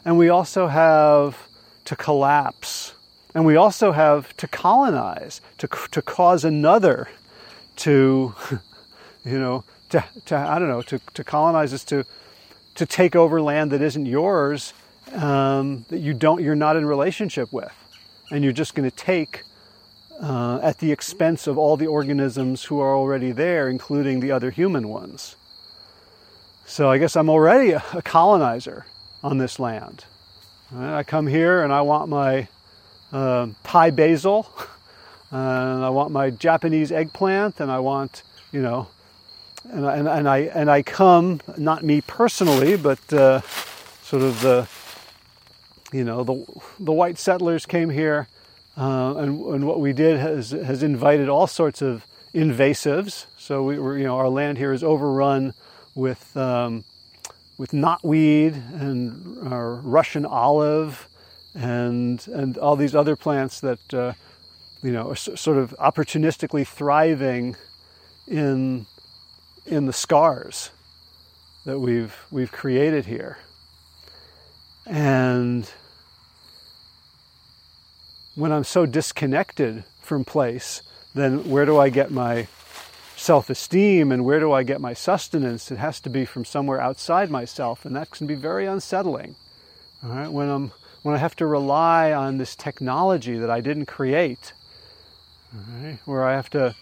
And 0.05 0.17
we 0.17 0.29
also 0.29 0.67
have 0.67 1.47
to 1.85 1.95
collapse. 1.95 2.93
And 3.33 3.45
we 3.45 3.55
also 3.55 3.91
have 3.91 4.35
to 4.37 4.47
colonize, 4.47 5.41
to, 5.57 5.67
to 5.91 6.01
cause 6.01 6.45
another 6.45 7.09
to 7.77 8.35
you 9.25 9.39
know, 9.39 9.63
to, 9.89 10.03
to 10.25 10.35
I 10.35 10.59
don't 10.59 10.69
know, 10.69 10.81
to, 10.83 10.99
to 11.13 11.23
colonize 11.23 11.73
is 11.73 11.83
to, 11.85 12.05
to 12.75 12.85
take 12.85 13.15
over 13.15 13.41
land 13.41 13.71
that 13.71 13.81
isn't 13.81 14.05
yours, 14.05 14.73
um, 15.13 15.85
that 15.89 15.99
you 15.99 16.13
don't, 16.13 16.41
you're 16.43 16.55
not 16.55 16.75
in 16.75 16.85
relationship 16.85 17.51
with, 17.51 17.73
and 18.31 18.43
you're 18.43 18.53
just 18.53 18.75
going 18.75 18.89
to 18.89 18.95
take 18.95 19.43
uh, 20.21 20.59
at 20.61 20.79
the 20.79 20.91
expense 20.91 21.47
of 21.47 21.57
all 21.57 21.77
the 21.77 21.87
organisms 21.87 22.65
who 22.65 22.79
are 22.79 22.95
already 22.95 23.31
there, 23.31 23.69
including 23.69 24.19
the 24.19 24.31
other 24.31 24.51
human 24.51 24.87
ones. 24.89 25.35
So 26.65 26.89
I 26.89 26.97
guess 26.97 27.15
I'm 27.15 27.29
already 27.29 27.71
a, 27.71 27.81
colonizer 28.03 28.85
on 29.23 29.37
this 29.37 29.59
land. 29.59 30.05
I 30.75 31.03
come 31.03 31.25
here 31.25 31.63
and 31.63 31.73
I 31.73 31.81
want 31.81 32.09
my 32.09 32.47
uh, 33.11 33.47
Thai 33.63 33.89
basil, 33.89 34.47
and 35.31 35.83
I 35.83 35.89
want 35.89 36.11
my 36.11 36.29
Japanese 36.29 36.91
eggplant, 36.91 37.59
and 37.59 37.71
I 37.71 37.79
want, 37.79 38.23
you 38.51 38.61
know, 38.61 38.87
and, 39.71 39.85
and, 39.85 40.07
and, 40.07 40.29
I 40.29 40.37
and 40.39 40.69
I 40.69 40.81
come 40.81 41.41
not 41.57 41.83
me 41.83 42.01
personally, 42.01 42.75
but 42.75 43.13
uh, 43.13 43.41
sort 44.01 44.23
of 44.23 44.41
the 44.41 44.67
you 45.91 46.03
know 46.03 46.23
the 46.23 46.45
the 46.79 46.91
white 46.91 47.17
settlers 47.17 47.65
came 47.65 47.89
here, 47.89 48.27
uh, 48.77 49.15
and, 49.17 49.45
and 49.45 49.67
what 49.67 49.79
we 49.79 49.93
did 49.93 50.19
has 50.19 50.51
has 50.51 50.83
invited 50.83 51.29
all 51.29 51.47
sorts 51.47 51.81
of 51.81 52.05
invasives. 52.33 53.25
So 53.37 53.63
we 53.63 53.79
were 53.79 53.97
you 53.97 54.05
know 54.05 54.17
our 54.17 54.29
land 54.29 54.57
here 54.57 54.73
is 54.73 54.83
overrun 54.83 55.53
with 55.95 56.35
um, 56.35 56.83
with 57.57 57.71
knotweed 57.71 58.53
and 58.81 59.51
uh, 59.51 59.55
Russian 59.57 60.25
olive 60.25 61.07
and 61.53 62.25
and 62.27 62.57
all 62.57 62.75
these 62.75 62.95
other 62.95 63.15
plants 63.15 63.59
that 63.61 63.93
uh, 63.93 64.13
you 64.81 64.91
know 64.91 65.09
are 65.09 65.15
sort 65.15 65.57
of 65.57 65.75
opportunistically 65.79 66.65
thriving 66.67 67.55
in 68.27 68.85
in 69.65 69.85
the 69.85 69.93
scars 69.93 70.71
that 71.65 71.79
we've 71.79 72.15
we've 72.31 72.51
created 72.51 73.05
here. 73.05 73.37
And 74.85 75.69
when 78.35 78.51
I'm 78.51 78.63
so 78.63 78.85
disconnected 78.85 79.83
from 80.01 80.25
place, 80.25 80.81
then 81.13 81.49
where 81.49 81.65
do 81.65 81.77
I 81.77 81.89
get 81.89 82.09
my 82.09 82.47
self 83.19 83.49
esteem 83.49 84.11
and 84.11 84.23
where 84.23 84.39
do 84.39 84.51
I 84.51 84.63
get 84.63 84.79
my 84.79 84.93
sustenance, 84.93 85.71
it 85.71 85.77
has 85.77 85.99
to 86.01 86.09
be 86.09 86.25
from 86.25 86.45
somewhere 86.45 86.79
outside 86.79 87.29
myself, 87.29 87.85
and 87.85 87.95
that 87.95 88.11
can 88.11 88.25
be 88.27 88.35
very 88.35 88.65
unsettling. 88.65 89.35
All 90.03 90.11
right? 90.11 90.31
When, 90.31 90.49
I'm, 90.49 90.71
when 91.03 91.15
I 91.15 91.17
have 91.17 91.35
to 91.37 91.45
rely 91.45 92.13
on 92.13 92.37
this 92.37 92.55
technology 92.55 93.37
that 93.37 93.49
I 93.49 93.59
didn't 93.59 93.87
create, 93.87 94.53
all 95.53 95.83
right? 95.83 95.99
where 96.05 96.25
I 96.25 96.33
have 96.33 96.49
to, 96.51 96.75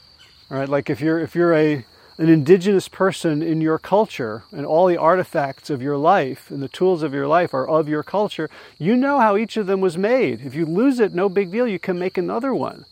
all 0.51 0.57
right, 0.57 0.69
like 0.69 0.89
if 0.89 1.01
you're, 1.01 1.19
if 1.19 1.35
you're 1.35 1.55
a, 1.55 1.83
an 2.17 2.29
indigenous 2.29 2.87
person 2.87 3.43
in 3.43 3.61
your 3.61 3.77
culture 3.77 4.43
and 4.51 4.65
all 4.65 4.87
the 4.87 4.97
artifacts 4.97 5.69
of 5.69 5.81
your 5.81 5.97
life 5.97 6.49
and 6.49 6.63
the 6.63 6.67
tools 6.67 7.03
of 7.03 7.13
your 7.13 7.27
life 7.27 7.53
are 7.53 7.67
of 7.67 7.87
your 7.87 8.01
culture, 8.01 8.49
you 8.79 8.95
know 8.95 9.19
how 9.19 9.37
each 9.37 9.55
of 9.55 9.67
them 9.67 9.81
was 9.81 9.97
made. 9.97 10.41
If 10.41 10.55
you 10.55 10.65
lose 10.65 10.99
it, 10.99 11.13
no 11.13 11.29
big 11.29 11.51
deal, 11.51 11.67
you 11.67 11.77
can 11.77 11.99
make 11.99 12.17
another 12.17 12.53
one. 12.55 12.85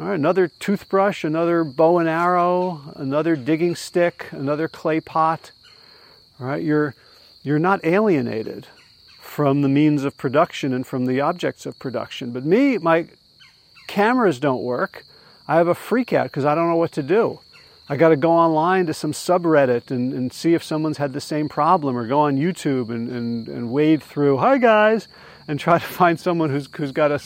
All 0.00 0.06
right, 0.06 0.14
another 0.14 0.48
toothbrush, 0.48 1.22
another 1.22 1.62
bow 1.62 1.98
and 1.98 2.08
arrow, 2.08 2.80
another 2.96 3.36
digging 3.36 3.76
stick, 3.76 4.26
another 4.32 4.66
clay 4.66 4.98
pot. 4.98 5.52
All 6.40 6.48
right, 6.48 6.62
you're, 6.62 6.96
you're 7.44 7.60
not 7.60 7.84
alienated 7.84 8.66
from 9.20 9.62
the 9.62 9.68
means 9.68 10.04
of 10.04 10.16
production 10.16 10.72
and 10.72 10.84
from 10.84 11.06
the 11.06 11.20
objects 11.20 11.66
of 11.66 11.78
production. 11.78 12.32
But 12.32 12.44
me, 12.44 12.78
my 12.78 13.06
cameras 13.86 14.40
don't 14.40 14.62
work. 14.62 15.04
I 15.46 15.56
have 15.56 15.68
a 15.68 15.74
freak 15.74 16.12
out 16.12 16.24
because 16.24 16.44
I 16.44 16.56
don't 16.56 16.68
know 16.68 16.76
what 16.76 16.92
to 16.92 17.02
do. 17.02 17.38
I 17.88 17.96
got 17.96 18.08
to 18.10 18.16
go 18.16 18.30
online 18.30 18.86
to 18.86 18.94
some 18.94 19.12
subreddit 19.12 19.90
and, 19.90 20.12
and 20.14 20.32
see 20.32 20.54
if 20.54 20.64
someone's 20.64 20.96
had 20.96 21.12
the 21.12 21.20
same 21.20 21.48
problem 21.48 21.96
or 21.96 22.06
go 22.06 22.20
on 22.20 22.36
YouTube 22.36 22.88
and, 22.88 23.10
and, 23.10 23.48
and 23.48 23.70
wade 23.70 24.02
through, 24.02 24.38
hi 24.38 24.56
guys, 24.58 25.06
and 25.46 25.60
try 25.60 25.78
to 25.78 25.84
find 25.84 26.18
someone 26.18 26.50
who's, 26.50 26.68
who's 26.74 26.92
got 26.92 27.12
a, 27.12 27.20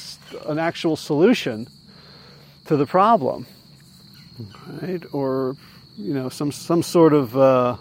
an 0.46 0.58
actual 0.58 0.96
solution 0.96 1.68
to 2.66 2.76
the 2.76 2.86
problem, 2.86 3.46
right? 4.82 5.02
Or 5.12 5.56
you 5.96 6.14
know, 6.14 6.28
some 6.28 6.52
some 6.52 6.82
sort 6.82 7.12
of 7.12 7.36
uh, 7.36 7.76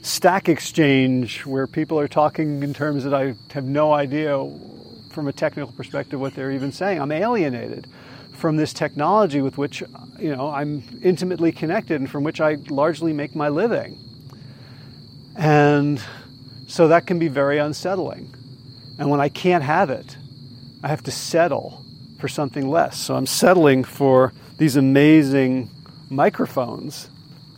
stack 0.00 0.48
exchange 0.48 1.44
where 1.44 1.66
people 1.66 2.00
are 2.00 2.08
talking 2.08 2.62
in 2.62 2.72
terms 2.72 3.04
that 3.04 3.12
I 3.12 3.34
have 3.52 3.64
no 3.64 3.92
idea 3.92 4.38
from 5.10 5.28
a 5.28 5.32
technical 5.32 5.72
perspective 5.72 6.18
what 6.18 6.34
they're 6.34 6.52
even 6.52 6.72
saying. 6.72 7.00
I'm 7.00 7.12
alienated 7.12 7.86
from 8.36 8.56
this 8.56 8.72
technology 8.72 9.40
with 9.40 9.58
which 9.58 9.82
you 10.18 10.34
know 10.34 10.50
I'm 10.50 10.82
intimately 11.02 11.52
connected 11.52 12.00
and 12.00 12.10
from 12.10 12.24
which 12.24 12.40
I 12.40 12.56
largely 12.68 13.12
make 13.12 13.34
my 13.34 13.48
living. 13.48 13.98
And 15.36 16.02
so 16.66 16.88
that 16.88 17.06
can 17.06 17.18
be 17.18 17.28
very 17.28 17.58
unsettling. 17.58 18.34
And 18.98 19.10
when 19.10 19.20
I 19.20 19.28
can't 19.28 19.62
have 19.62 19.90
it, 19.90 20.16
I 20.82 20.88
have 20.88 21.02
to 21.04 21.10
settle 21.10 21.84
for 22.18 22.28
something 22.28 22.68
less. 22.68 22.98
So 22.98 23.14
I'm 23.14 23.26
settling 23.26 23.84
for 23.84 24.32
these 24.56 24.76
amazing 24.76 25.70
microphones. 26.08 27.10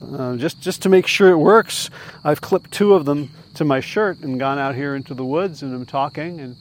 Uh, 0.03 0.37
just, 0.37 0.61
just 0.61 0.83
to 0.83 0.89
make 0.89 1.07
sure 1.07 1.31
it 1.31 1.37
works, 1.37 1.91
I've 2.25 2.41
clipped 2.41 2.73
two 2.73 2.95
of 2.95 3.05
them 3.05 3.31
to 3.55 3.65
my 3.65 3.81
shirt 3.81 4.21
and 4.21 4.39
gone 4.39 4.59
out 4.59 4.75
here 4.75 4.95
into 4.95 5.15
the 5.15 5.25
woods 5.25 5.63
and 5.63 5.75
I'm 5.75 5.87
talking. 5.87 6.41
And 6.41 6.57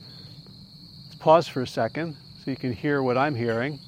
let's 1.05 1.15
pause 1.19 1.47
for 1.47 1.61
a 1.61 1.67
second 1.67 2.15
so 2.43 2.51
you 2.51 2.57
can 2.57 2.73
hear 2.73 3.01
what 3.01 3.17
I'm 3.17 3.35
hearing. 3.35 3.79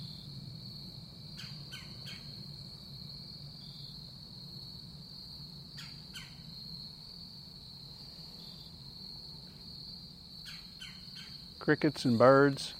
Crickets 11.69 12.03
and 12.03 12.17
birds. 12.17 12.73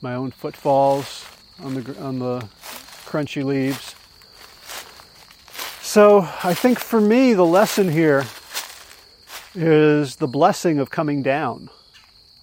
my 0.00 0.14
own 0.14 0.30
footfalls 0.30 1.26
on 1.64 1.74
the, 1.74 2.00
on 2.00 2.20
the 2.20 2.48
crunchy 3.06 3.42
leaves. 3.42 3.96
So 5.82 6.28
I 6.44 6.54
think 6.54 6.78
for 6.78 7.00
me, 7.00 7.34
the 7.34 7.44
lesson 7.44 7.90
here 7.90 8.24
is 9.56 10.14
the 10.14 10.28
blessing 10.28 10.78
of 10.78 10.90
coming 10.90 11.24
down, 11.24 11.68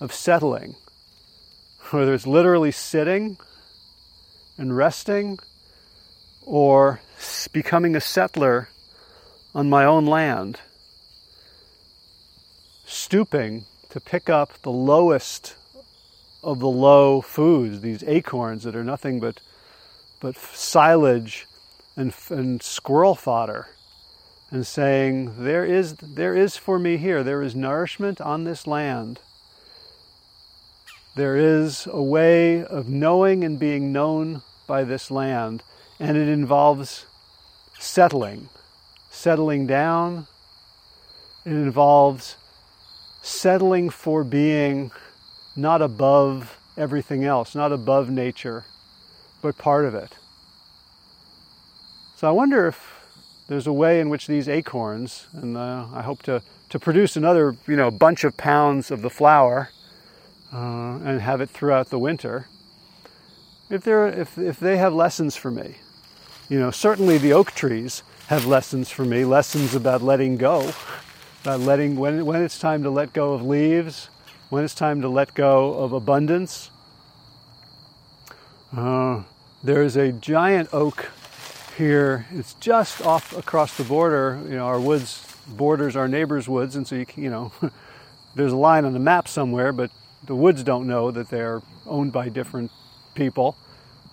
of 0.02 0.12
settling, 0.14 0.76
whether 1.92 2.14
it's 2.14 2.28
literally 2.28 2.74
sitting 2.74 3.38
and 4.58 4.76
resting 4.76 5.40
or 6.42 7.00
becoming 7.54 7.96
a 7.96 8.02
settler 8.02 8.68
on 9.56 9.70
my 9.70 9.86
own 9.86 10.06
land, 10.06 10.60
stooping 13.12 13.66
to 13.90 14.00
pick 14.00 14.30
up 14.30 14.54
the 14.62 14.72
lowest 14.72 15.58
of 16.42 16.60
the 16.60 16.70
low 16.70 17.20
foods, 17.20 17.82
these 17.82 18.06
acorns 18.08 18.64
that 18.64 18.74
are 18.74 18.86
nothing 18.86 19.20
but, 19.20 19.42
but 20.22 20.38
silage 20.38 21.46
and, 21.98 22.14
and 22.30 22.64
squirrel 22.64 23.14
fodder, 23.14 23.68
and 24.50 24.66
saying, 24.66 25.44
there 25.44 25.66
is, 25.66 25.96
there 25.96 26.38
is 26.38 26.56
for 26.56 26.80
me 26.80 26.96
here, 26.96 27.22
there 27.22 27.42
is 27.42 27.54
nourishment 27.54 28.22
on 28.22 28.46
this 28.46 28.66
land. 28.66 29.20
There 31.18 31.36
is 31.36 31.86
a 31.92 32.02
way 32.02 32.64
of 32.64 32.88
knowing 32.88 33.44
and 33.44 33.60
being 33.60 33.92
known 33.92 34.42
by 34.68 34.86
this 34.86 35.12
land, 35.12 35.64
and 36.00 36.16
it 36.16 36.30
involves 36.30 37.06
settling, 37.78 38.48
settling 39.10 39.68
down. 39.68 40.28
It 41.44 41.52
involves 41.52 42.38
settling 43.22 43.90
for 43.90 44.24
being 44.24 44.92
not 45.56 45.82
above 45.82 46.58
everything 46.78 47.24
else, 47.24 47.56
not 47.56 47.72
above 47.72 48.10
nature, 48.10 48.66
but 49.42 49.58
part 49.58 49.86
of 49.86 49.94
it. 49.94 50.16
So 52.16 52.28
I 52.28 52.32
wonder 52.32 52.68
if 52.68 53.02
there's 53.48 53.68
a 53.68 53.74
way 53.74 54.00
in 54.00 54.10
which 54.10 54.28
these 54.28 54.48
acorns, 54.48 55.28
and 55.34 55.58
uh, 55.58 55.88
I 55.94 56.02
hope 56.02 56.24
to, 56.24 56.42
to 56.70 56.80
produce 56.80 57.16
another 57.16 57.56
you 57.68 57.76
know 57.76 57.92
bunch 57.92 58.24
of 58.24 58.38
pounds 58.38 58.92
of 58.92 59.02
the 59.02 59.10
flour 59.10 59.70
uh, 60.54 61.00
and 61.04 61.22
have 61.22 61.42
it 61.42 61.50
throughout 61.50 61.90
the 61.90 62.00
winter. 62.00 62.48
If, 63.70 63.84
they're, 63.84 64.08
if, 64.08 64.38
if 64.38 64.60
they 64.60 64.78
have 64.78 64.94
lessons 64.94 65.38
for 65.38 65.50
me, 65.50 65.76
you 66.50 66.60
know, 66.60 66.72
certainly 66.72 67.18
the 67.18 67.32
oak 67.34 67.52
trees 67.52 68.04
have 68.28 68.46
lessons 68.46 68.90
for 68.90 69.06
me, 69.06 69.24
lessons 69.24 69.74
about 69.74 70.02
letting 70.02 70.36
go, 70.36 70.74
about 71.42 71.60
letting, 71.60 71.96
when, 71.96 72.26
when 72.26 72.42
it's 72.42 72.60
time 72.60 72.84
to 72.84 72.90
let 72.90 73.14
go 73.14 73.34
of 73.34 73.42
leaves, 73.42 74.10
when 74.50 74.64
it's 74.64 74.76
time 74.76 75.02
to 75.02 75.10
let 75.10 75.34
go 75.34 75.74
of 75.74 75.94
abundance. 75.94 76.70
Uh, 78.76 79.24
there 79.64 79.82
is 79.82 79.96
a 79.96 80.12
giant 80.12 80.70
oak 80.74 81.10
here. 81.78 82.26
It's 82.32 82.54
just 82.56 83.02
off 83.02 83.36
across 83.36 83.76
the 83.78 83.84
border. 83.84 84.40
You 84.46 84.56
know, 84.56 84.66
our 84.66 84.80
woods 84.80 85.28
borders 85.48 85.96
our 85.96 86.08
neighbor's 86.08 86.48
woods, 86.48 86.76
and 86.76 86.88
so 86.88 86.96
you 86.96 87.06
you 87.16 87.30
know, 87.30 87.52
there's 88.36 88.52
a 88.52 88.58
line 88.58 88.86
on 88.86 88.94
the 88.94 89.00
map 89.00 89.28
somewhere, 89.28 89.72
but 89.72 89.92
the 90.26 90.36
woods 90.36 90.64
don't 90.64 90.88
know 90.88 91.12
that 91.12 91.30
they're 91.30 91.62
owned 91.86 92.12
by 92.12 92.30
different 92.30 92.72
people. 93.16 93.58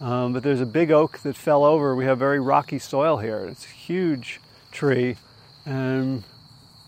Um, 0.00 0.32
but 0.32 0.42
there's 0.44 0.60
a 0.60 0.66
big 0.66 0.92
oak 0.92 1.18
that 1.20 1.36
fell 1.36 1.64
over. 1.64 1.94
We 1.96 2.04
have 2.04 2.18
very 2.18 2.38
rocky 2.38 2.78
soil 2.78 3.16
here. 3.18 3.44
It's 3.46 3.64
a 3.64 3.68
huge 3.68 4.40
tree, 4.70 5.16
and 5.66 6.22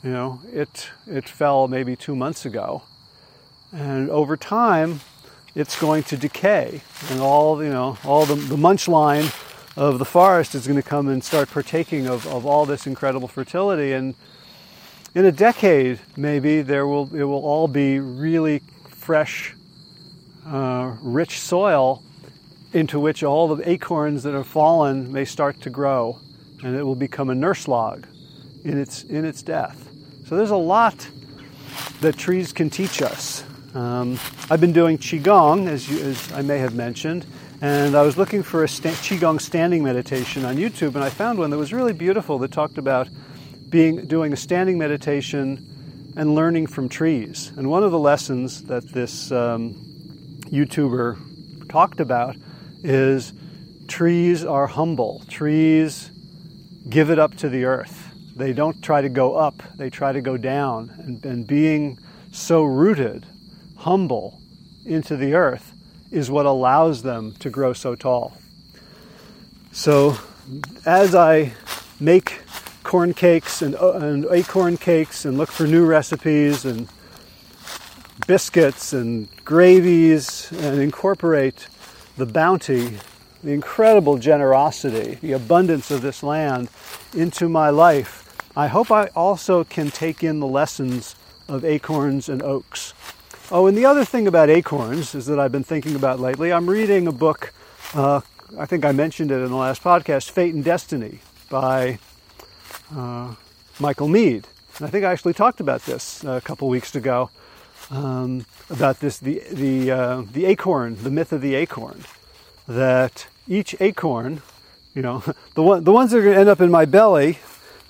you 0.02 0.10
know, 0.10 0.40
it 0.50 0.90
it 1.06 1.28
fell 1.28 1.68
maybe 1.68 1.94
two 1.94 2.16
months 2.16 2.46
ago, 2.46 2.82
and 3.70 4.08
over 4.08 4.36
time 4.36 5.00
it's 5.54 5.78
going 5.78 6.04
to 6.04 6.16
decay. 6.16 6.80
And 7.10 7.20
all 7.20 7.62
you 7.62 7.68
know 7.68 7.98
all 8.04 8.24
the, 8.24 8.34
the 8.34 8.56
munch 8.56 8.88
line 8.88 9.26
of 9.76 9.98
the 9.98 10.06
forest 10.06 10.54
is 10.54 10.66
going 10.66 10.80
to 10.80 10.88
come 10.88 11.08
and 11.08 11.22
start 11.22 11.50
partaking 11.50 12.06
of, 12.06 12.26
of 12.26 12.46
all 12.46 12.64
this 12.64 12.86
incredible 12.86 13.28
fertility. 13.28 13.92
And 13.92 14.14
in 15.14 15.26
a 15.26 15.32
decade 15.32 16.00
maybe 16.16 16.62
there 16.62 16.86
will 16.86 17.14
it 17.14 17.24
will 17.24 17.44
all 17.44 17.68
be 17.68 18.00
really 18.00 18.62
fresh 18.88 19.54
uh, 20.46 20.96
rich 21.02 21.40
soil 21.40 22.02
into 22.72 22.98
which 22.98 23.22
all 23.22 23.54
the 23.54 23.68
acorns 23.68 24.22
that 24.22 24.32
have 24.32 24.46
fallen 24.46 25.12
may 25.12 25.26
start 25.26 25.60
to 25.60 25.70
grow. 25.70 26.18
And 26.62 26.74
it 26.74 26.84
will 26.84 26.94
become 26.94 27.28
a 27.28 27.34
nurse 27.34 27.68
log 27.68 28.06
in 28.64 28.78
its 28.78 29.02
in 29.04 29.26
its 29.26 29.42
death 29.42 29.89
so 30.30 30.36
there's 30.36 30.50
a 30.50 30.56
lot 30.56 31.10
that 32.00 32.16
trees 32.16 32.54
can 32.54 32.70
teach 32.70 33.02
us 33.02 33.44
um, 33.74 34.18
I've 34.50 34.60
been 34.60 34.72
doing 34.72 34.98
Qigong, 34.98 35.68
as, 35.68 35.88
you, 35.88 36.00
as, 36.00 36.32
I 36.32 36.42
may 36.42 36.58
have 36.58 36.74
mentioned, 36.74 37.24
and 37.60 37.94
I 37.94 38.02
was 38.02 38.18
looking 38.18 38.42
for 38.42 38.64
a 38.64 38.68
sta- 38.68 38.90
Qigong 38.90 39.40
standing 39.40 39.84
meditation 39.84 40.44
on 40.44 40.56
YouTube, 40.56 40.96
and 40.96 41.04
I 41.04 41.08
found 41.08 41.38
one 41.38 41.50
that 41.50 41.56
was 41.56 41.72
really 41.72 41.92
beautiful 41.92 42.38
that 42.40 42.50
talked 42.50 42.78
about 42.78 43.08
being, 43.68 44.06
doing 44.06 44.32
a 44.32 44.36
standing 44.36 44.76
meditation 44.76 46.12
and 46.16 46.34
learning 46.34 46.66
from 46.66 46.88
trees. 46.88 47.52
And 47.56 47.70
one 47.70 47.84
of 47.84 47.92
the 47.92 47.98
lessons 47.98 48.64
that 48.64 48.88
this 48.88 49.30
um, 49.30 49.74
YouTuber 50.46 51.68
talked 51.68 52.00
about 52.00 52.34
is 52.82 53.32
trees 53.86 54.44
are 54.44 54.66
humble. 54.66 55.22
Trees 55.28 56.10
give 56.88 57.10
it 57.10 57.20
up 57.20 57.36
to 57.36 57.48
the 57.48 57.66
earth. 57.66 57.99
They 58.40 58.54
don't 58.54 58.82
try 58.82 59.02
to 59.02 59.10
go 59.10 59.36
up, 59.36 59.62
they 59.76 59.90
try 59.90 60.12
to 60.12 60.22
go 60.22 60.38
down. 60.38 60.90
And, 61.04 61.24
and 61.26 61.46
being 61.46 61.98
so 62.32 62.64
rooted 62.64 63.26
humble 63.76 64.40
into 64.86 65.14
the 65.16 65.34
earth 65.34 65.74
is 66.10 66.30
what 66.30 66.46
allows 66.46 67.02
them 67.02 67.34
to 67.40 67.50
grow 67.50 67.74
so 67.74 67.94
tall. 67.94 68.36
So 69.72 70.16
as 70.86 71.14
I 71.14 71.52
make 72.00 72.40
corn 72.82 73.12
cakes 73.12 73.60
and, 73.60 73.76
uh, 73.76 73.92
and 73.92 74.26
acorn 74.30 74.78
cakes 74.78 75.26
and 75.26 75.36
look 75.36 75.50
for 75.50 75.66
new 75.66 75.84
recipes 75.84 76.64
and 76.64 76.88
biscuits 78.26 78.94
and 78.94 79.28
gravies 79.44 80.50
and 80.52 80.80
incorporate 80.80 81.68
the 82.16 82.24
bounty, 82.24 82.96
the 83.44 83.52
incredible 83.52 84.16
generosity, 84.16 85.18
the 85.20 85.32
abundance 85.32 85.90
of 85.90 86.00
this 86.00 86.22
land 86.22 86.70
into 87.14 87.48
my 87.48 87.70
life, 87.70 88.19
I 88.56 88.66
hope 88.66 88.90
I 88.90 89.06
also 89.14 89.62
can 89.62 89.90
take 89.90 90.24
in 90.24 90.40
the 90.40 90.46
lessons 90.46 91.14
of 91.48 91.64
acorns 91.64 92.28
and 92.28 92.42
oaks. 92.42 92.94
Oh, 93.52 93.66
and 93.66 93.76
the 93.76 93.84
other 93.84 94.04
thing 94.04 94.26
about 94.26 94.50
acorns 94.50 95.14
is 95.14 95.26
that 95.26 95.38
I've 95.38 95.52
been 95.52 95.64
thinking 95.64 95.94
about 95.94 96.18
lately. 96.18 96.52
I'm 96.52 96.68
reading 96.68 97.06
a 97.06 97.12
book, 97.12 97.52
uh, 97.94 98.20
I 98.58 98.66
think 98.66 98.84
I 98.84 98.92
mentioned 98.92 99.30
it 99.30 99.36
in 99.36 99.50
the 99.50 99.56
last 99.56 99.82
podcast, 99.82 100.30
Fate 100.30 100.54
and 100.54 100.64
Destiny 100.64 101.20
by 101.48 101.98
uh, 102.94 103.34
Michael 103.78 104.08
Meade. 104.08 104.46
And 104.78 104.86
I 104.86 104.90
think 104.90 105.04
I 105.04 105.12
actually 105.12 105.34
talked 105.34 105.60
about 105.60 105.82
this 105.82 106.24
a 106.24 106.40
couple 106.40 106.68
weeks 106.68 106.94
ago 106.94 107.30
um, 107.90 108.46
about 108.68 109.00
this 109.00 109.18
the 109.18 109.42
the 109.52 109.90
uh, 109.90 110.22
the 110.32 110.46
acorn, 110.46 110.96
the 111.02 111.10
myth 111.10 111.32
of 111.32 111.40
the 111.40 111.54
acorn, 111.54 112.04
that 112.66 113.26
each 113.48 113.74
acorn, 113.80 114.42
you 114.94 115.02
know, 115.02 115.22
the 115.54 115.62
one 115.62 115.84
the 115.84 115.92
ones 115.92 116.10
that 116.10 116.18
are 116.18 116.22
going 116.22 116.34
to 116.34 116.40
end 116.40 116.48
up 116.48 116.60
in 116.60 116.70
my 116.70 116.84
belly 116.84 117.38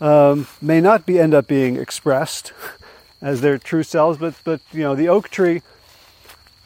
um, 0.01 0.47
may 0.61 0.81
not 0.81 1.07
be 1.07 1.19
end 1.19 1.35
up 1.35 1.47
being 1.47 1.77
expressed 1.77 2.53
as 3.23 3.41
their 3.41 3.59
true 3.59 3.83
selves, 3.83 4.19
but 4.19 4.35
but 4.45 4.61
you 4.73 4.83
know 4.83 4.95
the 4.95 5.09
oak 5.09 5.29
tree 5.29 5.63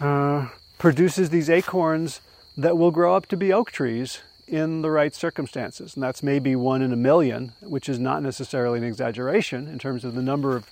uh, 0.00 0.48
produces 0.78 1.30
these 1.30 1.50
acorns 1.50 2.20
that 2.56 2.78
will 2.78 2.90
grow 2.90 3.14
up 3.14 3.26
to 3.26 3.36
be 3.36 3.52
oak 3.52 3.70
trees 3.70 4.20
in 4.46 4.82
the 4.82 4.90
right 4.90 5.14
circumstances. 5.14 5.94
And 5.94 6.02
that's 6.02 6.22
maybe 6.22 6.54
one 6.54 6.82
in 6.82 6.92
a 6.92 6.96
million, 6.96 7.52
which 7.60 7.88
is 7.88 7.98
not 7.98 8.22
necessarily 8.22 8.78
an 8.78 8.84
exaggeration 8.84 9.66
in 9.66 9.78
terms 9.78 10.04
of 10.04 10.14
the 10.14 10.22
number 10.22 10.54
of 10.56 10.70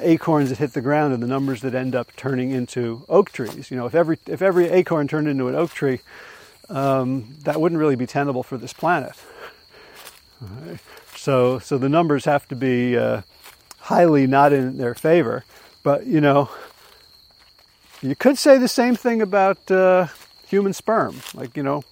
acorns 0.00 0.50
that 0.50 0.58
hit 0.58 0.72
the 0.72 0.80
ground 0.80 1.14
and 1.14 1.22
the 1.22 1.26
numbers 1.26 1.60
that 1.60 1.74
end 1.74 1.94
up 1.94 2.14
turning 2.16 2.50
into 2.50 3.04
oak 3.08 3.30
trees. 3.30 3.70
You 3.70 3.76
know, 3.76 3.86
if 3.86 3.94
every 3.94 4.18
if 4.26 4.42
every 4.42 4.68
acorn 4.68 5.08
turned 5.08 5.28
into 5.28 5.48
an 5.48 5.54
oak 5.54 5.70
tree, 5.70 6.00
um, 6.68 7.36
that 7.42 7.60
wouldn't 7.60 7.78
really 7.78 7.96
be 7.96 8.06
tenable 8.06 8.42
for 8.42 8.58
this 8.58 8.72
planet. 8.72 9.14
So 11.24 11.58
so 11.58 11.78
the 11.78 11.88
numbers 11.88 12.26
have 12.26 12.46
to 12.48 12.54
be 12.54 12.98
uh, 12.98 13.22
highly 13.78 14.26
not 14.26 14.52
in 14.52 14.76
their 14.76 14.94
favor. 14.94 15.42
But 15.82 16.06
you 16.06 16.20
know, 16.20 16.50
you 18.02 18.14
could 18.14 18.36
say 18.36 18.58
the 18.58 18.68
same 18.68 18.94
thing 18.94 19.22
about 19.22 19.70
uh, 19.70 20.08
human 20.46 20.74
sperm. 20.74 21.22
Like 21.32 21.56
you 21.56 21.62
know, 21.62 21.82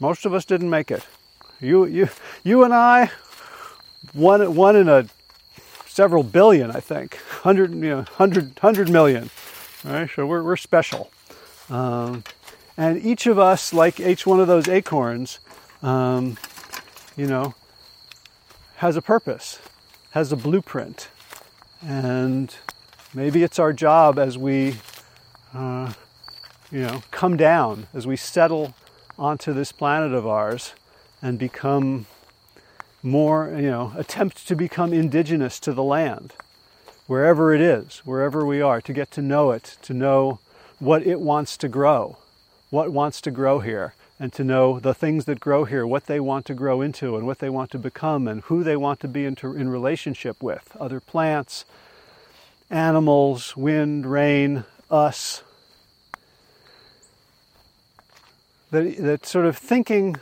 most 0.00 0.24
of 0.24 0.32
us 0.32 0.46
didn't 0.46 0.70
make 0.70 0.90
it. 0.90 1.04
You, 1.60 1.84
you, 1.84 2.08
you 2.44 2.64
and 2.64 2.72
I, 2.72 3.10
one, 4.14 4.54
one 4.54 4.74
in 4.74 4.88
a 4.88 5.04
several 5.86 6.22
billion, 6.22 6.70
I 6.70 6.80
think, 6.80 7.16
hundred, 7.42 7.74
you 7.74 7.90
know, 7.90 8.04
hundred, 8.14 8.58
hundred 8.60 8.88
million. 8.88 9.28
Right, 9.84 10.08
so 10.16 10.26
we're 10.26 10.42
we're 10.42 10.56
special, 10.56 11.10
um, 11.68 12.24
and 12.78 13.04
each 13.04 13.26
of 13.26 13.38
us, 13.38 13.74
like 13.74 14.00
each 14.00 14.26
one 14.26 14.40
of 14.40 14.48
those 14.48 14.66
acorns, 14.66 15.40
um, 15.82 16.38
you 17.18 17.26
know, 17.26 17.54
has 18.76 18.94
a 18.94 19.02
purpose, 19.02 19.58
has 20.10 20.30
a 20.32 20.36
blueprint, 20.36 21.08
and 21.80 22.54
maybe 23.14 23.42
it's 23.42 23.58
our 23.58 23.72
job 23.72 24.18
as 24.18 24.36
we, 24.36 24.76
uh, 25.54 25.90
you 26.70 26.80
know, 26.80 27.02
come 27.10 27.38
down 27.38 27.86
as 27.94 28.06
we 28.06 28.16
settle 28.16 28.74
onto 29.18 29.54
this 29.54 29.72
planet 29.72 30.12
of 30.12 30.26
ours 30.26 30.74
and 31.22 31.38
become 31.38 32.04
more, 33.02 33.50
you 33.56 33.70
know, 33.70 33.92
attempt 33.96 34.46
to 34.46 34.54
become 34.54 34.92
indigenous 34.92 35.58
to 35.58 35.72
the 35.72 35.82
land, 35.82 36.34
wherever 37.06 37.54
it 37.54 37.62
is, 37.62 38.02
wherever 38.04 38.44
we 38.44 38.60
are, 38.60 38.82
to 38.82 38.92
get 38.92 39.10
to 39.10 39.22
know 39.22 39.52
it, 39.52 39.78
to 39.80 39.94
know 39.94 40.38
what 40.78 41.06
it 41.06 41.18
wants 41.18 41.56
to 41.56 41.68
grow, 41.68 42.18
what 42.68 42.92
wants 42.92 43.22
to 43.22 43.30
grow 43.30 43.60
here, 43.60 43.94
and 44.18 44.32
to 44.32 44.44
know 44.44 44.80
the 44.80 44.94
things 44.94 45.26
that 45.26 45.40
grow 45.40 45.64
here, 45.64 45.86
what 45.86 46.06
they 46.06 46.20
want 46.20 46.46
to 46.46 46.54
grow 46.54 46.80
into, 46.80 47.16
and 47.16 47.26
what 47.26 47.38
they 47.38 47.50
want 47.50 47.70
to 47.70 47.78
become, 47.78 48.26
and 48.26 48.42
who 48.42 48.64
they 48.64 48.76
want 48.76 49.00
to 49.00 49.08
be 49.08 49.24
into, 49.24 49.54
in 49.54 49.68
relationship 49.68 50.42
with 50.42 50.74
other 50.80 51.00
plants, 51.00 51.64
animals, 52.70 53.56
wind, 53.56 54.06
rain, 54.06 54.64
us, 54.90 55.42
that, 58.70 58.96
that 58.98 59.26
sort 59.26 59.46
of 59.46 59.56
thinking 59.56 60.16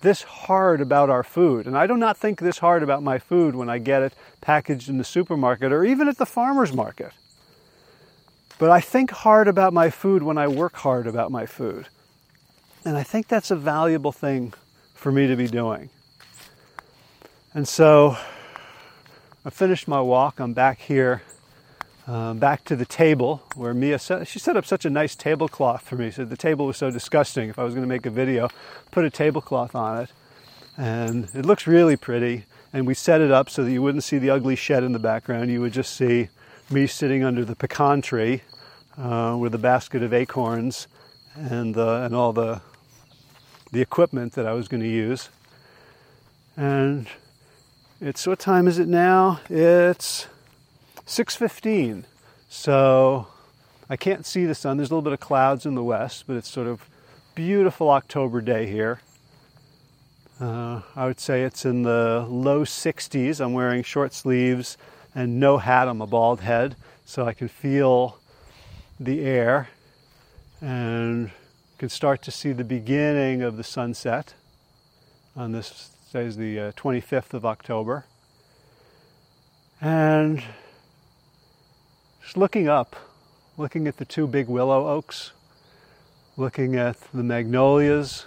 this 0.00 0.22
hard 0.22 0.80
about 0.80 1.10
our 1.10 1.22
food, 1.22 1.66
and 1.66 1.76
I 1.76 1.86
do 1.86 1.96
not 1.96 2.16
think 2.16 2.40
this 2.40 2.58
hard 2.58 2.82
about 2.82 3.02
my 3.02 3.18
food 3.18 3.54
when 3.54 3.68
I 3.68 3.78
get 3.78 4.02
it 4.02 4.14
packaged 4.40 4.88
in 4.88 4.96
the 4.96 5.04
supermarket 5.04 5.72
or 5.72 5.84
even 5.84 6.08
at 6.08 6.16
the 6.16 6.26
farmer's 6.26 6.72
market. 6.72 7.12
But 8.58 8.70
I 8.70 8.80
think 8.80 9.10
hard 9.10 9.48
about 9.48 9.72
my 9.72 9.90
food 9.90 10.22
when 10.22 10.38
I 10.38 10.48
work 10.48 10.76
hard 10.76 11.06
about 11.06 11.30
my 11.30 11.46
food. 11.46 11.88
And 12.84 12.96
I 12.96 13.02
think 13.02 13.28
that's 13.28 13.50
a 13.50 13.56
valuable 13.56 14.12
thing 14.12 14.54
for 14.94 15.12
me 15.12 15.26
to 15.26 15.36
be 15.36 15.46
doing. 15.46 15.90
And 17.52 17.68
so 17.68 18.16
I 19.44 19.50
finished 19.50 19.86
my 19.86 20.00
walk. 20.00 20.40
I'm 20.40 20.54
back 20.54 20.80
here 20.80 21.22
um, 22.10 22.38
back 22.38 22.64
to 22.64 22.74
the 22.74 22.86
table 22.86 23.42
where 23.54 23.72
Mia 23.72 23.98
set, 23.98 24.26
she 24.26 24.40
set 24.40 24.56
up 24.56 24.66
such 24.66 24.84
a 24.84 24.90
nice 24.90 25.14
tablecloth 25.14 25.82
for 25.82 25.94
me. 25.94 26.10
So 26.10 26.24
the 26.24 26.36
table 26.36 26.66
was 26.66 26.76
so 26.76 26.90
disgusting. 26.90 27.48
If 27.50 27.58
I 27.58 27.62
was 27.62 27.74
going 27.74 27.84
to 27.84 27.88
make 27.88 28.04
a 28.04 28.10
video, 28.10 28.48
put 28.90 29.04
a 29.04 29.10
tablecloth 29.10 29.76
on 29.76 30.02
it, 30.02 30.10
and 30.76 31.28
it 31.34 31.46
looks 31.46 31.68
really 31.68 31.96
pretty. 31.96 32.46
And 32.72 32.86
we 32.86 32.94
set 32.94 33.20
it 33.20 33.30
up 33.30 33.48
so 33.48 33.62
that 33.62 33.70
you 33.70 33.80
wouldn't 33.80 34.02
see 34.04 34.18
the 34.18 34.30
ugly 34.30 34.56
shed 34.56 34.82
in 34.82 34.92
the 34.92 34.98
background. 34.98 35.50
You 35.50 35.60
would 35.60 35.72
just 35.72 35.94
see 35.94 36.30
me 36.68 36.86
sitting 36.86 37.22
under 37.22 37.44
the 37.44 37.54
pecan 37.54 38.02
tree 38.02 38.42
uh, 38.98 39.36
with 39.38 39.54
a 39.54 39.58
basket 39.58 40.02
of 40.02 40.12
acorns 40.12 40.88
and 41.36 41.76
uh, 41.76 42.02
and 42.02 42.14
all 42.14 42.32
the 42.32 42.60
the 43.72 43.80
equipment 43.80 44.32
that 44.32 44.46
I 44.46 44.52
was 44.52 44.68
going 44.68 44.82
to 44.82 44.88
use. 44.88 45.28
And 46.56 47.06
it's 48.00 48.26
what 48.26 48.38
time 48.38 48.66
is 48.66 48.78
it 48.78 48.88
now? 48.88 49.40
It's 49.48 50.26
6:15. 51.06 52.04
So 52.48 53.26
I 53.88 53.96
can't 53.96 54.26
see 54.26 54.44
the 54.44 54.54
sun. 54.54 54.76
There's 54.76 54.90
a 54.90 54.94
little 54.94 55.02
bit 55.02 55.12
of 55.12 55.20
clouds 55.20 55.66
in 55.66 55.74
the 55.74 55.84
west, 55.84 56.24
but 56.26 56.36
it's 56.36 56.48
sort 56.48 56.66
of 56.66 56.88
beautiful 57.34 57.90
October 57.90 58.40
day 58.40 58.66
here. 58.66 59.00
Uh, 60.40 60.80
I 60.96 61.06
would 61.06 61.20
say 61.20 61.42
it's 61.42 61.64
in 61.64 61.82
the 61.82 62.26
low 62.28 62.64
60s. 62.64 63.40
I'm 63.40 63.52
wearing 63.52 63.82
short 63.82 64.14
sleeves 64.14 64.78
and 65.14 65.38
no 65.38 65.58
hat. 65.58 65.88
I'm 65.88 66.00
a 66.00 66.06
bald 66.06 66.40
head, 66.40 66.76
so 67.04 67.26
I 67.26 67.32
can 67.32 67.48
feel 67.48 68.18
the 68.98 69.20
air 69.20 69.68
and 70.60 71.30
can 71.80 71.88
start 71.88 72.20
to 72.20 72.30
see 72.30 72.52
the 72.52 72.62
beginning 72.62 73.40
of 73.40 73.56
the 73.56 73.64
sunset 73.64 74.34
on 75.34 75.52
this, 75.52 75.88
says 76.10 76.36
the 76.36 76.60
uh, 76.60 76.72
25th 76.72 77.32
of 77.32 77.46
October. 77.46 78.04
And 79.80 80.42
just 82.22 82.36
looking 82.36 82.68
up, 82.68 82.96
looking 83.56 83.88
at 83.88 83.96
the 83.96 84.04
two 84.04 84.26
big 84.26 84.46
willow 84.46 84.88
oaks, 84.88 85.32
looking 86.36 86.76
at 86.76 86.98
the 87.14 87.22
magnolias, 87.22 88.26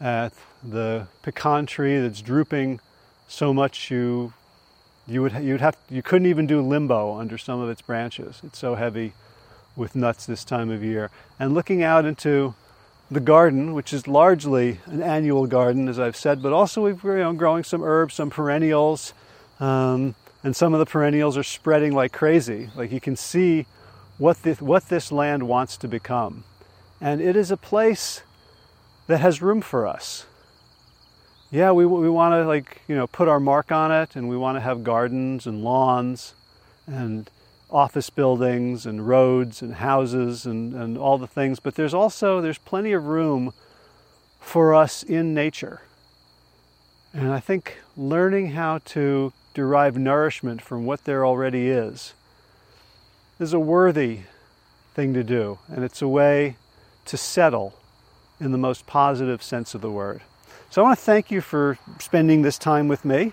at 0.00 0.32
the 0.60 1.06
pecan 1.22 1.66
tree 1.66 2.00
that's 2.00 2.20
drooping 2.20 2.80
so 3.28 3.54
much 3.54 3.92
you 3.92 4.32
you 5.06 5.22
would 5.22 5.34
you'd 5.34 5.60
have 5.60 5.76
you 5.88 6.02
couldn't 6.02 6.26
even 6.26 6.48
do 6.48 6.60
limbo 6.60 7.14
under 7.14 7.38
some 7.38 7.60
of 7.60 7.70
its 7.70 7.82
branches. 7.82 8.40
It's 8.42 8.58
so 8.58 8.74
heavy 8.74 9.12
with 9.76 9.94
nuts 9.94 10.26
this 10.26 10.44
time 10.44 10.72
of 10.72 10.82
year. 10.82 11.12
And 11.38 11.54
looking 11.54 11.84
out 11.84 12.04
into 12.04 12.56
the 13.10 13.20
garden, 13.20 13.74
which 13.74 13.92
is 13.92 14.06
largely 14.06 14.80
an 14.86 15.02
annual 15.02 15.46
garden, 15.46 15.88
as 15.88 15.98
I've 15.98 16.16
said, 16.16 16.42
but 16.42 16.52
also 16.52 16.84
we've 16.84 17.02
you 17.02 17.16
know, 17.16 17.32
growing 17.32 17.64
some 17.64 17.82
herbs, 17.82 18.14
some 18.14 18.30
perennials, 18.30 19.12
um, 19.58 20.14
and 20.44 20.54
some 20.54 20.72
of 20.72 20.78
the 20.78 20.86
perennials 20.86 21.36
are 21.36 21.42
spreading 21.42 21.92
like 21.92 22.12
crazy. 22.12 22.70
Like 22.76 22.92
you 22.92 23.00
can 23.00 23.16
see 23.16 23.66
what 24.16 24.42
this, 24.42 24.60
what 24.60 24.88
this 24.88 25.10
land 25.10 25.48
wants 25.48 25.76
to 25.78 25.88
become. 25.88 26.44
And 27.00 27.20
it 27.20 27.34
is 27.34 27.50
a 27.50 27.56
place 27.56 28.22
that 29.06 29.18
has 29.18 29.42
room 29.42 29.60
for 29.60 29.86
us. 29.86 30.26
Yeah, 31.50 31.72
we, 31.72 31.84
we 31.84 32.08
want 32.08 32.32
to 32.34 32.46
like, 32.46 32.82
you 32.86 32.94
know, 32.94 33.08
put 33.08 33.26
our 33.26 33.40
mark 33.40 33.72
on 33.72 33.90
it 33.90 34.14
and 34.14 34.28
we 34.28 34.36
want 34.36 34.56
to 34.56 34.60
have 34.60 34.84
gardens 34.84 35.46
and 35.46 35.64
lawns 35.64 36.34
and 36.86 37.28
office 37.70 38.10
buildings 38.10 38.86
and 38.86 39.06
roads 39.06 39.62
and 39.62 39.74
houses 39.74 40.46
and, 40.46 40.74
and 40.74 40.98
all 40.98 41.18
the 41.18 41.26
things. 41.26 41.60
But 41.60 41.74
there's 41.74 41.94
also, 41.94 42.40
there's 42.40 42.58
plenty 42.58 42.92
of 42.92 43.06
room 43.06 43.52
for 44.40 44.74
us 44.74 45.02
in 45.02 45.34
nature. 45.34 45.80
And 47.12 47.32
I 47.32 47.40
think 47.40 47.78
learning 47.96 48.50
how 48.52 48.78
to 48.86 49.32
derive 49.54 49.96
nourishment 49.98 50.62
from 50.62 50.86
what 50.86 51.04
there 51.04 51.26
already 51.26 51.68
is 51.68 52.14
is 53.38 53.52
a 53.52 53.60
worthy 53.60 54.20
thing 54.94 55.14
to 55.14 55.24
do, 55.24 55.58
and 55.68 55.84
it's 55.84 56.02
a 56.02 56.08
way 56.08 56.56
to 57.06 57.16
settle 57.16 57.74
in 58.38 58.52
the 58.52 58.58
most 58.58 58.86
positive 58.86 59.42
sense 59.42 59.74
of 59.74 59.80
the 59.80 59.90
word. 59.90 60.22
So 60.70 60.82
I 60.82 60.84
want 60.84 60.98
to 60.98 61.04
thank 61.04 61.30
you 61.30 61.40
for 61.40 61.78
spending 61.98 62.42
this 62.42 62.58
time 62.58 62.86
with 62.86 63.04
me. 63.04 63.32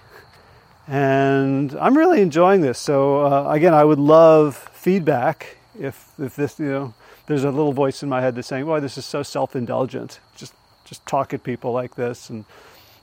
And 0.87 1.75
I'm 1.75 1.97
really 1.97 2.21
enjoying 2.21 2.61
this. 2.61 2.79
So 2.79 3.25
uh, 3.25 3.51
again, 3.51 3.73
I 3.73 3.83
would 3.83 3.99
love 3.99 4.55
feedback 4.55 5.57
if, 5.77 6.13
if 6.17 6.35
this, 6.35 6.59
you 6.59 6.65
know, 6.65 6.93
there's 7.27 7.43
a 7.43 7.51
little 7.51 7.73
voice 7.73 8.01
in 8.01 8.09
my 8.09 8.21
head 8.21 8.35
that's 8.35 8.47
saying, 8.47 8.65
"Boy, 8.65 8.79
this 8.79 8.97
is 8.97 9.05
so 9.05 9.21
self-indulgent. 9.21 10.19
Just 10.35 10.53
just 10.85 11.05
talk 11.05 11.33
at 11.33 11.43
people 11.43 11.73
like 11.73 11.95
this 11.95 12.29
and 12.29 12.45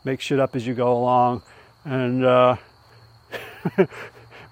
make 0.03 0.21
shit 0.21 0.41
up 0.41 0.57
as 0.57 0.67
you 0.67 0.75
go 0.75 0.93
along." 0.93 1.43
And 1.85 2.25
uh, 2.25 2.57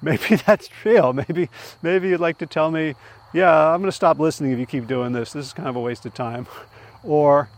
maybe 0.03 0.37
that's 0.47 0.69
real. 0.85 1.13
Maybe 1.15 1.49
maybe 1.81 2.09
you'd 2.09 2.21
like 2.21 2.39
to 2.39 2.47
tell 2.47 2.71
me, 2.71 2.95
"Yeah, 3.33 3.73
I'm 3.73 3.81
going 3.81 3.89
to 3.89 3.97
stop 3.97 4.19
listening 4.19 4.53
if 4.53 4.59
you 4.59 4.67
keep 4.67 4.87
doing 4.87 5.13
this. 5.13 5.33
This 5.33 5.47
is 5.47 5.53
kind 5.55 5.69
of 5.69 5.77
a 5.77 5.81
waste 5.81 6.05
of 6.05 6.13
time," 6.13 6.47
or 7.03 7.49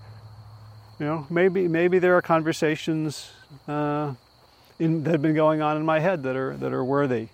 you 1.00 1.06
know, 1.06 1.26
maybe 1.28 1.66
maybe 1.66 1.98
there 1.98 2.16
are 2.16 2.22
conversations 2.22 3.32
uh, 3.66 4.14
in, 4.78 5.04
that 5.04 5.12
have 5.12 5.22
been 5.22 5.34
going 5.34 5.62
on 5.62 5.76
in 5.76 5.84
my 5.84 6.00
head 6.00 6.22
that 6.24 6.36
are 6.36 6.56
that 6.56 6.72
are 6.72 6.84
worthy 6.84 7.28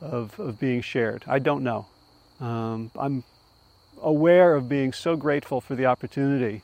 of 0.00 0.38
of 0.40 0.58
being 0.60 0.80
shared. 0.80 1.24
I 1.26 1.38
don't 1.38 1.62
know. 1.64 1.86
Um, 2.40 2.90
I'm 2.98 3.24
aware 4.02 4.54
of 4.54 4.68
being 4.68 4.92
so 4.92 5.16
grateful 5.16 5.60
for 5.60 5.74
the 5.74 5.86
opportunity 5.86 6.62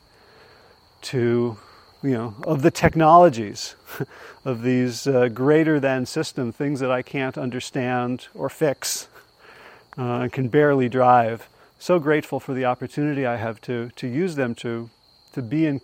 to, 1.01 1.57
you 2.01 2.11
know, 2.11 2.35
of 2.43 2.61
the 2.61 2.71
technologies, 2.71 3.75
of 4.45 4.61
these 4.61 5.07
uh, 5.07 5.27
greater 5.29 5.79
than 5.79 6.05
system 6.05 6.51
things 6.51 6.79
that 6.79 6.91
I 6.91 7.01
can't 7.01 7.37
understand 7.37 8.27
or 8.33 8.49
fix 8.49 9.07
uh, 9.97 10.21
and 10.21 10.31
can 10.31 10.47
barely 10.47 10.89
drive. 10.89 11.49
So 11.79 11.99
grateful 11.99 12.39
for 12.39 12.53
the 12.53 12.65
opportunity 12.65 13.25
I 13.25 13.35
have 13.35 13.59
to, 13.61 13.89
to 13.97 14.07
use 14.07 14.35
them 14.35 14.55
to, 14.55 14.89
to 15.33 15.41
be 15.41 15.65
in 15.65 15.81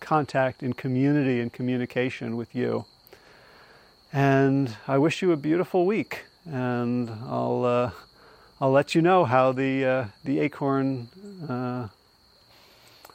contact, 0.00 0.62
in 0.62 0.72
community, 0.72 1.40
in 1.40 1.50
communication 1.50 2.36
with 2.36 2.54
you. 2.54 2.86
And 4.14 4.74
I 4.88 4.96
wish 4.96 5.20
you 5.20 5.32
a 5.32 5.36
beautiful 5.36 5.84
week. 5.84 6.24
And 6.46 7.10
I'll. 7.26 7.64
Uh, 7.66 7.90
I'll 8.60 8.70
let 8.70 8.94
you 8.94 9.02
know 9.02 9.24
how 9.24 9.52
the 9.52 9.84
uh, 9.84 10.04
the 10.24 10.40
Acorn 10.40 11.08
uh, 11.48 11.88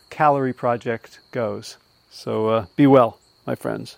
Calorie 0.09 0.53
Project 0.53 1.19
goes. 1.31 1.77
So 2.11 2.47
uh, 2.49 2.65
be 2.75 2.85
well, 2.87 3.19
my 3.47 3.55
friends. 3.55 3.97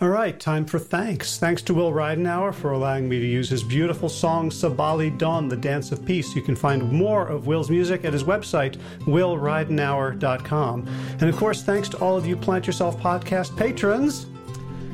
All 0.00 0.08
right, 0.08 0.40
time 0.40 0.64
for 0.64 0.78
thanks. 0.78 1.36
Thanks 1.36 1.60
to 1.60 1.74
Will 1.74 1.92
Ridenhour 1.92 2.54
for 2.54 2.72
allowing 2.72 3.06
me 3.06 3.20
to 3.20 3.26
use 3.26 3.50
his 3.50 3.62
beautiful 3.62 4.08
song 4.08 4.48
Sabali 4.48 5.16
Dawn, 5.18 5.46
The 5.46 5.58
Dance 5.58 5.92
of 5.92 6.06
Peace. 6.06 6.34
You 6.34 6.40
can 6.40 6.56
find 6.56 6.90
more 6.90 7.26
of 7.26 7.46
Will's 7.46 7.68
music 7.68 8.06
at 8.06 8.14
his 8.14 8.24
website, 8.24 8.78
willridenhour.com. 9.00 10.88
And 11.20 11.22
of 11.24 11.36
course, 11.36 11.62
thanks 11.62 11.90
to 11.90 11.98
all 11.98 12.16
of 12.16 12.24
you 12.24 12.34
Plant 12.34 12.66
Yourself 12.66 12.98
podcast 12.98 13.54
patrons. 13.58 14.24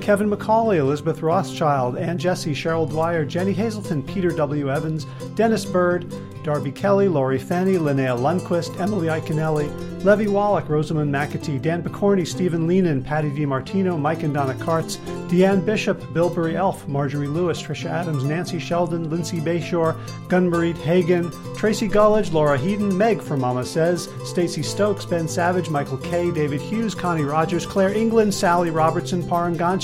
Kevin 0.00 0.30
McCauley, 0.30 0.76
Elizabeth 0.76 1.22
Rothschild, 1.22 1.96
Ann 1.96 2.18
Jesse, 2.18 2.52
Cheryl 2.52 2.88
Dwyer, 2.88 3.24
Jenny 3.24 3.52
Hazelton, 3.52 4.02
Peter 4.02 4.30
W. 4.30 4.70
Evans, 4.70 5.06
Dennis 5.34 5.64
Bird, 5.64 6.12
Darby 6.44 6.70
Kelly, 6.70 7.08
Laurie 7.08 7.38
Fanny, 7.38 7.74
Linnea 7.74 8.16
Lundquist, 8.18 8.78
Emily 8.78 9.08
Iconelli, 9.08 9.68
Levy 10.04 10.28
Wallach, 10.28 10.68
Rosamund 10.68 11.10
McAtee, 11.10 11.60
Dan 11.60 11.82
Picorni, 11.82 12.26
Stephen 12.26 12.68
Leenan, 12.68 13.02
Patty 13.02 13.30
DiMartino, 13.30 13.98
Mike 13.98 14.22
and 14.22 14.34
Donna 14.34 14.52
Kartz, 14.52 14.98
Deanne 15.28 15.64
Bishop, 15.64 16.12
Bilberry 16.12 16.54
Elf, 16.54 16.86
Marjorie 16.86 17.26
Lewis, 17.26 17.62
Trisha 17.62 17.86
Adams, 17.86 18.22
Nancy 18.24 18.58
Sheldon, 18.58 19.08
Lindsay 19.08 19.40
Bayshore, 19.40 19.98
Gunmarie 20.28 20.76
Hagen, 20.76 21.30
Tracy 21.56 21.88
Gullidge, 21.88 22.34
Laura 22.34 22.58
Heaton, 22.58 22.96
Meg 22.96 23.22
from 23.22 23.40
Mama 23.40 23.64
Says, 23.64 24.10
Stacy 24.26 24.62
Stokes, 24.62 25.06
Ben 25.06 25.26
Savage, 25.26 25.70
Michael 25.70 25.96
K, 25.96 26.30
David 26.30 26.60
Hughes, 26.60 26.94
Connie 26.94 27.22
Rogers, 27.22 27.64
Claire 27.64 27.94
England, 27.94 28.34
Sally 28.34 28.68
Robertson, 28.68 29.22
Paranganchi. 29.22 29.83